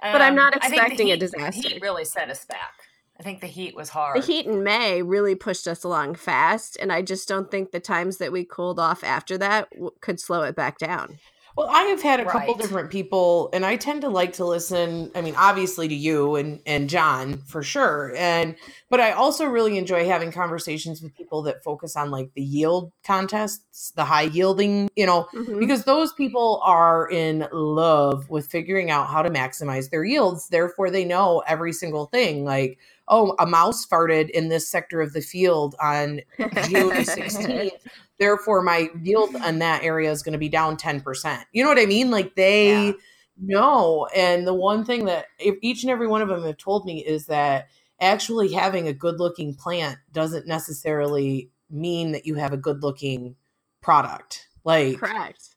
But 0.01 0.21
um, 0.21 0.21
I'm 0.21 0.36
not 0.36 0.55
expecting 0.55 1.08
heat, 1.08 1.13
a 1.13 1.17
disaster. 1.17 1.67
Heat 1.67 1.81
really 1.81 2.05
set 2.05 2.29
us 2.29 2.45
back. 2.45 2.84
I 3.19 3.23
think 3.23 3.39
the 3.39 3.47
heat 3.47 3.75
was 3.75 3.89
hard. 3.89 4.21
The 4.21 4.25
heat 4.25 4.45
in 4.45 4.63
May 4.63 5.01
really 5.01 5.36
pushed 5.36 5.67
us 5.67 5.84
along 5.84 6.15
fast, 6.15 6.78
and 6.82 6.91
I 6.91 7.01
just 7.01 7.28
don't 7.28 7.49
think 7.49 7.71
the 7.71 7.80
times 7.80 8.17
that 8.17 8.32
we 8.32 8.43
cooled 8.43 8.80
off 8.80 9.04
after 9.04 9.38
that 9.38 9.69
w- 9.71 9.91
could 10.01 10.19
slow 10.19 10.43
it 10.43 10.56
back 10.56 10.78
down. 10.78 11.19
Well, 11.56 11.69
I 11.69 11.84
have 11.84 12.01
had 12.01 12.19
a 12.19 12.25
right. 12.25 12.34
couple 12.34 12.56
different 12.56 12.91
people, 12.91 13.49
and 13.54 13.65
I 13.65 13.78
tend 13.78 14.01
to 14.01 14.10
like 14.10 14.34
to 14.34 14.45
listen. 14.45 15.10
I 15.15 15.21
mean, 15.21 15.36
obviously 15.38 15.88
to 15.88 15.95
you 15.95 16.36
and 16.36 16.60
and 16.65 16.89
John 16.89 17.38
for 17.38 17.63
sure, 17.63 18.13
and 18.17 18.56
but 18.89 18.99
I 18.99 19.13
also 19.13 19.45
really 19.45 19.78
enjoy 19.78 20.06
having 20.06 20.34
conversations 20.34 21.01
with 21.01 21.15
people 21.15 21.43
that 21.43 21.63
focus 21.63 21.95
on 21.95 22.12
like 22.12 22.34
the 22.34 22.43
yield 22.43 22.91
contests, 23.06 23.91
the 23.91 24.04
high 24.04 24.23
yielding, 24.23 24.89
you 24.97 25.06
know, 25.06 25.28
mm-hmm. 25.34 25.58
because 25.60 25.86
those 25.86 26.12
people 26.12 26.60
are 26.62 27.10
in 27.10 27.47
love 27.54 28.30
with 28.30 28.47
figuring 28.47 28.91
out 28.91 29.08
how 29.08 29.21
to 29.21 29.30
maximize 29.30 29.89
their 29.89 30.04
yields. 30.04 30.49
Therefore, 30.49 30.91
they 30.91 31.06
know 31.06 31.41
every 31.47 31.71
single 31.71 32.08
thing, 32.08 32.43
like 32.43 32.80
oh, 33.07 33.35
a 33.39 33.45
mouse 33.45 33.85
farted 33.85 34.29
in 34.31 34.49
this 34.49 34.67
sector 34.67 35.01
of 35.01 35.13
the 35.13 35.21
field 35.21 35.75
on 35.81 36.21
June 36.37 36.91
16th. 36.91 37.71
Therefore, 38.19 38.61
my 38.61 38.89
yield 39.01 39.35
on 39.35 39.59
that 39.59 39.83
area 39.83 40.09
is 40.11 40.23
going 40.23 40.33
to 40.33 40.39
be 40.39 40.49
down 40.49 40.77
10%. 40.77 41.43
You 41.51 41.63
know 41.63 41.69
what 41.69 41.79
I 41.79 41.85
mean? 41.85 42.11
Like 42.11 42.35
they 42.35 42.87
yeah. 42.87 42.93
know. 43.37 44.07
And 44.15 44.47
the 44.47 44.53
one 44.53 44.85
thing 44.85 45.05
that 45.05 45.25
each 45.39 45.83
and 45.83 45.91
every 45.91 46.07
one 46.07 46.21
of 46.21 46.30
them 46.30 46.43
have 46.43 46.57
told 46.57 46.86
me 46.86 47.05
is 47.05 47.25
that 47.25 47.67
actually 47.99 48.53
having 48.53 48.88
a 48.88 48.93
good 48.93 49.19
looking 49.19 49.53
plant 49.53 49.97
doesn't 50.13 50.47
necessarily 50.47 51.49
mean 51.69 52.11
that 52.13 52.25
you 52.25 52.36
have 52.36 52.53
a 52.53 52.57
good 52.57 52.84
looking 52.84 53.36
product. 53.82 54.47
Like, 54.63 54.99
correct. 54.99 55.55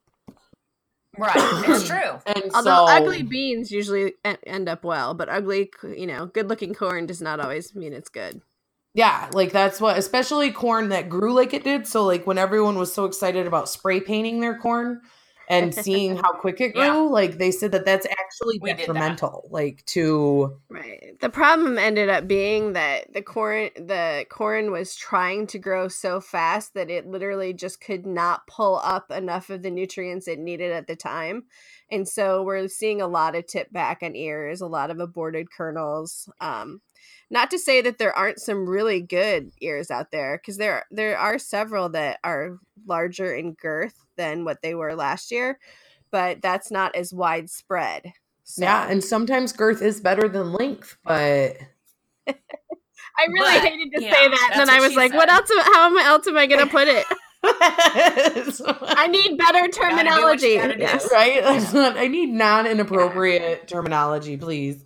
Right, 1.19 1.35
it's 1.69 1.87
true. 1.87 2.21
and 2.27 2.51
Although 2.55 2.87
so, 2.87 2.89
ugly 2.89 3.23
beans 3.23 3.71
usually 3.71 4.14
end 4.47 4.69
up 4.69 4.85
well, 4.85 5.14
but 5.14 5.29
ugly, 5.29 5.71
you 5.83 6.07
know, 6.07 6.27
good-looking 6.27 6.75
corn 6.75 7.07
does 7.07 7.21
not 7.21 7.41
always 7.41 7.75
mean 7.75 7.93
it's 7.93 8.09
good. 8.09 8.43
Yeah, 8.95 9.29
like 9.33 9.53
that's 9.53 9.81
what, 9.81 9.99
especially 9.99 10.51
corn 10.51 10.89
that 10.89 11.09
grew 11.09 11.33
like 11.33 11.53
it 11.55 11.64
did. 11.64 11.87
So, 11.87 12.05
like 12.05 12.27
when 12.27 12.39
everyone 12.39 12.79
was 12.79 12.93
so 12.93 13.05
excited 13.05 13.47
about 13.47 13.69
spray 13.69 14.01
painting 14.01 14.41
their 14.41 14.59
corn, 14.59 15.03
and 15.49 15.75
seeing 15.85 16.17
how 16.17 16.33
quick 16.33 16.61
it 16.61 16.75
grew, 16.75 16.83
Yeah. 16.83 16.95
like 16.95 17.39
they 17.39 17.51
said 17.51 17.73
that 17.73 17.85
that's 17.85 18.07
actually 18.07 18.59
We 18.61 18.73
detrimental, 18.75 19.49
like 19.51 19.85
to 19.87 20.57
Right. 20.69 21.17
The 21.21 21.31
problem 21.31 21.79
ended 21.79 22.09
up 22.09 22.29
being 22.29 22.75
that 22.75 23.13
the 23.13 23.23
corn 23.23 23.71
the 23.77 24.27
corn 24.29 24.71
was 24.71 24.95
trying 24.95 25.47
to 25.49 25.59
grow 25.59 25.89
so 25.89 26.21
fast 26.21 26.75
that 26.75 26.91
it 26.91 27.07
literally 27.07 27.53
just 27.55 27.81
could 27.81 28.07
not 28.07 28.47
pull 28.47 28.81
up 28.85 29.11
enough 29.11 29.51
of 29.51 29.63
the 29.63 29.71
nutrients 29.71 30.29
it 30.29 30.39
needed 30.39 30.73
at 30.73 30.87
the 30.87 30.97
time. 30.97 31.45
And 31.91 32.07
so 32.07 32.43
we're 32.43 32.69
seeing 32.69 33.01
a 33.01 33.09
lot 33.09 33.35
of 33.35 33.47
tip 33.47 33.73
back 33.73 34.03
on 34.03 34.15
ears, 34.15 34.61
a 34.61 34.67
lot 34.67 34.91
of 34.91 35.01
aborted 35.01 35.51
kernels. 35.51 36.29
Um 36.41 36.81
not 37.31 37.51
to 37.51 37.59
say 37.59 37.81
that 37.83 37.99
there 37.99 38.13
aren't 38.13 38.41
some 38.41 38.69
really 38.69 39.01
good 39.01 39.51
ears 39.61 39.91
out 39.91 40.11
there 40.11 40.39
because 40.39 40.57
there 40.57 40.85
there 40.91 41.19
are 41.19 41.39
several 41.39 41.89
that 41.91 42.19
are 42.25 42.59
larger 42.87 43.35
in 43.35 43.53
girth 43.55 44.05
than 44.17 44.45
what 44.45 44.63
they 44.63 44.75
were 44.75 44.95
last 44.95 45.31
year, 45.31 45.59
but 46.11 46.41
that's 46.43 46.71
not 46.71 46.95
as 46.95 47.13
widespread. 47.13 48.13
So. 48.45 48.63
yeah, 48.63 48.89
and 48.89 49.05
sometimes 49.05 49.53
girth 49.53 49.83
is 49.83 50.01
better 50.01 50.27
than 50.29 50.53
length, 50.53 50.97
but 51.05 51.57
I 52.27 53.27
really 53.29 53.59
But, 53.59 53.69
hated 53.69 53.93
to 53.95 54.03
yeah, 54.03 54.13
say 54.13 54.29
that, 54.29 54.51
and 54.53 54.61
then 54.61 54.71
I 54.71 54.81
was 54.81 54.93
she 54.93 54.97
like, 54.97 55.13
"What 55.13 55.31
else? 55.31 55.51
am- 55.51 55.73
How 55.75 55.87
am- 55.87 55.99
else 55.99 56.27
am 56.27 56.37
I 56.39 56.47
going 56.47 56.65
to 56.65 56.71
put 56.71 56.89
it? 56.89 57.05
I 57.45 59.07
need 59.11 59.37
better 59.39 59.69
terminology." 59.69 60.55
Yes. 60.55 61.09
right? 61.13 61.41
That's 61.43 61.73
not, 61.73 61.97
I 61.99 62.07
need 62.07 62.31
non-inappropriate 62.31 63.69
terminology, 63.69 64.37
please. 64.37 64.85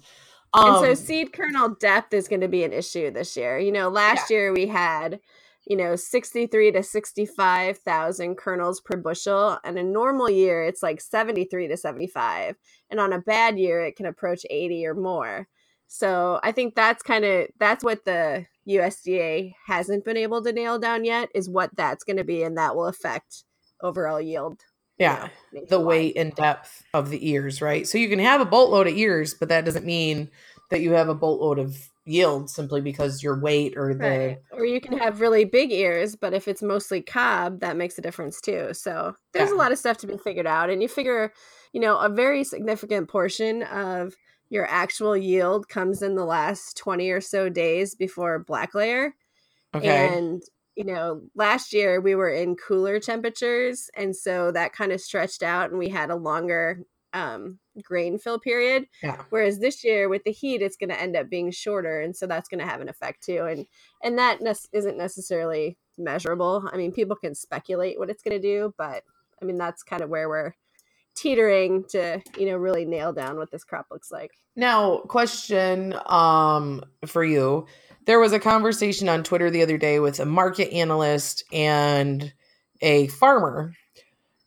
And 0.54 0.76
Um, 0.76 0.84
so 0.84 0.94
seed 0.94 1.32
kernel 1.32 1.70
depth 1.80 2.12
is 2.12 2.28
going 2.28 2.40
to 2.42 2.48
be 2.48 2.64
an 2.64 2.72
issue 2.72 3.10
this 3.10 3.36
year. 3.36 3.58
You 3.58 3.72
know, 3.72 3.88
last 3.88 4.30
year 4.30 4.52
we 4.52 4.66
had, 4.66 5.20
you 5.66 5.76
know, 5.76 5.96
63 5.96 6.72
to 6.72 6.82
65,000 6.82 8.36
kernels 8.36 8.80
per 8.80 8.96
bushel. 8.96 9.58
And 9.64 9.78
a 9.78 9.82
normal 9.82 10.28
year, 10.28 10.62
it's 10.64 10.82
like 10.82 11.00
73 11.00 11.68
to 11.68 11.76
75. 11.76 12.56
And 12.90 13.00
on 13.00 13.12
a 13.12 13.18
bad 13.20 13.58
year, 13.58 13.82
it 13.82 13.96
can 13.96 14.06
approach 14.06 14.44
80 14.50 14.86
or 14.86 14.94
more. 14.94 15.48
So 15.86 16.40
I 16.42 16.52
think 16.52 16.74
that's 16.74 17.02
kind 17.02 17.24
of, 17.24 17.48
that's 17.58 17.84
what 17.84 18.04
the 18.04 18.46
USDA 18.68 19.52
hasn't 19.66 20.04
been 20.04 20.16
able 20.16 20.42
to 20.42 20.52
nail 20.52 20.78
down 20.78 21.04
yet 21.04 21.28
is 21.34 21.48
what 21.48 21.70
that's 21.76 22.04
going 22.04 22.16
to 22.16 22.24
be. 22.24 22.42
And 22.42 22.56
that 22.58 22.76
will 22.76 22.86
affect 22.86 23.44
overall 23.82 24.20
yield. 24.20 24.60
You 24.98 25.08
yeah, 25.08 25.28
know, 25.52 25.66
the 25.68 25.80
weight 25.80 26.16
and 26.16 26.34
depth 26.34 26.84
of 26.94 27.10
the 27.10 27.28
ears, 27.30 27.60
right? 27.62 27.86
So 27.86 27.98
you 27.98 28.08
can 28.08 28.18
have 28.18 28.40
a 28.40 28.44
boatload 28.44 28.86
of 28.86 28.96
ears, 28.96 29.34
but 29.34 29.48
that 29.48 29.64
doesn't 29.64 29.86
mean 29.86 30.30
that 30.70 30.80
you 30.80 30.92
have 30.92 31.08
a 31.08 31.14
boatload 31.14 31.58
of 31.58 31.76
yield 32.04 32.50
simply 32.50 32.80
because 32.80 33.22
your 33.22 33.38
weight 33.40 33.74
or 33.76 33.94
the 33.94 34.00
Right. 34.00 34.38
Or 34.50 34.64
you 34.64 34.80
can 34.80 34.98
have 34.98 35.20
really 35.20 35.44
big 35.44 35.70
ears, 35.70 36.16
but 36.16 36.32
if 36.34 36.48
it's 36.48 36.62
mostly 36.62 37.02
cob, 37.02 37.60
that 37.60 37.76
makes 37.76 37.98
a 37.98 38.02
difference 38.02 38.40
too. 38.40 38.74
So 38.74 39.14
there's 39.32 39.50
Yeah. 39.50 39.52
a 39.52 39.56
lot 39.56 39.70
of 39.70 39.78
stuff 39.78 39.98
to 39.98 40.06
be 40.06 40.16
figured 40.18 40.46
out. 40.46 40.70
And 40.70 40.82
you 40.82 40.88
figure, 40.88 41.32
you 41.72 41.80
know, 41.80 41.98
a 41.98 42.08
very 42.08 42.42
significant 42.42 43.08
portion 43.08 43.62
of 43.64 44.14
your 44.50 44.66
actual 44.66 45.16
yield 45.16 45.68
comes 45.68 46.02
in 46.02 46.16
the 46.16 46.24
last 46.24 46.76
20 46.76 47.10
or 47.10 47.20
so 47.20 47.48
days 47.48 47.94
before 47.94 48.40
black 48.40 48.74
layer. 48.74 49.14
okay. 49.74 50.16
And, 50.16 50.42
you 50.76 50.84
know, 50.84 51.22
last 51.34 51.72
year 51.72 52.00
we 52.00 52.14
were 52.14 52.30
in 52.30 52.56
cooler 52.56 52.98
temperatures. 52.98 53.90
And 53.96 54.16
so 54.16 54.50
that 54.52 54.72
kind 54.72 54.92
of 54.92 55.00
stretched 55.00 55.42
out 55.42 55.70
and 55.70 55.78
we 55.78 55.88
had 55.88 56.10
a 56.10 56.16
longer 56.16 56.84
um, 57.12 57.58
grain 57.82 58.18
fill 58.18 58.38
period. 58.38 58.86
Yeah. 59.02 59.22
Whereas 59.30 59.58
this 59.58 59.84
year 59.84 60.08
with 60.08 60.24
the 60.24 60.32
heat, 60.32 60.62
it's 60.62 60.76
going 60.76 60.90
to 60.90 61.00
end 61.00 61.16
up 61.16 61.28
being 61.28 61.50
shorter. 61.50 62.00
And 62.00 62.16
so 62.16 62.26
that's 62.26 62.48
going 62.48 62.60
to 62.60 62.66
have 62.66 62.80
an 62.80 62.88
effect 62.88 63.22
too. 63.22 63.44
And, 63.44 63.66
and 64.02 64.18
that 64.18 64.40
ne- 64.40 64.54
isn't 64.72 64.96
necessarily 64.96 65.76
measurable. 65.98 66.68
I 66.72 66.76
mean, 66.76 66.92
people 66.92 67.16
can 67.16 67.34
speculate 67.34 67.98
what 67.98 68.08
it's 68.08 68.22
going 68.22 68.40
to 68.40 68.42
do, 68.42 68.74
but 68.78 69.02
I 69.40 69.44
mean, 69.44 69.58
that's 69.58 69.82
kind 69.82 70.02
of 70.02 70.08
where 70.08 70.28
we're 70.28 70.54
teetering 71.14 71.84
to, 71.90 72.22
you 72.38 72.46
know, 72.46 72.56
really 72.56 72.86
nail 72.86 73.12
down 73.12 73.36
what 73.36 73.50
this 73.50 73.64
crop 73.64 73.86
looks 73.90 74.10
like. 74.10 74.30
Now, 74.56 74.98
question 74.98 75.94
um 76.06 76.82
for 77.06 77.24
you. 77.24 77.66
There 78.04 78.18
was 78.18 78.32
a 78.32 78.40
conversation 78.40 79.08
on 79.08 79.22
Twitter 79.22 79.50
the 79.50 79.62
other 79.62 79.78
day 79.78 80.00
with 80.00 80.18
a 80.18 80.26
market 80.26 80.72
analyst 80.72 81.44
and 81.52 82.32
a 82.80 83.06
farmer. 83.08 83.74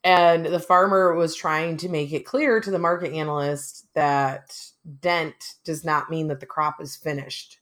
And 0.04 0.46
the 0.46 0.60
farmer 0.60 1.16
was 1.16 1.36
trying 1.36 1.78
to 1.78 1.90
make 1.90 2.14
it 2.14 2.26
clear 2.26 2.60
to 2.60 2.70
the 2.70 2.78
market 2.78 3.14
analyst 3.14 3.88
that 3.96 4.56
dent 5.00 5.56
does 5.64 5.84
not 5.84 6.12
mean 6.12 6.28
that 6.28 6.40
the 6.40 6.46
crop 6.46 6.80
is 6.80 6.96
finished. 6.96 7.60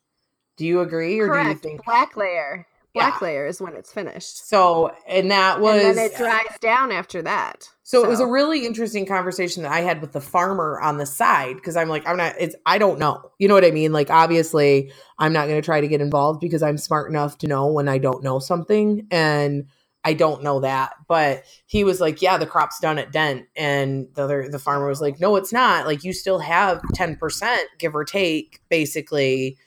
Do 0.58 0.66
you 0.66 0.82
agree 0.82 1.20
or 1.20 1.28
do 1.28 1.38
you 1.38 1.44
Correct. 1.44 1.62
think 1.62 1.86
Black 1.86 2.18
layer. 2.18 2.68
Black 2.94 3.20
Yeah. 3.22 3.28
layer 3.28 3.46
is 3.48 3.60
when 3.60 3.76
it's 3.76 3.92
finished. 3.92 4.48
so? 4.48 4.94
And 5.08 5.32
that 5.32 5.60
was 5.60 5.84
and 5.84 5.98
then 5.98 6.12
it 6.12 6.16
dries 6.16 6.58
down 6.62 6.92
after 6.92 7.22
that. 7.24 7.68
So, 7.86 8.04
it 8.04 8.08
was 8.08 8.20
a 8.22 8.26
really 8.26 8.66
interesting 8.66 9.06
conversation 9.06 9.64
that 9.64 9.72
I 9.72 9.82
had 9.82 10.00
with 10.00 10.14
the 10.14 10.22
farmer 10.22 10.80
on 10.82 10.98
the 10.98 11.06
side 11.06 11.56
because 11.58 11.76
I'm 11.76 11.90
like, 11.90 12.08
I'm 12.08 12.18
not, 12.18 12.34
it's, 12.40 12.56
I 12.66 12.78
don't 12.78 12.98
know. 12.98 13.32
You 13.40 13.48
know 13.48 13.54
what 13.56 13.66
I 13.66 13.72
mean? 13.72 13.92
Like, 13.92 14.10
obviously, 14.10 14.92
I'm 15.20 15.34
not 15.34 15.48
going 15.48 15.62
to 15.62 15.66
try 15.66 15.82
to 15.82 15.88
get 15.88 16.00
involved 16.02 16.40
because 16.40 16.64
I'm 16.64 16.78
smart 16.78 17.10
enough 17.10 17.38
to 17.40 17.48
know 17.48 17.68
when 17.68 17.90
I 17.90 17.98
don't 17.98 18.24
know 18.24 18.40
something. 18.40 19.06
And 19.12 19.66
I 20.06 20.14
don't 20.14 20.44
know 20.44 20.62
that. 20.62 20.94
But 21.08 21.44
he 21.66 21.84
was 21.84 22.00
like, 22.00 22.22
yeah, 22.22 22.38
the 22.38 22.46
crop's 22.46 22.80
done 22.80 22.98
at 23.00 23.12
Dent. 23.12 23.46
And 23.56 24.08
the 24.16 24.24
other, 24.24 24.48
the 24.50 24.60
farmer 24.60 24.88
was 24.88 25.02
like, 25.02 25.20
no, 25.20 25.36
it's 25.36 25.52
not. 25.54 25.86
Like, 25.86 26.04
you 26.04 26.14
still 26.14 26.40
have 26.40 26.82
10%, 26.96 27.58
give 27.80 27.96
or 27.96 28.06
take, 28.06 28.62
basically, 28.70 29.58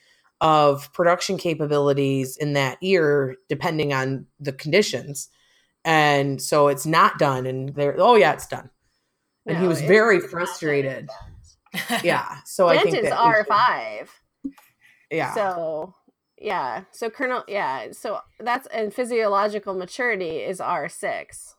of 0.41 0.91
production 0.93 1.37
capabilities 1.37 2.37
in 2.37 2.53
that 2.53 2.81
year, 2.81 3.35
depending 3.49 3.93
on 3.93 4.25
the 4.39 4.51
conditions 4.51 5.29
and 5.87 6.41
so 6.41 6.67
it's 6.67 6.85
not 6.85 7.17
done 7.17 7.45
and 7.47 7.73
they're 7.73 7.95
oh 7.97 8.15
yeah 8.15 8.33
it's 8.33 8.45
done 8.45 8.69
and 9.45 9.57
he 9.57 9.65
was 9.65 9.81
very 9.81 10.19
frustrated 10.19 11.09
yeah 12.03 12.35
so 12.45 12.67
i 12.67 12.77
think 12.77 12.95
is 12.97 13.09
R5. 13.09 14.09
yeah 15.09 15.33
So 15.33 15.93
yeah. 16.39 16.83
So 16.91 17.09
kernel, 17.09 17.43
yeah. 17.47 17.87
So 17.93 18.19
that's 18.39 18.67
and 18.67 18.93
physiological 18.93 19.73
maturity 19.73 20.37
is 20.37 20.61
R 20.61 20.87
six. 20.87 21.55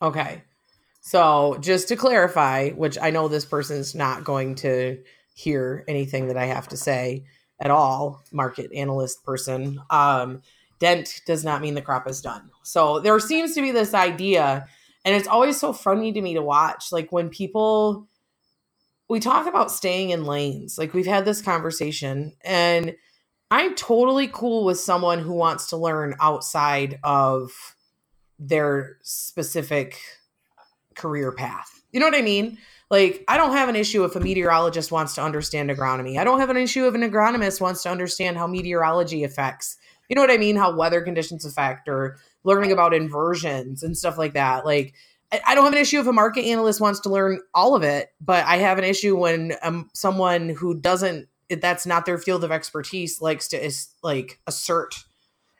okay 0.00 0.42
so 1.00 1.58
just 1.60 1.88
to 1.88 1.96
clarify 1.96 2.70
which 2.70 2.96
i 3.02 3.10
know 3.10 3.28
this 3.28 3.44
person's 3.44 3.94
not 3.94 4.24
going 4.24 4.54
to 4.54 4.98
hear 5.34 5.84
anything 5.88 6.28
that 6.28 6.36
i 6.36 6.46
have 6.46 6.68
to 6.68 6.76
say 6.76 7.24
at 7.60 7.70
all 7.70 8.22
market 8.32 8.72
analyst 8.72 9.24
person. 9.24 9.80
Um 9.90 10.42
dent 10.78 11.22
does 11.26 11.44
not 11.44 11.60
mean 11.60 11.74
the 11.74 11.82
crop 11.82 12.08
is 12.08 12.20
done. 12.20 12.50
So 12.62 13.00
there 13.00 13.18
seems 13.18 13.54
to 13.54 13.62
be 13.62 13.72
this 13.72 13.94
idea 13.94 14.68
and 15.04 15.16
it's 15.16 15.28
always 15.28 15.58
so 15.58 15.72
funny 15.72 16.12
to 16.12 16.20
me 16.20 16.34
to 16.34 16.42
watch 16.42 16.92
like 16.92 17.10
when 17.10 17.30
people 17.30 18.06
we 19.08 19.20
talk 19.20 19.46
about 19.46 19.70
staying 19.70 20.10
in 20.10 20.24
lanes 20.24 20.76
like 20.76 20.92
we've 20.92 21.06
had 21.06 21.24
this 21.24 21.40
conversation 21.40 22.34
and 22.44 22.94
i'm 23.50 23.74
totally 23.74 24.28
cool 24.28 24.64
with 24.64 24.78
someone 24.78 25.18
who 25.20 25.32
wants 25.32 25.68
to 25.68 25.76
learn 25.76 26.14
outside 26.20 26.98
of 27.02 27.74
their 28.38 28.98
specific 29.02 29.98
career 30.98 31.32
path. 31.32 31.82
You 31.92 32.00
know 32.00 32.06
what 32.06 32.14
i 32.14 32.22
mean? 32.22 32.58
Like 32.90 33.24
i 33.28 33.36
don't 33.36 33.52
have 33.52 33.68
an 33.68 33.76
issue 33.76 34.04
if 34.04 34.14
a 34.16 34.20
meteorologist 34.20 34.92
wants 34.92 35.14
to 35.14 35.22
understand 35.22 35.70
agronomy. 35.70 36.18
I 36.18 36.24
don't 36.24 36.40
have 36.40 36.50
an 36.50 36.56
issue 36.58 36.86
if 36.86 36.94
an 36.94 37.02
agronomist 37.02 37.60
wants 37.60 37.82
to 37.84 37.90
understand 37.90 38.36
how 38.36 38.46
meteorology 38.46 39.24
affects 39.24 39.76
you 40.08 40.14
know 40.14 40.22
what 40.22 40.30
i 40.30 40.38
mean? 40.38 40.56
How 40.56 40.74
weather 40.74 41.00
conditions 41.02 41.44
affect 41.44 41.88
or 41.88 42.18
learning 42.44 42.72
about 42.72 42.94
inversions 42.94 43.82
and 43.82 43.96
stuff 43.96 44.18
like 44.18 44.34
that. 44.34 44.64
Like 44.64 44.94
I- 45.30 45.54
don't 45.54 45.64
have 45.64 45.74
an 45.74 45.78
issue 45.80 46.00
if 46.00 46.06
a 46.06 46.12
market 46.12 46.44
analyst 46.44 46.80
wants 46.80 47.00
to 47.00 47.10
learn 47.10 47.40
all 47.54 47.74
of 47.74 47.82
it, 47.82 48.08
but 48.20 48.44
I 48.46 48.56
have 48.56 48.78
an 48.78 48.84
issue 48.84 49.16
when 49.16 49.52
um, 49.62 49.90
someone 49.92 50.48
who 50.48 50.80
doesn't, 50.80 51.28
that's 51.50 51.86
not 51.86 52.06
their 52.06 52.18
field 52.18 52.44
of 52.44 52.52
expertise, 52.52 53.20
likes 53.20 53.48
to 53.48 53.62
is, 53.62 53.88
like 54.02 54.40
assert 54.46 54.94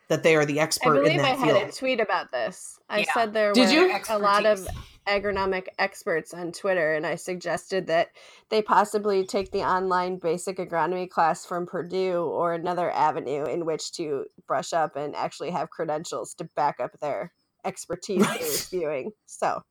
that 0.09 0.23
they 0.23 0.37
are 0.37 0.45
the 0.45 0.61
I 0.61 0.65
expert 0.65 0.97
in 0.97 1.03
believe 1.03 1.25
I 1.25 1.29
that 1.29 1.39
had 1.39 1.69
a 1.69 1.73
tweet 1.73 2.01
about 2.01 2.33
this. 2.33 2.79
I 2.89 3.03
Yeah. 3.03 3.13
said 3.13 3.33
there 3.33 3.55
Did 3.55 3.69
were 3.69 3.73
you? 3.73 4.01
a 4.09 4.19
lot 4.19 4.47
of 4.47 4.67
agronomic 5.07 5.67
experts 5.79 6.35
on 6.35 6.53
Twitter, 6.53 6.95
and 6.95 7.07
I 7.07 7.15
suggested 7.15 7.87
that 7.87 8.09
they 8.51 8.63
possibly 8.63 9.25
take 9.25 9.51
the 9.53 9.63
online 9.63 10.17
basic 10.19 10.59
agronomy 10.59 11.09
class 11.09 11.45
from 11.47 11.67
Purdue 11.67 12.23
or 12.23 12.53
another 12.55 12.91
avenue 12.91 13.45
in 13.45 13.65
which 13.67 13.93
to 13.93 14.27
brush 14.47 14.73
up 14.73 14.97
and 14.97 15.15
actually 15.17 15.51
have 15.51 15.71
credentials 15.71 16.35
to 16.35 16.45
back 16.57 16.81
up 16.81 16.93
their 17.01 17.33
expertise 17.65 18.23
Right. 18.23 18.39
they're 18.39 18.49
spewing. 18.53 19.13
So 19.27 19.63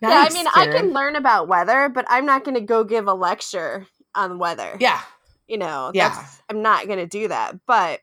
yeah, 0.00 0.16
I 0.18 0.24
Nice, 0.24 0.34
mean, 0.34 0.46
I 0.48 0.66
can 0.66 0.92
learn 0.92 1.16
about 1.16 1.48
weather, 1.48 1.88
but 1.88 2.04
I'm 2.08 2.26
not 2.26 2.44
going 2.44 2.56
to 2.56 2.60
go 2.60 2.84
give 2.84 3.06
a 3.06 3.14
lecture 3.14 3.86
on 4.14 4.38
weather. 4.38 4.76
Yeah, 4.78 5.00
you 5.46 5.58
know 5.58 5.90
Yeah. 5.94 6.24
i'm 6.48 6.62
not 6.62 6.86
going 6.86 6.98
to 6.98 7.06
do 7.06 7.28
that 7.28 7.54
but 7.66 8.00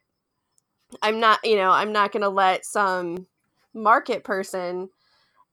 i'm 1.02 1.20
not 1.20 1.40
you 1.44 1.56
know 1.56 1.72
i'm 1.72 1.92
not 1.92 2.12
going 2.12 2.22
to 2.22 2.30
let 2.30 2.66
some 2.66 3.28
market 3.74 4.24
person 4.24 4.90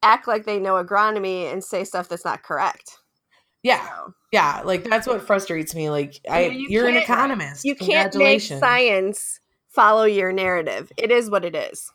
act 0.02 0.26
like 0.28 0.44
they 0.44 0.58
know 0.58 0.82
agronomy 0.82 1.50
and 1.52 1.62
say 1.62 1.84
stuff 1.84 2.08
that's 2.08 2.24
not 2.24 2.42
correct 2.42 2.98
yeah, 3.62 3.84
So, 3.86 4.14
yeah. 4.32 4.62
Like 4.64 4.84
that's 4.84 5.06
what 5.06 5.26
frustrates 5.26 5.74
me. 5.74 5.90
Like 5.90 6.20
I, 6.30 6.46
you 6.46 6.68
you're 6.70 6.88
an 6.88 6.96
economist. 6.96 7.64
you 7.64 7.74
can't 7.74 8.14
make 8.14 8.40
science 8.40 9.40
follow 9.68 10.04
your 10.04 10.32
narrative 10.32 10.90
it 10.96 11.10
is 11.10 11.30
what 11.30 11.44
it 11.44 11.54
is 11.54 11.92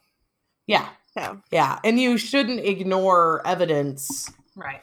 Yeah, 0.67 0.87
so 1.17 1.41
yeah, 1.51 1.79
and 1.83 1.99
you 1.99 2.17
shouldn't 2.17 2.59
ignore 2.59 3.45
evidence 3.45 4.31
right 4.55 4.81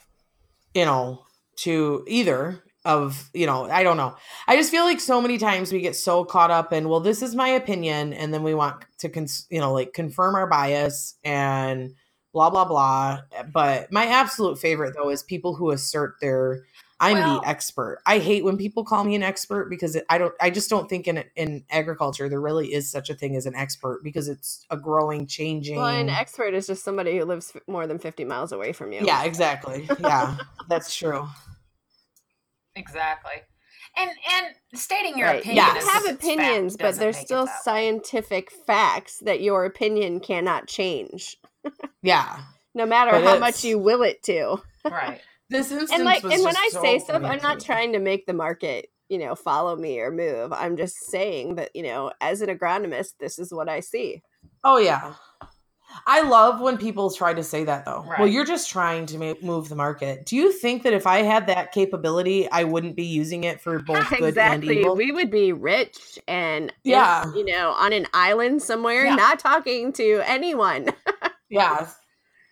you 0.74 0.84
know 0.84 1.22
to 1.56 2.04
either 2.08 2.62
of 2.84 3.28
you 3.34 3.44
know 3.46 3.64
i 3.64 3.82
don't 3.82 3.96
know. 3.98 4.14
I 4.48 4.56
just 4.56 4.70
feel 4.70 4.84
like 4.84 5.00
so 5.00 5.20
many 5.20 5.36
times 5.36 5.72
we 5.72 5.80
get 5.80 5.96
so 5.96 6.24
caught 6.24 6.50
up 6.50 6.72
in 6.72 6.88
well 6.88 7.00
this 7.00 7.22
is 7.22 7.34
my 7.34 7.48
opinion 7.48 8.12
and 8.12 8.32
then 8.32 8.42
we 8.42 8.54
want 8.54 8.84
to 8.98 9.08
cons- 9.08 9.46
you 9.50 9.60
know 9.60 9.72
like 9.72 9.92
confirm 9.92 10.34
our 10.34 10.46
bias 10.46 11.14
and 11.22 11.94
blah 12.32 12.48
blah 12.50 12.64
blah. 12.64 13.20
But 13.52 13.92
my 13.92 14.06
absolute 14.06 14.58
favorite 14.58 14.94
though 14.96 15.10
is 15.10 15.22
people 15.22 15.54
who 15.54 15.70
assert 15.70 16.16
their 16.20 16.64
i'm 17.00 17.14
well, 17.14 17.40
the 17.40 17.48
expert. 17.48 17.98
I 18.06 18.18
hate 18.18 18.44
when 18.44 18.56
people 18.56 18.84
call 18.84 19.04
me 19.04 19.14
an 19.14 19.22
expert 19.22 19.68
because 19.68 19.94
it, 19.96 20.06
i 20.08 20.16
don't 20.16 20.34
i 20.40 20.48
just 20.48 20.70
don't 20.70 20.88
think 20.88 21.06
in 21.06 21.22
in 21.36 21.64
agriculture 21.70 22.30
there 22.30 22.40
really 22.40 22.72
is 22.72 22.90
such 22.90 23.10
a 23.10 23.14
thing 23.14 23.36
as 23.36 23.44
an 23.44 23.54
expert 23.54 24.00
because 24.02 24.26
it's 24.28 24.64
a 24.70 24.76
growing 24.78 25.26
changing 25.26 25.76
well 25.76 25.86
an 25.86 26.08
expert 26.08 26.54
is 26.54 26.66
just 26.66 26.82
somebody 26.82 27.18
who 27.18 27.24
lives 27.26 27.52
more 27.66 27.86
than 27.86 27.98
50 27.98 28.24
miles 28.24 28.52
away 28.52 28.72
from 28.72 28.92
you. 28.92 29.04
Yeah 29.04 29.24
exactly. 29.24 29.86
Yeah 29.98 30.36
that's 30.68 30.96
true 30.96 31.28
Exactly. 32.80 33.42
And 33.96 34.10
and 34.32 34.80
stating 34.80 35.18
your 35.18 35.28
right. 35.28 35.40
opinion. 35.40 35.66
Yeah. 35.66 35.90
have 35.92 36.06
opinions, 36.06 36.76
but 36.76 36.96
there's 36.96 37.16
still 37.16 37.48
scientific 37.62 38.50
facts 38.66 39.18
that 39.24 39.40
your 39.40 39.64
opinion 39.64 40.20
cannot 40.20 40.66
change. 40.68 41.36
yeah. 42.02 42.40
No 42.74 42.86
matter 42.86 43.10
but 43.10 43.24
how 43.24 43.38
much 43.38 43.64
you 43.64 43.78
will 43.78 44.02
it 44.02 44.22
to. 44.24 44.58
Right. 44.84 45.20
this 45.50 45.70
instance 45.72 45.92
and 45.92 46.04
like 46.04 46.22
and 46.22 46.44
when 46.44 46.56
I 46.56 46.68
so 46.72 46.82
say 46.82 46.98
stuff, 47.00 47.22
I'm 47.24 47.42
not 47.42 47.60
trying 47.60 47.92
to 47.92 47.98
make 47.98 48.26
the 48.26 48.32
market, 48.32 48.86
you 49.08 49.18
know, 49.18 49.34
follow 49.34 49.76
me 49.76 49.98
or 50.00 50.10
move. 50.10 50.52
I'm 50.52 50.76
just 50.76 50.96
saying 51.10 51.56
that, 51.56 51.74
you 51.74 51.82
know, 51.82 52.12
as 52.20 52.40
an 52.42 52.56
agronomist, 52.56 53.14
this 53.18 53.38
is 53.38 53.52
what 53.52 53.68
I 53.68 53.80
see. 53.80 54.22
Oh 54.62 54.78
yeah. 54.78 55.14
I 56.06 56.22
love 56.22 56.60
when 56.60 56.78
people 56.78 57.10
try 57.10 57.34
to 57.34 57.42
say 57.42 57.64
that 57.64 57.84
though. 57.84 58.04
Right. 58.06 58.18
Well, 58.18 58.28
you're 58.28 58.44
just 58.44 58.70
trying 58.70 59.06
to 59.06 59.18
make, 59.18 59.42
move 59.42 59.68
the 59.68 59.76
market. 59.76 60.26
Do 60.26 60.36
you 60.36 60.52
think 60.52 60.82
that 60.82 60.92
if 60.92 61.06
I 61.06 61.18
had 61.22 61.46
that 61.46 61.72
capability, 61.72 62.50
I 62.50 62.64
wouldn't 62.64 62.96
be 62.96 63.04
using 63.04 63.44
it 63.44 63.60
for 63.60 63.78
both 63.80 64.08
good 64.18 64.30
exactly. 64.30 64.68
and 64.68 64.78
evil? 64.78 64.96
We 64.96 65.12
would 65.12 65.30
be 65.30 65.52
rich 65.52 66.18
and 66.26 66.72
yeah, 66.84 67.32
you 67.34 67.44
know, 67.44 67.70
on 67.72 67.92
an 67.92 68.06
island 68.12 68.62
somewhere, 68.62 69.04
yeah. 69.04 69.14
not 69.14 69.38
talking 69.38 69.92
to 69.94 70.22
anyone. 70.24 70.88
yeah, 71.50 71.88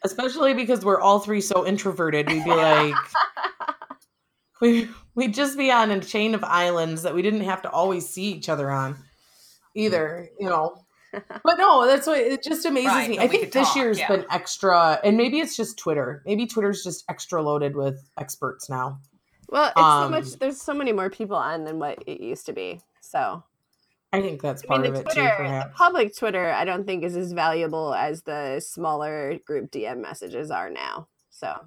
especially 0.05 0.55
because 0.55 0.84
we're 0.84 1.01
all 1.01 1.20
three 1.20 1.41
so 1.41 1.66
introverted. 1.66 2.28
We'd 2.28 2.45
be 2.45 2.51
like, 2.51 2.95
we 4.61 4.89
we'd 5.14 5.34
just 5.34 5.57
be 5.57 5.70
on 5.70 5.91
a 5.91 6.01
chain 6.01 6.34
of 6.34 6.45
islands 6.45 7.03
that 7.03 7.14
we 7.14 7.22
didn't 7.22 7.43
have 7.43 7.62
to 7.62 7.70
always 7.70 8.09
see 8.09 8.32
each 8.32 8.49
other 8.49 8.70
on, 8.70 8.97
either. 9.74 10.28
You 10.39 10.49
know 10.49 10.84
but 11.12 11.59
no, 11.59 11.86
that's 11.86 12.06
what 12.06 12.18
it 12.18 12.42
just 12.42 12.66
amazes 12.66 12.88
right, 12.88 13.09
me. 13.09 13.18
I 13.18 13.28
think 13.28 13.52
this 13.52 13.68
talk, 13.68 13.76
year's 13.76 13.98
yeah. 13.98 14.09
been 14.09 14.26
extra, 14.30 15.00
and 15.02 15.16
maybe 15.16 15.40
it's 15.40 15.56
just 15.56 15.78
Twitter. 15.78 16.22
Maybe 16.26 16.46
Twitter's 16.46 16.82
just 16.82 17.04
extra 17.09 17.42
loaded 17.42 17.76
with 17.76 18.09
experts 18.18 18.68
now. 18.68 19.00
Well, 19.48 19.68
it's 19.68 19.78
um, 19.78 20.04
so 20.04 20.11
much. 20.11 20.38
There's 20.38 20.61
so 20.61 20.74
many 20.74 20.92
more 20.92 21.11
people 21.11 21.36
on 21.36 21.64
than 21.64 21.78
what 21.78 22.02
it 22.06 22.20
used 22.20 22.46
to 22.46 22.52
be. 22.52 22.80
So, 23.00 23.42
I 24.12 24.20
think 24.20 24.42
that's 24.42 24.62
part 24.62 24.80
I 24.80 24.82
mean, 24.82 24.94
of 24.94 25.04
Twitter, 25.04 25.26
it 25.26 25.30
too. 25.30 25.36
Perhaps 25.36 25.78
public 25.78 26.16
Twitter, 26.16 26.50
I 26.50 26.64
don't 26.64 26.84
think 26.84 27.04
is 27.04 27.16
as 27.16 27.32
valuable 27.32 27.94
as 27.94 28.22
the 28.22 28.61
smaller 28.61 29.38
group 29.46 29.70
DM 29.70 30.00
messages 30.00 30.50
are 30.50 30.70
now. 30.70 31.09
So, 31.30 31.59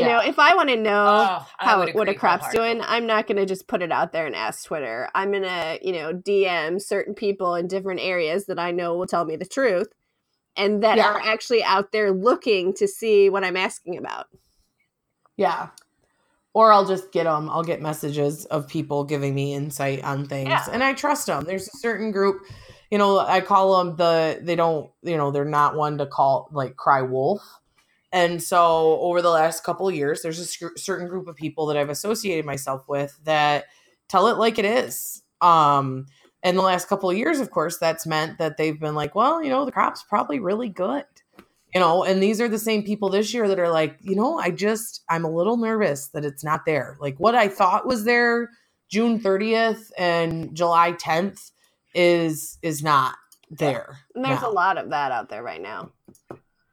you 0.00 0.06
yeah. 0.06 0.16
know, 0.16 0.20
if 0.20 0.38
I 0.38 0.54
want 0.54 0.70
to 0.70 0.76
know 0.76 1.04
oh, 1.06 1.46
how 1.58 1.86
what 1.92 2.08
a 2.08 2.14
crop's 2.14 2.48
doing, 2.54 2.80
I'm 2.80 3.06
not 3.06 3.26
going 3.26 3.36
to 3.36 3.44
just 3.44 3.66
put 3.66 3.82
it 3.82 3.92
out 3.92 4.12
there 4.12 4.26
and 4.26 4.34
ask 4.34 4.64
Twitter. 4.64 5.10
I'm 5.14 5.30
going 5.30 5.42
to, 5.42 5.78
you 5.82 5.92
know, 5.92 6.14
DM 6.14 6.80
certain 6.80 7.14
people 7.14 7.54
in 7.54 7.68
different 7.68 8.00
areas 8.00 8.46
that 8.46 8.58
I 8.58 8.70
know 8.70 8.96
will 8.96 9.06
tell 9.06 9.26
me 9.26 9.36
the 9.36 9.44
truth 9.44 9.88
and 10.56 10.82
that 10.82 10.96
yeah. 10.96 11.10
are 11.10 11.20
actually 11.20 11.62
out 11.62 11.92
there 11.92 12.12
looking 12.12 12.72
to 12.74 12.88
see 12.88 13.28
what 13.28 13.44
I'm 13.44 13.58
asking 13.58 13.98
about. 13.98 14.26
Yeah. 15.36 15.68
Or 16.54 16.72
I'll 16.72 16.86
just 16.86 17.12
get 17.12 17.24
them. 17.24 17.50
I'll 17.50 17.62
get 17.62 17.82
messages 17.82 18.46
of 18.46 18.68
people 18.68 19.04
giving 19.04 19.34
me 19.34 19.52
insight 19.52 20.02
on 20.02 20.26
things 20.26 20.48
yeah. 20.48 20.64
and 20.72 20.82
I 20.82 20.94
trust 20.94 21.26
them. 21.26 21.44
There's 21.44 21.68
a 21.68 21.76
certain 21.76 22.10
group, 22.10 22.40
you 22.90 22.96
know, 22.96 23.18
I 23.18 23.42
call 23.42 23.84
them 23.84 23.96
the 23.96 24.40
they 24.42 24.56
don't, 24.56 24.90
you 25.02 25.18
know, 25.18 25.30
they're 25.30 25.44
not 25.44 25.76
one 25.76 25.98
to 25.98 26.06
call 26.06 26.48
like 26.52 26.76
cry 26.76 27.02
wolf 27.02 27.42
and 28.12 28.42
so 28.42 28.98
over 29.00 29.22
the 29.22 29.30
last 29.30 29.62
couple 29.62 29.90
years, 29.90 30.22
there's 30.22 30.38
a 30.38 30.46
sc- 30.46 30.76
certain 30.76 31.08
group 31.08 31.28
of 31.28 31.36
people 31.36 31.66
that 31.66 31.76
I've 31.76 31.90
associated 31.90 32.44
myself 32.44 32.88
with 32.88 33.18
that 33.24 33.66
tell 34.08 34.26
it 34.26 34.36
like 34.36 34.58
it 34.58 34.64
is. 34.64 35.22
Um, 35.40 36.06
and 36.42 36.58
the 36.58 36.62
last 36.62 36.88
couple 36.88 37.10
of 37.10 37.16
years, 37.16 37.38
of 37.38 37.50
course, 37.50 37.78
that's 37.78 38.06
meant 38.06 38.38
that 38.38 38.56
they've 38.56 38.78
been 38.78 38.94
like, 38.94 39.14
well, 39.14 39.42
you 39.42 39.50
know, 39.50 39.64
the 39.64 39.72
crop's 39.72 40.02
probably 40.02 40.40
really 40.40 40.68
good. 40.68 41.04
You 41.72 41.80
know, 41.80 42.02
and 42.02 42.20
these 42.20 42.40
are 42.40 42.48
the 42.48 42.58
same 42.58 42.82
people 42.82 43.10
this 43.10 43.32
year 43.32 43.46
that 43.46 43.60
are 43.60 43.68
like, 43.68 43.96
you 44.00 44.16
know, 44.16 44.38
I 44.38 44.50
just, 44.50 45.04
I'm 45.08 45.24
a 45.24 45.30
little 45.30 45.56
nervous 45.56 46.08
that 46.08 46.24
it's 46.24 46.42
not 46.42 46.64
there. 46.66 46.96
Like 47.00 47.18
what 47.18 47.36
I 47.36 47.46
thought 47.46 47.86
was 47.86 48.04
there 48.04 48.50
June 48.90 49.20
30th 49.20 49.92
and 49.96 50.52
July 50.52 50.94
10th 50.94 51.52
is, 51.94 52.58
is 52.60 52.82
not 52.82 53.14
there. 53.50 53.98
And 54.16 54.24
there's 54.24 54.42
now. 54.42 54.50
a 54.50 54.52
lot 54.52 54.78
of 54.78 54.90
that 54.90 55.12
out 55.12 55.28
there 55.28 55.44
right 55.44 55.62
now. 55.62 55.92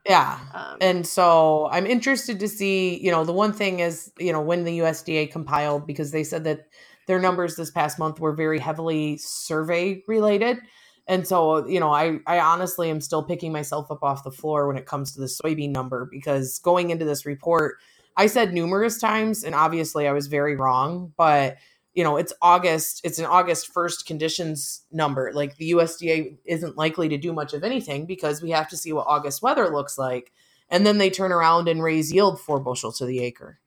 Yeah. 0.07 0.39
Um, 0.53 0.77
and 0.79 1.07
so 1.07 1.67
I'm 1.71 1.85
interested 1.85 2.39
to 2.39 2.47
see, 2.47 2.97
you 3.03 3.11
know, 3.11 3.25
the 3.25 3.33
one 3.33 3.51
thing 3.51 3.79
is, 3.79 4.11
you 4.19 4.31
know, 4.31 4.41
when 4.41 4.63
the 4.63 4.79
USDA 4.79 5.29
compiled, 5.31 5.85
because 5.85 6.11
they 6.11 6.23
said 6.23 6.43
that 6.45 6.67
their 7.07 7.19
numbers 7.19 7.55
this 7.55 7.71
past 7.71 7.99
month 7.99 8.19
were 8.19 8.33
very 8.33 8.59
heavily 8.59 9.17
survey 9.17 10.01
related. 10.07 10.59
And 11.07 11.27
so, 11.27 11.65
you 11.67 11.79
know, 11.79 11.91
I, 11.91 12.19
I 12.25 12.39
honestly 12.39 12.89
am 12.89 13.01
still 13.01 13.23
picking 13.23 13.51
myself 13.51 13.91
up 13.91 14.03
off 14.03 14.23
the 14.23 14.31
floor 14.31 14.67
when 14.67 14.77
it 14.77 14.85
comes 14.85 15.13
to 15.13 15.19
the 15.21 15.27
soybean 15.27 15.71
number 15.71 16.07
because 16.09 16.59
going 16.59 16.89
into 16.89 17.05
this 17.05 17.25
report, 17.25 17.75
I 18.17 18.27
said 18.27 18.53
numerous 18.53 18.99
times, 18.99 19.43
and 19.43 19.53
obviously 19.55 20.07
I 20.07 20.11
was 20.11 20.27
very 20.27 20.55
wrong, 20.55 21.13
but 21.17 21.57
you 21.97 22.03
know, 22.03 22.15
it's 22.15 22.31
August, 22.43 23.01
it's 23.03 23.17
an 23.17 23.25
August 23.25 23.73
1st 23.73 24.05
conditions 24.05 24.83
number. 24.91 25.31
Like 25.33 25.57
the 25.57 25.71
USDA 25.71 26.37
isn't 26.45 26.77
likely 26.77 27.09
to 27.09 27.17
do 27.17 27.33
much 27.33 27.55
of 27.55 27.63
anything 27.63 28.05
because 28.05 28.39
we 28.39 28.51
have 28.51 28.69
to 28.69 28.77
see 28.77 28.93
what 28.93 29.07
August 29.07 29.41
weather 29.41 29.67
looks 29.69 29.97
like. 29.97 30.31
And 30.69 30.85
then 30.85 30.99
they 30.99 31.09
turn 31.09 31.31
around 31.31 31.67
and 31.67 31.81
raise 31.81 32.13
yield 32.13 32.39
four 32.39 32.59
bushel 32.59 32.91
to 32.91 33.05
the 33.05 33.21
acre, 33.21 33.59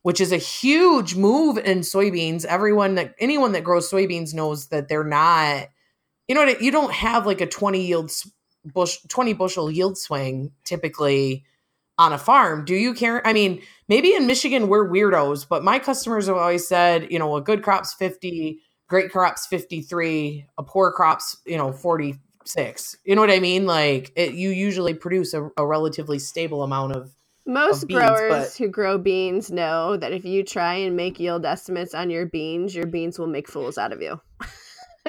which 0.00 0.22
is 0.22 0.32
a 0.32 0.38
huge 0.38 1.16
move 1.16 1.58
in 1.58 1.80
soybeans. 1.80 2.46
Everyone 2.46 2.94
that 2.94 3.14
anyone 3.18 3.52
that 3.52 3.64
grows 3.64 3.90
soybeans 3.90 4.32
knows 4.32 4.68
that 4.68 4.88
they're 4.88 5.04
not, 5.04 5.68
you 6.28 6.34
know, 6.34 6.44
you 6.44 6.70
don't 6.70 6.94
have 6.94 7.26
like 7.26 7.42
a 7.42 7.46
20 7.46 7.86
yield 7.86 8.10
bush, 8.64 9.00
20 9.06 9.34
bushel 9.34 9.70
yield 9.70 9.98
swing 9.98 10.50
typically 10.64 11.44
on 11.98 12.12
a 12.12 12.18
farm. 12.18 12.64
Do 12.64 12.74
you 12.74 12.94
care? 12.94 13.26
I 13.26 13.32
mean, 13.32 13.62
maybe 13.88 14.14
in 14.14 14.26
Michigan 14.26 14.68
we're 14.68 14.88
weirdos, 14.88 15.46
but 15.48 15.64
my 15.64 15.78
customers 15.78 16.26
have 16.26 16.36
always 16.36 16.66
said, 16.66 17.08
you 17.10 17.18
know, 17.18 17.36
a 17.36 17.40
good 17.40 17.62
crop's 17.62 17.94
50, 17.94 18.60
great 18.88 19.10
crop's 19.10 19.46
53, 19.46 20.46
a 20.58 20.62
poor 20.62 20.92
crop's, 20.92 21.38
you 21.46 21.56
know, 21.56 21.72
46. 21.72 22.96
You 23.04 23.14
know 23.14 23.20
what 23.20 23.30
I 23.30 23.40
mean? 23.40 23.66
Like 23.66 24.12
it, 24.16 24.34
you 24.34 24.50
usually 24.50 24.94
produce 24.94 25.34
a, 25.34 25.50
a 25.56 25.66
relatively 25.66 26.18
stable 26.18 26.62
amount 26.62 26.92
of 26.92 27.14
most 27.46 27.84
of 27.84 27.88
beans, 27.88 28.00
growers 28.00 28.30
but... 28.30 28.58
who 28.58 28.68
grow 28.68 28.98
beans 28.98 29.50
know 29.50 29.96
that 29.96 30.12
if 30.12 30.24
you 30.24 30.42
try 30.42 30.74
and 30.74 30.96
make 30.96 31.18
yield 31.20 31.46
estimates 31.46 31.94
on 31.94 32.10
your 32.10 32.26
beans, 32.26 32.74
your 32.74 32.86
beans 32.86 33.18
will 33.18 33.28
make 33.28 33.48
fools 33.48 33.78
out 33.78 33.92
of 33.92 34.02
you. 34.02 34.20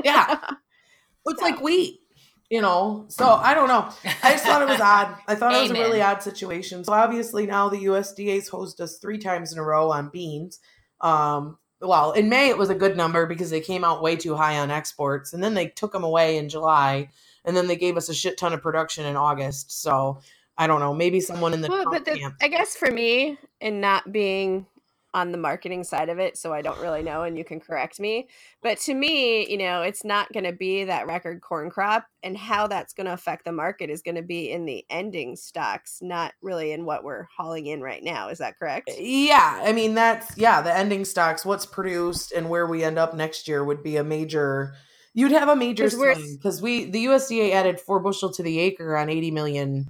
yeah. 0.03 0.39
It's 1.29 1.41
like 1.41 1.59
wheat 1.59 1.99
you 2.49 2.61
know 2.61 3.05
so 3.09 3.27
i 3.27 3.53
don't 3.53 3.67
know. 3.67 3.89
I 4.23 4.31
just 4.31 4.45
thought 4.45 4.61
it 4.61 4.67
was 4.67 4.79
odd. 4.81 5.15
I 5.27 5.35
thought 5.35 5.53
Amen. 5.53 5.65
it 5.65 5.69
was 5.69 5.79
a 5.79 5.81
really 5.81 6.01
odd 6.01 6.23
situation. 6.23 6.83
So 6.83 6.93
obviously 6.93 7.45
now 7.45 7.69
the 7.69 7.77
usda's 7.87 8.47
hosed 8.47 8.79
us 8.81 8.97
three 8.97 9.17
times 9.17 9.51
in 9.51 9.59
a 9.59 9.63
row 9.63 9.91
on 9.91 10.09
beans. 10.09 10.59
Um 11.01 11.57
well 11.81 12.11
in 12.13 12.29
may 12.29 12.49
it 12.49 12.57
was 12.57 12.69
a 12.69 12.75
good 12.75 12.97
number 12.97 13.25
because 13.25 13.49
they 13.49 13.61
came 13.61 13.83
out 13.83 14.01
way 14.01 14.15
too 14.15 14.35
high 14.35 14.57
on 14.57 14.71
exports 14.71 15.33
and 15.33 15.43
then 15.43 15.53
they 15.53 15.67
took 15.67 15.91
them 15.91 16.03
away 16.03 16.37
in 16.37 16.49
july 16.49 17.07
and 17.45 17.55
then 17.55 17.67
they 17.67 17.75
gave 17.75 17.97
us 17.97 18.09
a 18.09 18.13
shit 18.13 18.37
ton 18.37 18.53
of 18.53 18.61
production 18.61 19.05
in 19.05 19.15
august. 19.15 19.81
So 19.81 20.19
i 20.57 20.67
don't 20.67 20.79
know. 20.79 20.93
Maybe 20.93 21.19
someone 21.19 21.53
in 21.53 21.61
the 21.61 21.69
well, 21.69 21.85
but 21.89 22.05
the, 22.05 22.31
i 22.41 22.47
guess 22.47 22.75
for 22.75 22.91
me 22.91 23.37
and 23.61 23.81
not 23.81 24.11
being 24.11 24.65
on 25.17 25.31
the 25.31 25.37
marketing 25.37 25.83
side 25.83 26.09
of 26.09 26.19
it, 26.19 26.37
so 26.37 26.53
I 26.53 26.61
don't 26.61 26.79
really 26.79 27.01
know, 27.01 27.23
and 27.23 27.35
you 27.35 27.43
can 27.43 27.59
correct 27.59 27.99
me. 27.99 28.29
But 28.61 28.77
to 28.81 28.93
me, 29.05 29.49
you 29.49 29.57
know, 29.57 29.81
it's 29.81 30.05
not 30.05 30.31
going 30.31 30.43
to 30.43 30.53
be 30.53 30.83
that 30.83 31.07
record 31.07 31.41
corn 31.41 31.71
crop, 31.71 32.05
and 32.21 32.37
how 32.37 32.67
that's 32.67 32.93
going 32.93 33.07
to 33.07 33.13
affect 33.13 33.43
the 33.43 33.51
market 33.51 33.89
is 33.89 34.03
going 34.03 34.15
to 34.15 34.21
be 34.21 34.51
in 34.51 34.65
the 34.65 34.85
ending 34.91 35.35
stocks, 35.35 35.97
not 36.03 36.33
really 36.43 36.71
in 36.71 36.85
what 36.85 37.03
we're 37.03 37.25
hauling 37.35 37.65
in 37.65 37.81
right 37.81 38.03
now. 38.03 38.29
Is 38.29 38.37
that 38.37 38.59
correct? 38.59 38.91
Yeah, 38.95 39.61
I 39.63 39.73
mean 39.73 39.95
that's 39.95 40.37
yeah, 40.37 40.61
the 40.61 40.75
ending 40.75 41.03
stocks, 41.03 41.43
what's 41.43 41.65
produced, 41.65 42.31
and 42.31 42.47
where 42.47 42.67
we 42.67 42.83
end 42.83 42.99
up 42.99 43.15
next 43.15 43.47
year 43.47 43.63
would 43.63 43.81
be 43.81 43.97
a 43.97 44.03
major. 44.03 44.75
You'd 45.15 45.31
have 45.31 45.49
a 45.49 45.55
major 45.55 45.89
swing 45.89 46.37
because 46.37 46.61
we 46.61 46.85
the 46.85 47.05
USDA 47.05 47.51
added 47.51 47.79
four 47.79 47.99
bushel 47.99 48.31
to 48.33 48.43
the 48.43 48.59
acre 48.59 48.95
on 48.95 49.09
eighty 49.09 49.31
million 49.31 49.87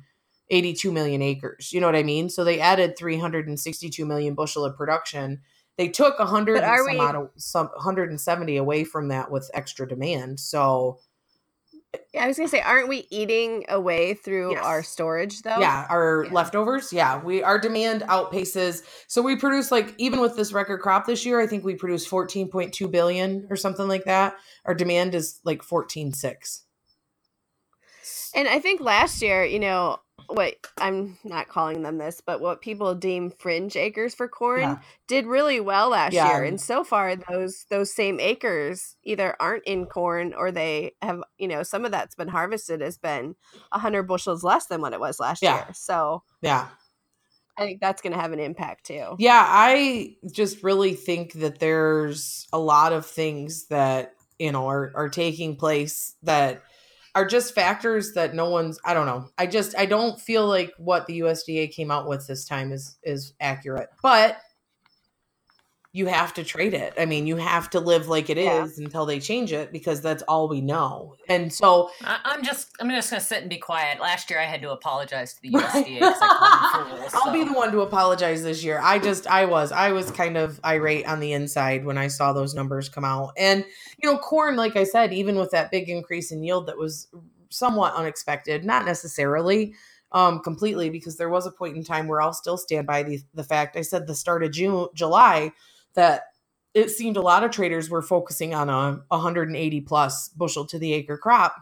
82 0.49 0.91
million 0.91 1.21
acres. 1.21 1.73
You 1.73 1.81
know 1.81 1.87
what 1.87 1.95
I 1.95 2.03
mean? 2.03 2.29
So 2.29 2.43
they 2.43 2.59
added 2.59 2.97
362 2.97 4.05
million 4.05 4.33
bushel 4.33 4.65
of 4.65 4.75
production. 4.77 5.41
They 5.77 5.89
took 5.89 6.17
100 6.17 6.63
some 6.63 6.85
we, 6.87 6.99
of, 6.99 7.29
some 7.37 7.67
170 7.67 8.57
away 8.57 8.83
from 8.83 9.09
that 9.09 9.29
with 9.29 9.51
extra 9.53 9.87
demand. 9.87 10.39
So 10.39 10.99
Yeah, 12.13 12.25
I 12.25 12.27
was 12.27 12.37
gonna 12.37 12.49
say, 12.49 12.61
aren't 12.61 12.89
we 12.89 13.07
eating 13.09 13.65
away 13.69 14.13
through 14.13 14.51
Yes. 14.51 14.65
our 14.65 14.83
storage 14.83 15.41
though? 15.41 15.59
Yeah, 15.59 15.85
our 15.89 16.25
Yeah. 16.25 16.33
leftovers. 16.33 16.91
Yeah, 16.91 17.23
we 17.23 17.43
our 17.43 17.59
demand 17.59 18.01
outpaces. 18.03 18.83
So 19.07 19.21
we 19.21 19.35
produce 19.35 19.71
like 19.71 19.93
even 19.97 20.19
with 20.19 20.35
this 20.35 20.51
record 20.51 20.79
crop 20.79 21.05
this 21.05 21.25
year, 21.25 21.39
I 21.39 21.47
think 21.47 21.63
we 21.63 21.75
produced 21.75 22.09
14.2 22.09 22.87
billion 22.87 23.47
or 23.49 23.55
something 23.55 23.87
like 23.87 24.05
that. 24.05 24.35
Our 24.65 24.73
demand 24.73 25.15
is 25.15 25.39
like 25.43 25.61
14.6. 25.63 26.63
And 28.33 28.47
I 28.47 28.59
think 28.59 28.81
last 28.81 29.21
year, 29.21 29.43
you 29.45 29.59
know, 29.59 29.99
what 30.27 30.55
I'm 30.77 31.17
not 31.23 31.47
calling 31.47 31.81
them 31.83 31.97
this, 31.97 32.21
but 32.25 32.41
what 32.41 32.61
people 32.61 32.93
deem 32.95 33.31
fringe 33.31 33.75
acres 33.75 34.13
for 34.15 34.27
corn 34.27 34.61
Yeah. 34.61 34.77
did 35.07 35.25
really 35.25 35.59
well 35.59 35.89
last 35.89 36.13
Yeah. 36.13 36.27
year. 36.27 36.43
And 36.43 36.59
so 36.59 36.83
far 36.83 37.15
those 37.15 37.65
those 37.69 37.93
same 37.93 38.19
acres 38.19 38.95
either 39.03 39.35
aren't 39.39 39.63
in 39.65 39.85
corn 39.85 40.33
or 40.33 40.51
they 40.51 40.93
have, 41.01 41.21
you 41.37 41.47
know, 41.47 41.63
some 41.63 41.85
of 41.85 41.91
that's 41.91 42.15
been 42.15 42.27
harvested 42.27 42.81
has 42.81 42.97
been 42.97 43.35
100 43.71 44.03
bushels 44.03 44.43
less 44.43 44.67
than 44.67 44.81
what 44.81 44.93
it 44.93 44.99
was 44.99 45.19
last 45.19 45.41
Yeah. 45.41 45.55
year. 45.55 45.67
So, 45.73 46.23
Yeah. 46.41 46.69
I 47.57 47.63
think 47.63 47.81
that's 47.81 48.01
going 48.01 48.13
to 48.13 48.19
have 48.19 48.33
an 48.33 48.39
impact 48.39 48.85
too. 48.85 49.15
Yeah, 49.17 49.43
I 49.47 50.15
just 50.31 50.61
really 50.63 50.93
think 50.93 51.33
that 51.33 51.59
there's 51.59 52.47
a 52.53 52.59
lot 52.59 52.93
of 52.93 53.05
things 53.05 53.67
that, 53.67 54.13
you 54.37 54.51
know, 54.51 54.67
are 54.67 54.91
are 54.95 55.09
taking 55.09 55.55
place 55.55 56.15
that 56.23 56.61
are 57.15 57.25
just 57.25 57.55
factors 57.55 58.13
that 58.13 58.33
no 58.33 58.49
one's 58.49 58.79
I 58.85 58.93
don't 58.93 59.05
know. 59.05 59.29
I 59.37 59.47
just 59.47 59.77
I 59.77 59.85
don't 59.85 60.19
feel 60.19 60.47
like 60.47 60.73
what 60.77 61.05
the 61.07 61.19
USDA 61.21 61.71
came 61.71 61.91
out 61.91 62.07
with 62.07 62.27
this 62.27 62.45
time 62.45 62.71
is 62.71 62.97
is 63.03 63.33
accurate. 63.39 63.89
But 64.01 64.37
you 65.93 66.05
have 66.05 66.33
to 66.35 66.43
trade 66.43 66.73
it. 66.75 66.93
I 66.97 67.05
mean, 67.05 67.25
you 67.25 67.37
have 67.37 67.69
to 67.71 67.79
live 67.79 68.07
like 68.07 68.29
it 68.29 68.37
is 68.37 68.77
Yeah. 68.77 68.85
until 68.85 69.05
they 69.05 69.19
change 69.19 69.51
it 69.51 69.71
because 69.71 70.01
that's 70.01 70.21
all 70.23 70.47
we 70.47 70.61
know. 70.61 71.15
And 71.27 71.51
so 71.51 71.89
I, 72.03 72.19
I'm 72.25 72.43
just 72.43 72.69
I'm 72.79 72.89
just 72.89 73.09
gonna 73.09 73.21
sit 73.21 73.41
and 73.41 73.49
be 73.49 73.57
quiet. 73.57 73.99
Last 73.99 74.29
year 74.29 74.39
I 74.39 74.43
had 74.43 74.61
to 74.61 74.71
apologize 74.71 75.33
to 75.35 75.41
the 75.41 75.49
USDA 75.53 75.99
because 75.99 76.17
I 76.21 76.27
called 76.71 76.91
them 76.91 76.99
fools. 76.99 77.11
I'll 77.15 77.33
be 77.33 77.43
the 77.45 77.53
one 77.53 77.71
to 77.71 77.81
apologize 77.81 78.43
this 78.43 78.63
year. 78.63 78.79
I 78.83 78.99
just 78.99 79.25
I 79.27 79.45
was 79.45 79.71
I 79.71 79.91
was 79.91 80.11
kind 80.11 80.37
of 80.37 80.59
irate 80.63 81.07
on 81.07 81.19
the 81.19 81.33
inside 81.33 81.83
when 81.85 81.97
I 81.97 82.07
saw 82.09 82.31
those 82.33 82.53
numbers 82.53 82.89
come 82.89 83.05
out. 83.05 83.31
And 83.37 83.65
you 84.03 84.11
know, 84.11 84.19
corn 84.19 84.55
like 84.55 84.75
I 84.75 84.83
said, 84.83 85.13
even 85.13 85.35
with 85.37 85.51
that 85.51 85.71
big 85.71 85.89
increase 85.89 86.31
in 86.31 86.43
yield 86.43 86.67
that 86.67 86.77
was 86.77 87.07
somewhat 87.49 87.95
unexpected, 87.95 88.65
not 88.65 88.85
necessarily 88.85 89.73
um 90.11 90.39
completely 90.41 90.89
because 90.89 91.17
there 91.17 91.29
was 91.29 91.45
a 91.47 91.51
point 91.51 91.75
in 91.75 91.83
time 91.83 92.07
where 92.07 92.21
I'll 92.21 92.33
still 92.33 92.57
stand 92.57 92.85
by 92.87 93.03
the 93.03 93.19
the 93.33 93.43
fact 93.43 93.75
I 93.75 93.81
said 93.81 94.05
the 94.05 94.15
start 94.15 94.43
of 94.43 94.51
June 94.51 94.87
July 94.93 95.51
that 95.97 96.21
it 96.73 96.89
seemed 96.91 97.17
a 97.17 97.21
lot 97.21 97.43
of 97.43 97.51
traders 97.51 97.89
were 97.89 98.01
focusing 98.01 98.53
on 98.53 98.69
a 98.69 99.01
180 99.09 99.81
plus 99.81 100.29
bushel 100.29 100.65
to 100.67 100.79
the 100.79 100.93
acre 100.93 101.17
crop 101.17 101.55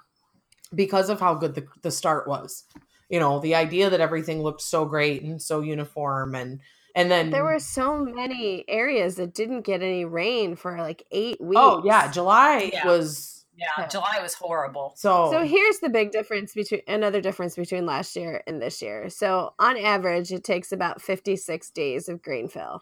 because 0.74 1.10
of 1.10 1.20
how 1.20 1.34
good 1.34 1.56
the, 1.56 1.66
the 1.82 1.92
start 1.92 2.28
was 2.28 2.66
you 3.10 3.20
know 3.20 3.40
the 3.40 3.56
idea 3.56 3.90
that 3.90 4.02
everything 4.02 4.42
looked 4.44 4.62
so 4.62 4.84
great 4.86 5.22
and 5.24 5.42
so 5.42 5.62
uniform 5.62 6.36
and 6.36 6.60
and 6.96 7.12
then 7.12 7.30
There 7.30 7.44
were 7.44 7.60
so 7.60 7.98
many 8.06 8.64
areas 8.70 9.16
that 9.16 9.34
didn't 9.34 9.62
get 9.62 9.82
any 9.82 10.06
rain 10.06 10.56
for 10.56 10.78
like 10.80 11.04
8 11.12 11.40
weeks. 11.42 11.60
oh 11.62 11.82
yeah 11.86 12.12
july 12.12 12.72
Yeah. 12.74 12.86
was 12.88 13.46
Yeah, 13.58 13.88
July 13.88 14.20
was 14.22 14.34
horrible. 14.34 14.94
so 14.98 15.30
So 15.32 15.44
here's 15.46 15.80
the 15.80 15.90
big 15.90 16.12
difference 16.12 16.54
between 16.54 16.82
another 16.88 17.22
difference 17.22 17.56
between 17.56 17.86
last 17.86 18.16
year 18.18 18.44
and 18.48 18.62
this 18.62 18.82
year. 18.82 19.10
So 19.10 19.54
on 19.60 19.78
average, 19.78 20.34
it 20.34 20.44
takes 20.44 20.74
about 20.74 21.02
56 21.02 21.70
days 21.72 22.10
of 22.10 22.22
grain 22.22 22.50
fill. 22.50 22.82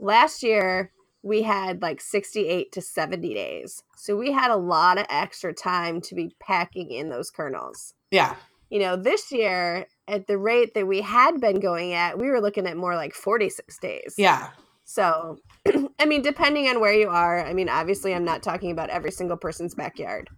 Last 0.00 0.42
year, 0.42 0.90
we 1.22 1.42
had 1.42 1.82
like 1.82 2.00
68 2.00 2.72
to 2.72 2.80
70 2.80 3.34
days. 3.34 3.82
So 3.96 4.16
we 4.16 4.32
had 4.32 4.50
a 4.50 4.56
lot 4.56 4.98
of 4.98 5.06
extra 5.10 5.52
time 5.52 6.00
to 6.02 6.14
be 6.14 6.34
packing 6.40 6.90
in 6.90 7.10
those 7.10 7.30
kernels. 7.30 7.94
yeah 8.10 8.36
You 8.70 8.80
know, 8.80 8.96
this 8.96 9.30
year, 9.30 9.86
at 10.08 10.26
the 10.26 10.38
rate 10.38 10.74
that 10.74 10.86
we 10.86 11.02
had 11.02 11.40
been 11.40 11.60
going 11.60 11.92
at, 11.92 12.18
we 12.18 12.28
were 12.28 12.40
looking 12.40 12.66
at 12.66 12.76
more 12.76 12.96
like 12.96 13.12
46 13.14 13.78
days. 13.78 14.14
yeah 14.16 14.48
So, 14.84 15.38
I 16.00 16.06
mean, 16.06 16.22
depending 16.22 16.66
on 16.68 16.80
where 16.80 16.94
you 16.94 17.10
are, 17.10 17.44
I 17.44 17.52
mean, 17.52 17.68
obviously, 17.68 18.14
I'm 18.14 18.24
not 18.24 18.42
talking 18.42 18.70
about 18.70 18.90
every 18.90 19.10
single 19.10 19.36
person's 19.36 19.74
backyard, 19.74 20.30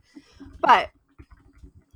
but 0.60 0.90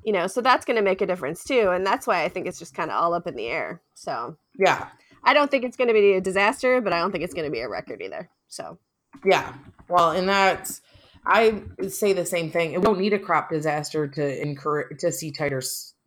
you 0.05 0.12
know, 0.12 0.29
so 0.29 0.41
that's 0.41 0.64
going 0.64 0.77
to 0.77 0.83
make 0.83 1.01
a 1.01 1.07
difference 1.07 1.43
too, 1.43 1.71
and 1.71 1.85
that's 1.85 2.07
why 2.07 2.23
I 2.23 2.29
think 2.29 2.47
it's 2.47 2.61
just 2.61 2.75
kind 2.75 2.93
of 2.93 2.97
all 2.97 3.12
up 3.12 3.27
in 3.27 3.35
the 3.35 3.49
air. 3.49 3.83
So, 3.95 4.37
yeah 4.57 4.87
I 5.27 5.35
don't 5.35 5.51
think 5.51 5.64
it's 5.64 5.77
going 5.77 5.89
to 5.89 5.95
be 5.95 6.12
a 6.12 6.20
disaster, 6.20 6.81
but 6.81 6.95
I 6.95 7.01
don't 7.01 7.12
think 7.12 7.24
it's 7.24 7.35
going 7.35 7.47
to 7.47 7.53
be 7.53 7.61
a 7.61 7.68
record 7.68 8.01
either. 8.01 8.31
So, 8.49 8.79
yeah 9.24 9.53
well 9.89 10.11
and 10.11 10.29
that's 10.29 10.81
i 11.24 11.62
say 11.89 12.12
the 12.12 12.27
same 12.27 12.51
thing 12.51 12.72
we 12.72 12.81
don't 12.81 12.99
need 12.99 13.12
a 13.12 13.18
crop 13.18 13.51
disaster 13.51 14.07
to 14.07 14.43
encourage 14.43 14.99
to 14.99 15.12
see 15.12 15.31
tighter 15.31 15.62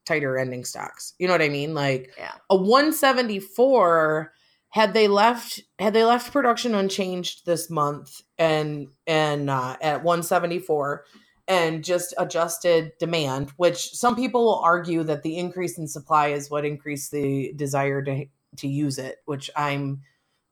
tighter 0.06 0.38
ending 0.38 0.64
stocks 0.64 1.14
you 1.20 1.28
know 1.28 1.34
what 1.34 1.42
i 1.42 1.50
mean 1.50 1.74
like 1.74 2.14
yeah, 2.18 2.34
a 2.50 2.56
174 2.56 4.32
had 4.70 4.94
they 4.94 5.08
left 5.08 5.62
had 5.80 5.94
they 5.94 6.04
left 6.04 6.32
production 6.32 6.76
unchanged 6.76 7.46
this 7.46 7.70
month 7.70 8.22
and 8.38 8.88
and 9.08 9.50
uh, 9.50 9.76
at 9.82 10.04
174 10.04 11.06
and 11.48 11.84
just 11.84 12.14
adjusted 12.18 12.92
demand 13.00 13.52
which 13.58 13.90
some 13.90 14.16
people 14.16 14.46
will 14.46 14.60
argue 14.60 15.04
that 15.04 15.24
the 15.24 15.38
increase 15.38 15.78
in 15.78 15.88
supply 15.88 16.28
is 16.28 16.52
what 16.52 16.66
increased 16.66 17.12
the 17.12 17.52
desire 17.56 18.04
to 18.04 18.26
to 18.58 18.68
use 18.68 18.98
it 18.98 19.18
which 19.26 19.50
i'm 19.56 20.02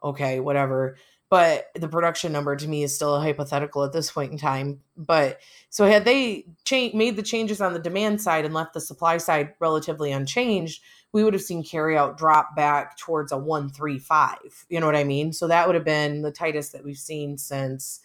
okay 0.04 0.40
whatever. 0.40 0.98
But 1.30 1.68
the 1.76 1.90
production 1.90 2.32
number 2.32 2.56
to 2.56 2.68
me 2.68 2.84
is 2.84 2.96
still 2.96 3.16
a 3.16 3.20
hypothetical 3.20 3.84
at 3.84 3.92
this 3.92 4.10
point 4.10 4.32
in 4.32 4.38
time. 4.38 4.80
But 4.96 5.42
so 5.70 5.86
had 5.86 6.06
they 6.06 6.46
cha- 6.64 6.96
made 6.96 7.18
the 7.18 7.22
changes 7.22 7.60
on 7.60 7.74
the 7.74 7.80
demand 7.80 8.22
side 8.22 8.46
and 8.46 8.54
left 8.54 8.74
the 8.74 8.80
supply 8.80 9.18
side 9.18 9.54
relatively 9.60 10.12
unchanged 10.12 10.82
we 11.14 11.24
would 11.24 11.34
have 11.34 11.42
seen 11.42 11.64
carryout 11.64 12.18
drop 12.18 12.56
back 12.56 12.98
towards 12.98 13.32
a 13.32 13.38
135 13.38 14.38
you 14.70 14.80
know 14.80 14.86
what 14.86 14.96
i 14.96 15.04
mean? 15.04 15.34
So 15.34 15.48
that 15.48 15.66
would 15.68 15.76
have 15.76 15.86
been 15.86 16.22
the 16.22 16.32
tightest 16.32 16.74
that 16.74 16.84
we've 16.84 16.98
seen 16.98 17.38
since 17.38 18.02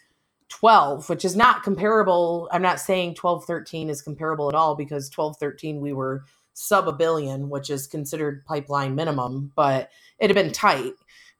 12 0.48 1.08
which 1.08 1.24
is 1.24 1.36
not 1.36 1.62
comparable. 1.62 2.48
I'm 2.52 2.62
not 2.62 2.80
saying 2.80 3.14
12 3.14 3.44
13 3.44 3.90
is 3.90 4.02
comparable 4.02 4.48
at 4.48 4.54
all 4.54 4.74
because 4.74 5.08
12 5.10 5.36
13 5.38 5.80
we 5.80 5.92
were 5.92 6.24
sub 6.54 6.88
a 6.88 6.92
billion 6.92 7.48
which 7.48 7.70
is 7.70 7.86
considered 7.86 8.44
pipeline 8.44 8.94
minimum 8.94 9.52
but 9.54 9.90
it 10.18 10.28
had 10.28 10.34
been 10.34 10.52
tight 10.52 10.92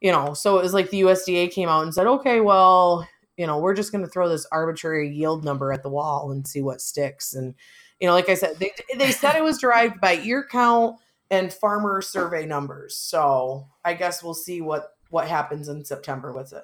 you 0.03 0.11
know? 0.11 0.33
So 0.33 0.59
it 0.59 0.61
was 0.61 0.73
like 0.73 0.89
the 0.89 1.01
usda 1.01 1.49
came 1.49 1.69
out 1.69 1.83
and 1.83 1.93
said 1.93 2.05
okay 2.07 2.41
well 2.41 3.07
you 3.37 3.47
know 3.47 3.57
we're 3.57 3.73
just 3.73 3.91
going 3.91 4.03
to 4.03 4.09
throw 4.09 4.29
this 4.29 4.45
arbitrary 4.51 5.09
yield 5.09 5.43
number 5.43 5.73
at 5.73 5.81
the 5.81 5.89
wall 5.89 6.31
and 6.31 6.47
see 6.47 6.61
what 6.61 6.81
sticks. 6.81 7.33
And 7.33 7.55
you 7.99 8.07
know 8.07 8.13
like 8.13 8.29
i 8.29 8.33
said 8.33 8.59
they, 8.59 8.71
they 8.97 9.11
said 9.11 9.35
it 9.35 9.43
was 9.43 9.59
derived 9.59 9.99
by 10.01 10.15
ear 10.17 10.45
count 10.49 10.97
and 11.31 11.51
farmer 11.51 12.01
survey 12.01 12.45
numbers. 12.45 12.95
So 12.97 13.67
i 13.83 13.93
guess 13.93 14.23
we'll 14.23 14.33
see 14.33 14.61
what 14.61 14.89
what 15.09 15.27
happens 15.27 15.67
in 15.67 15.85
september 15.85 16.31
with 16.31 16.53
it. 16.53 16.63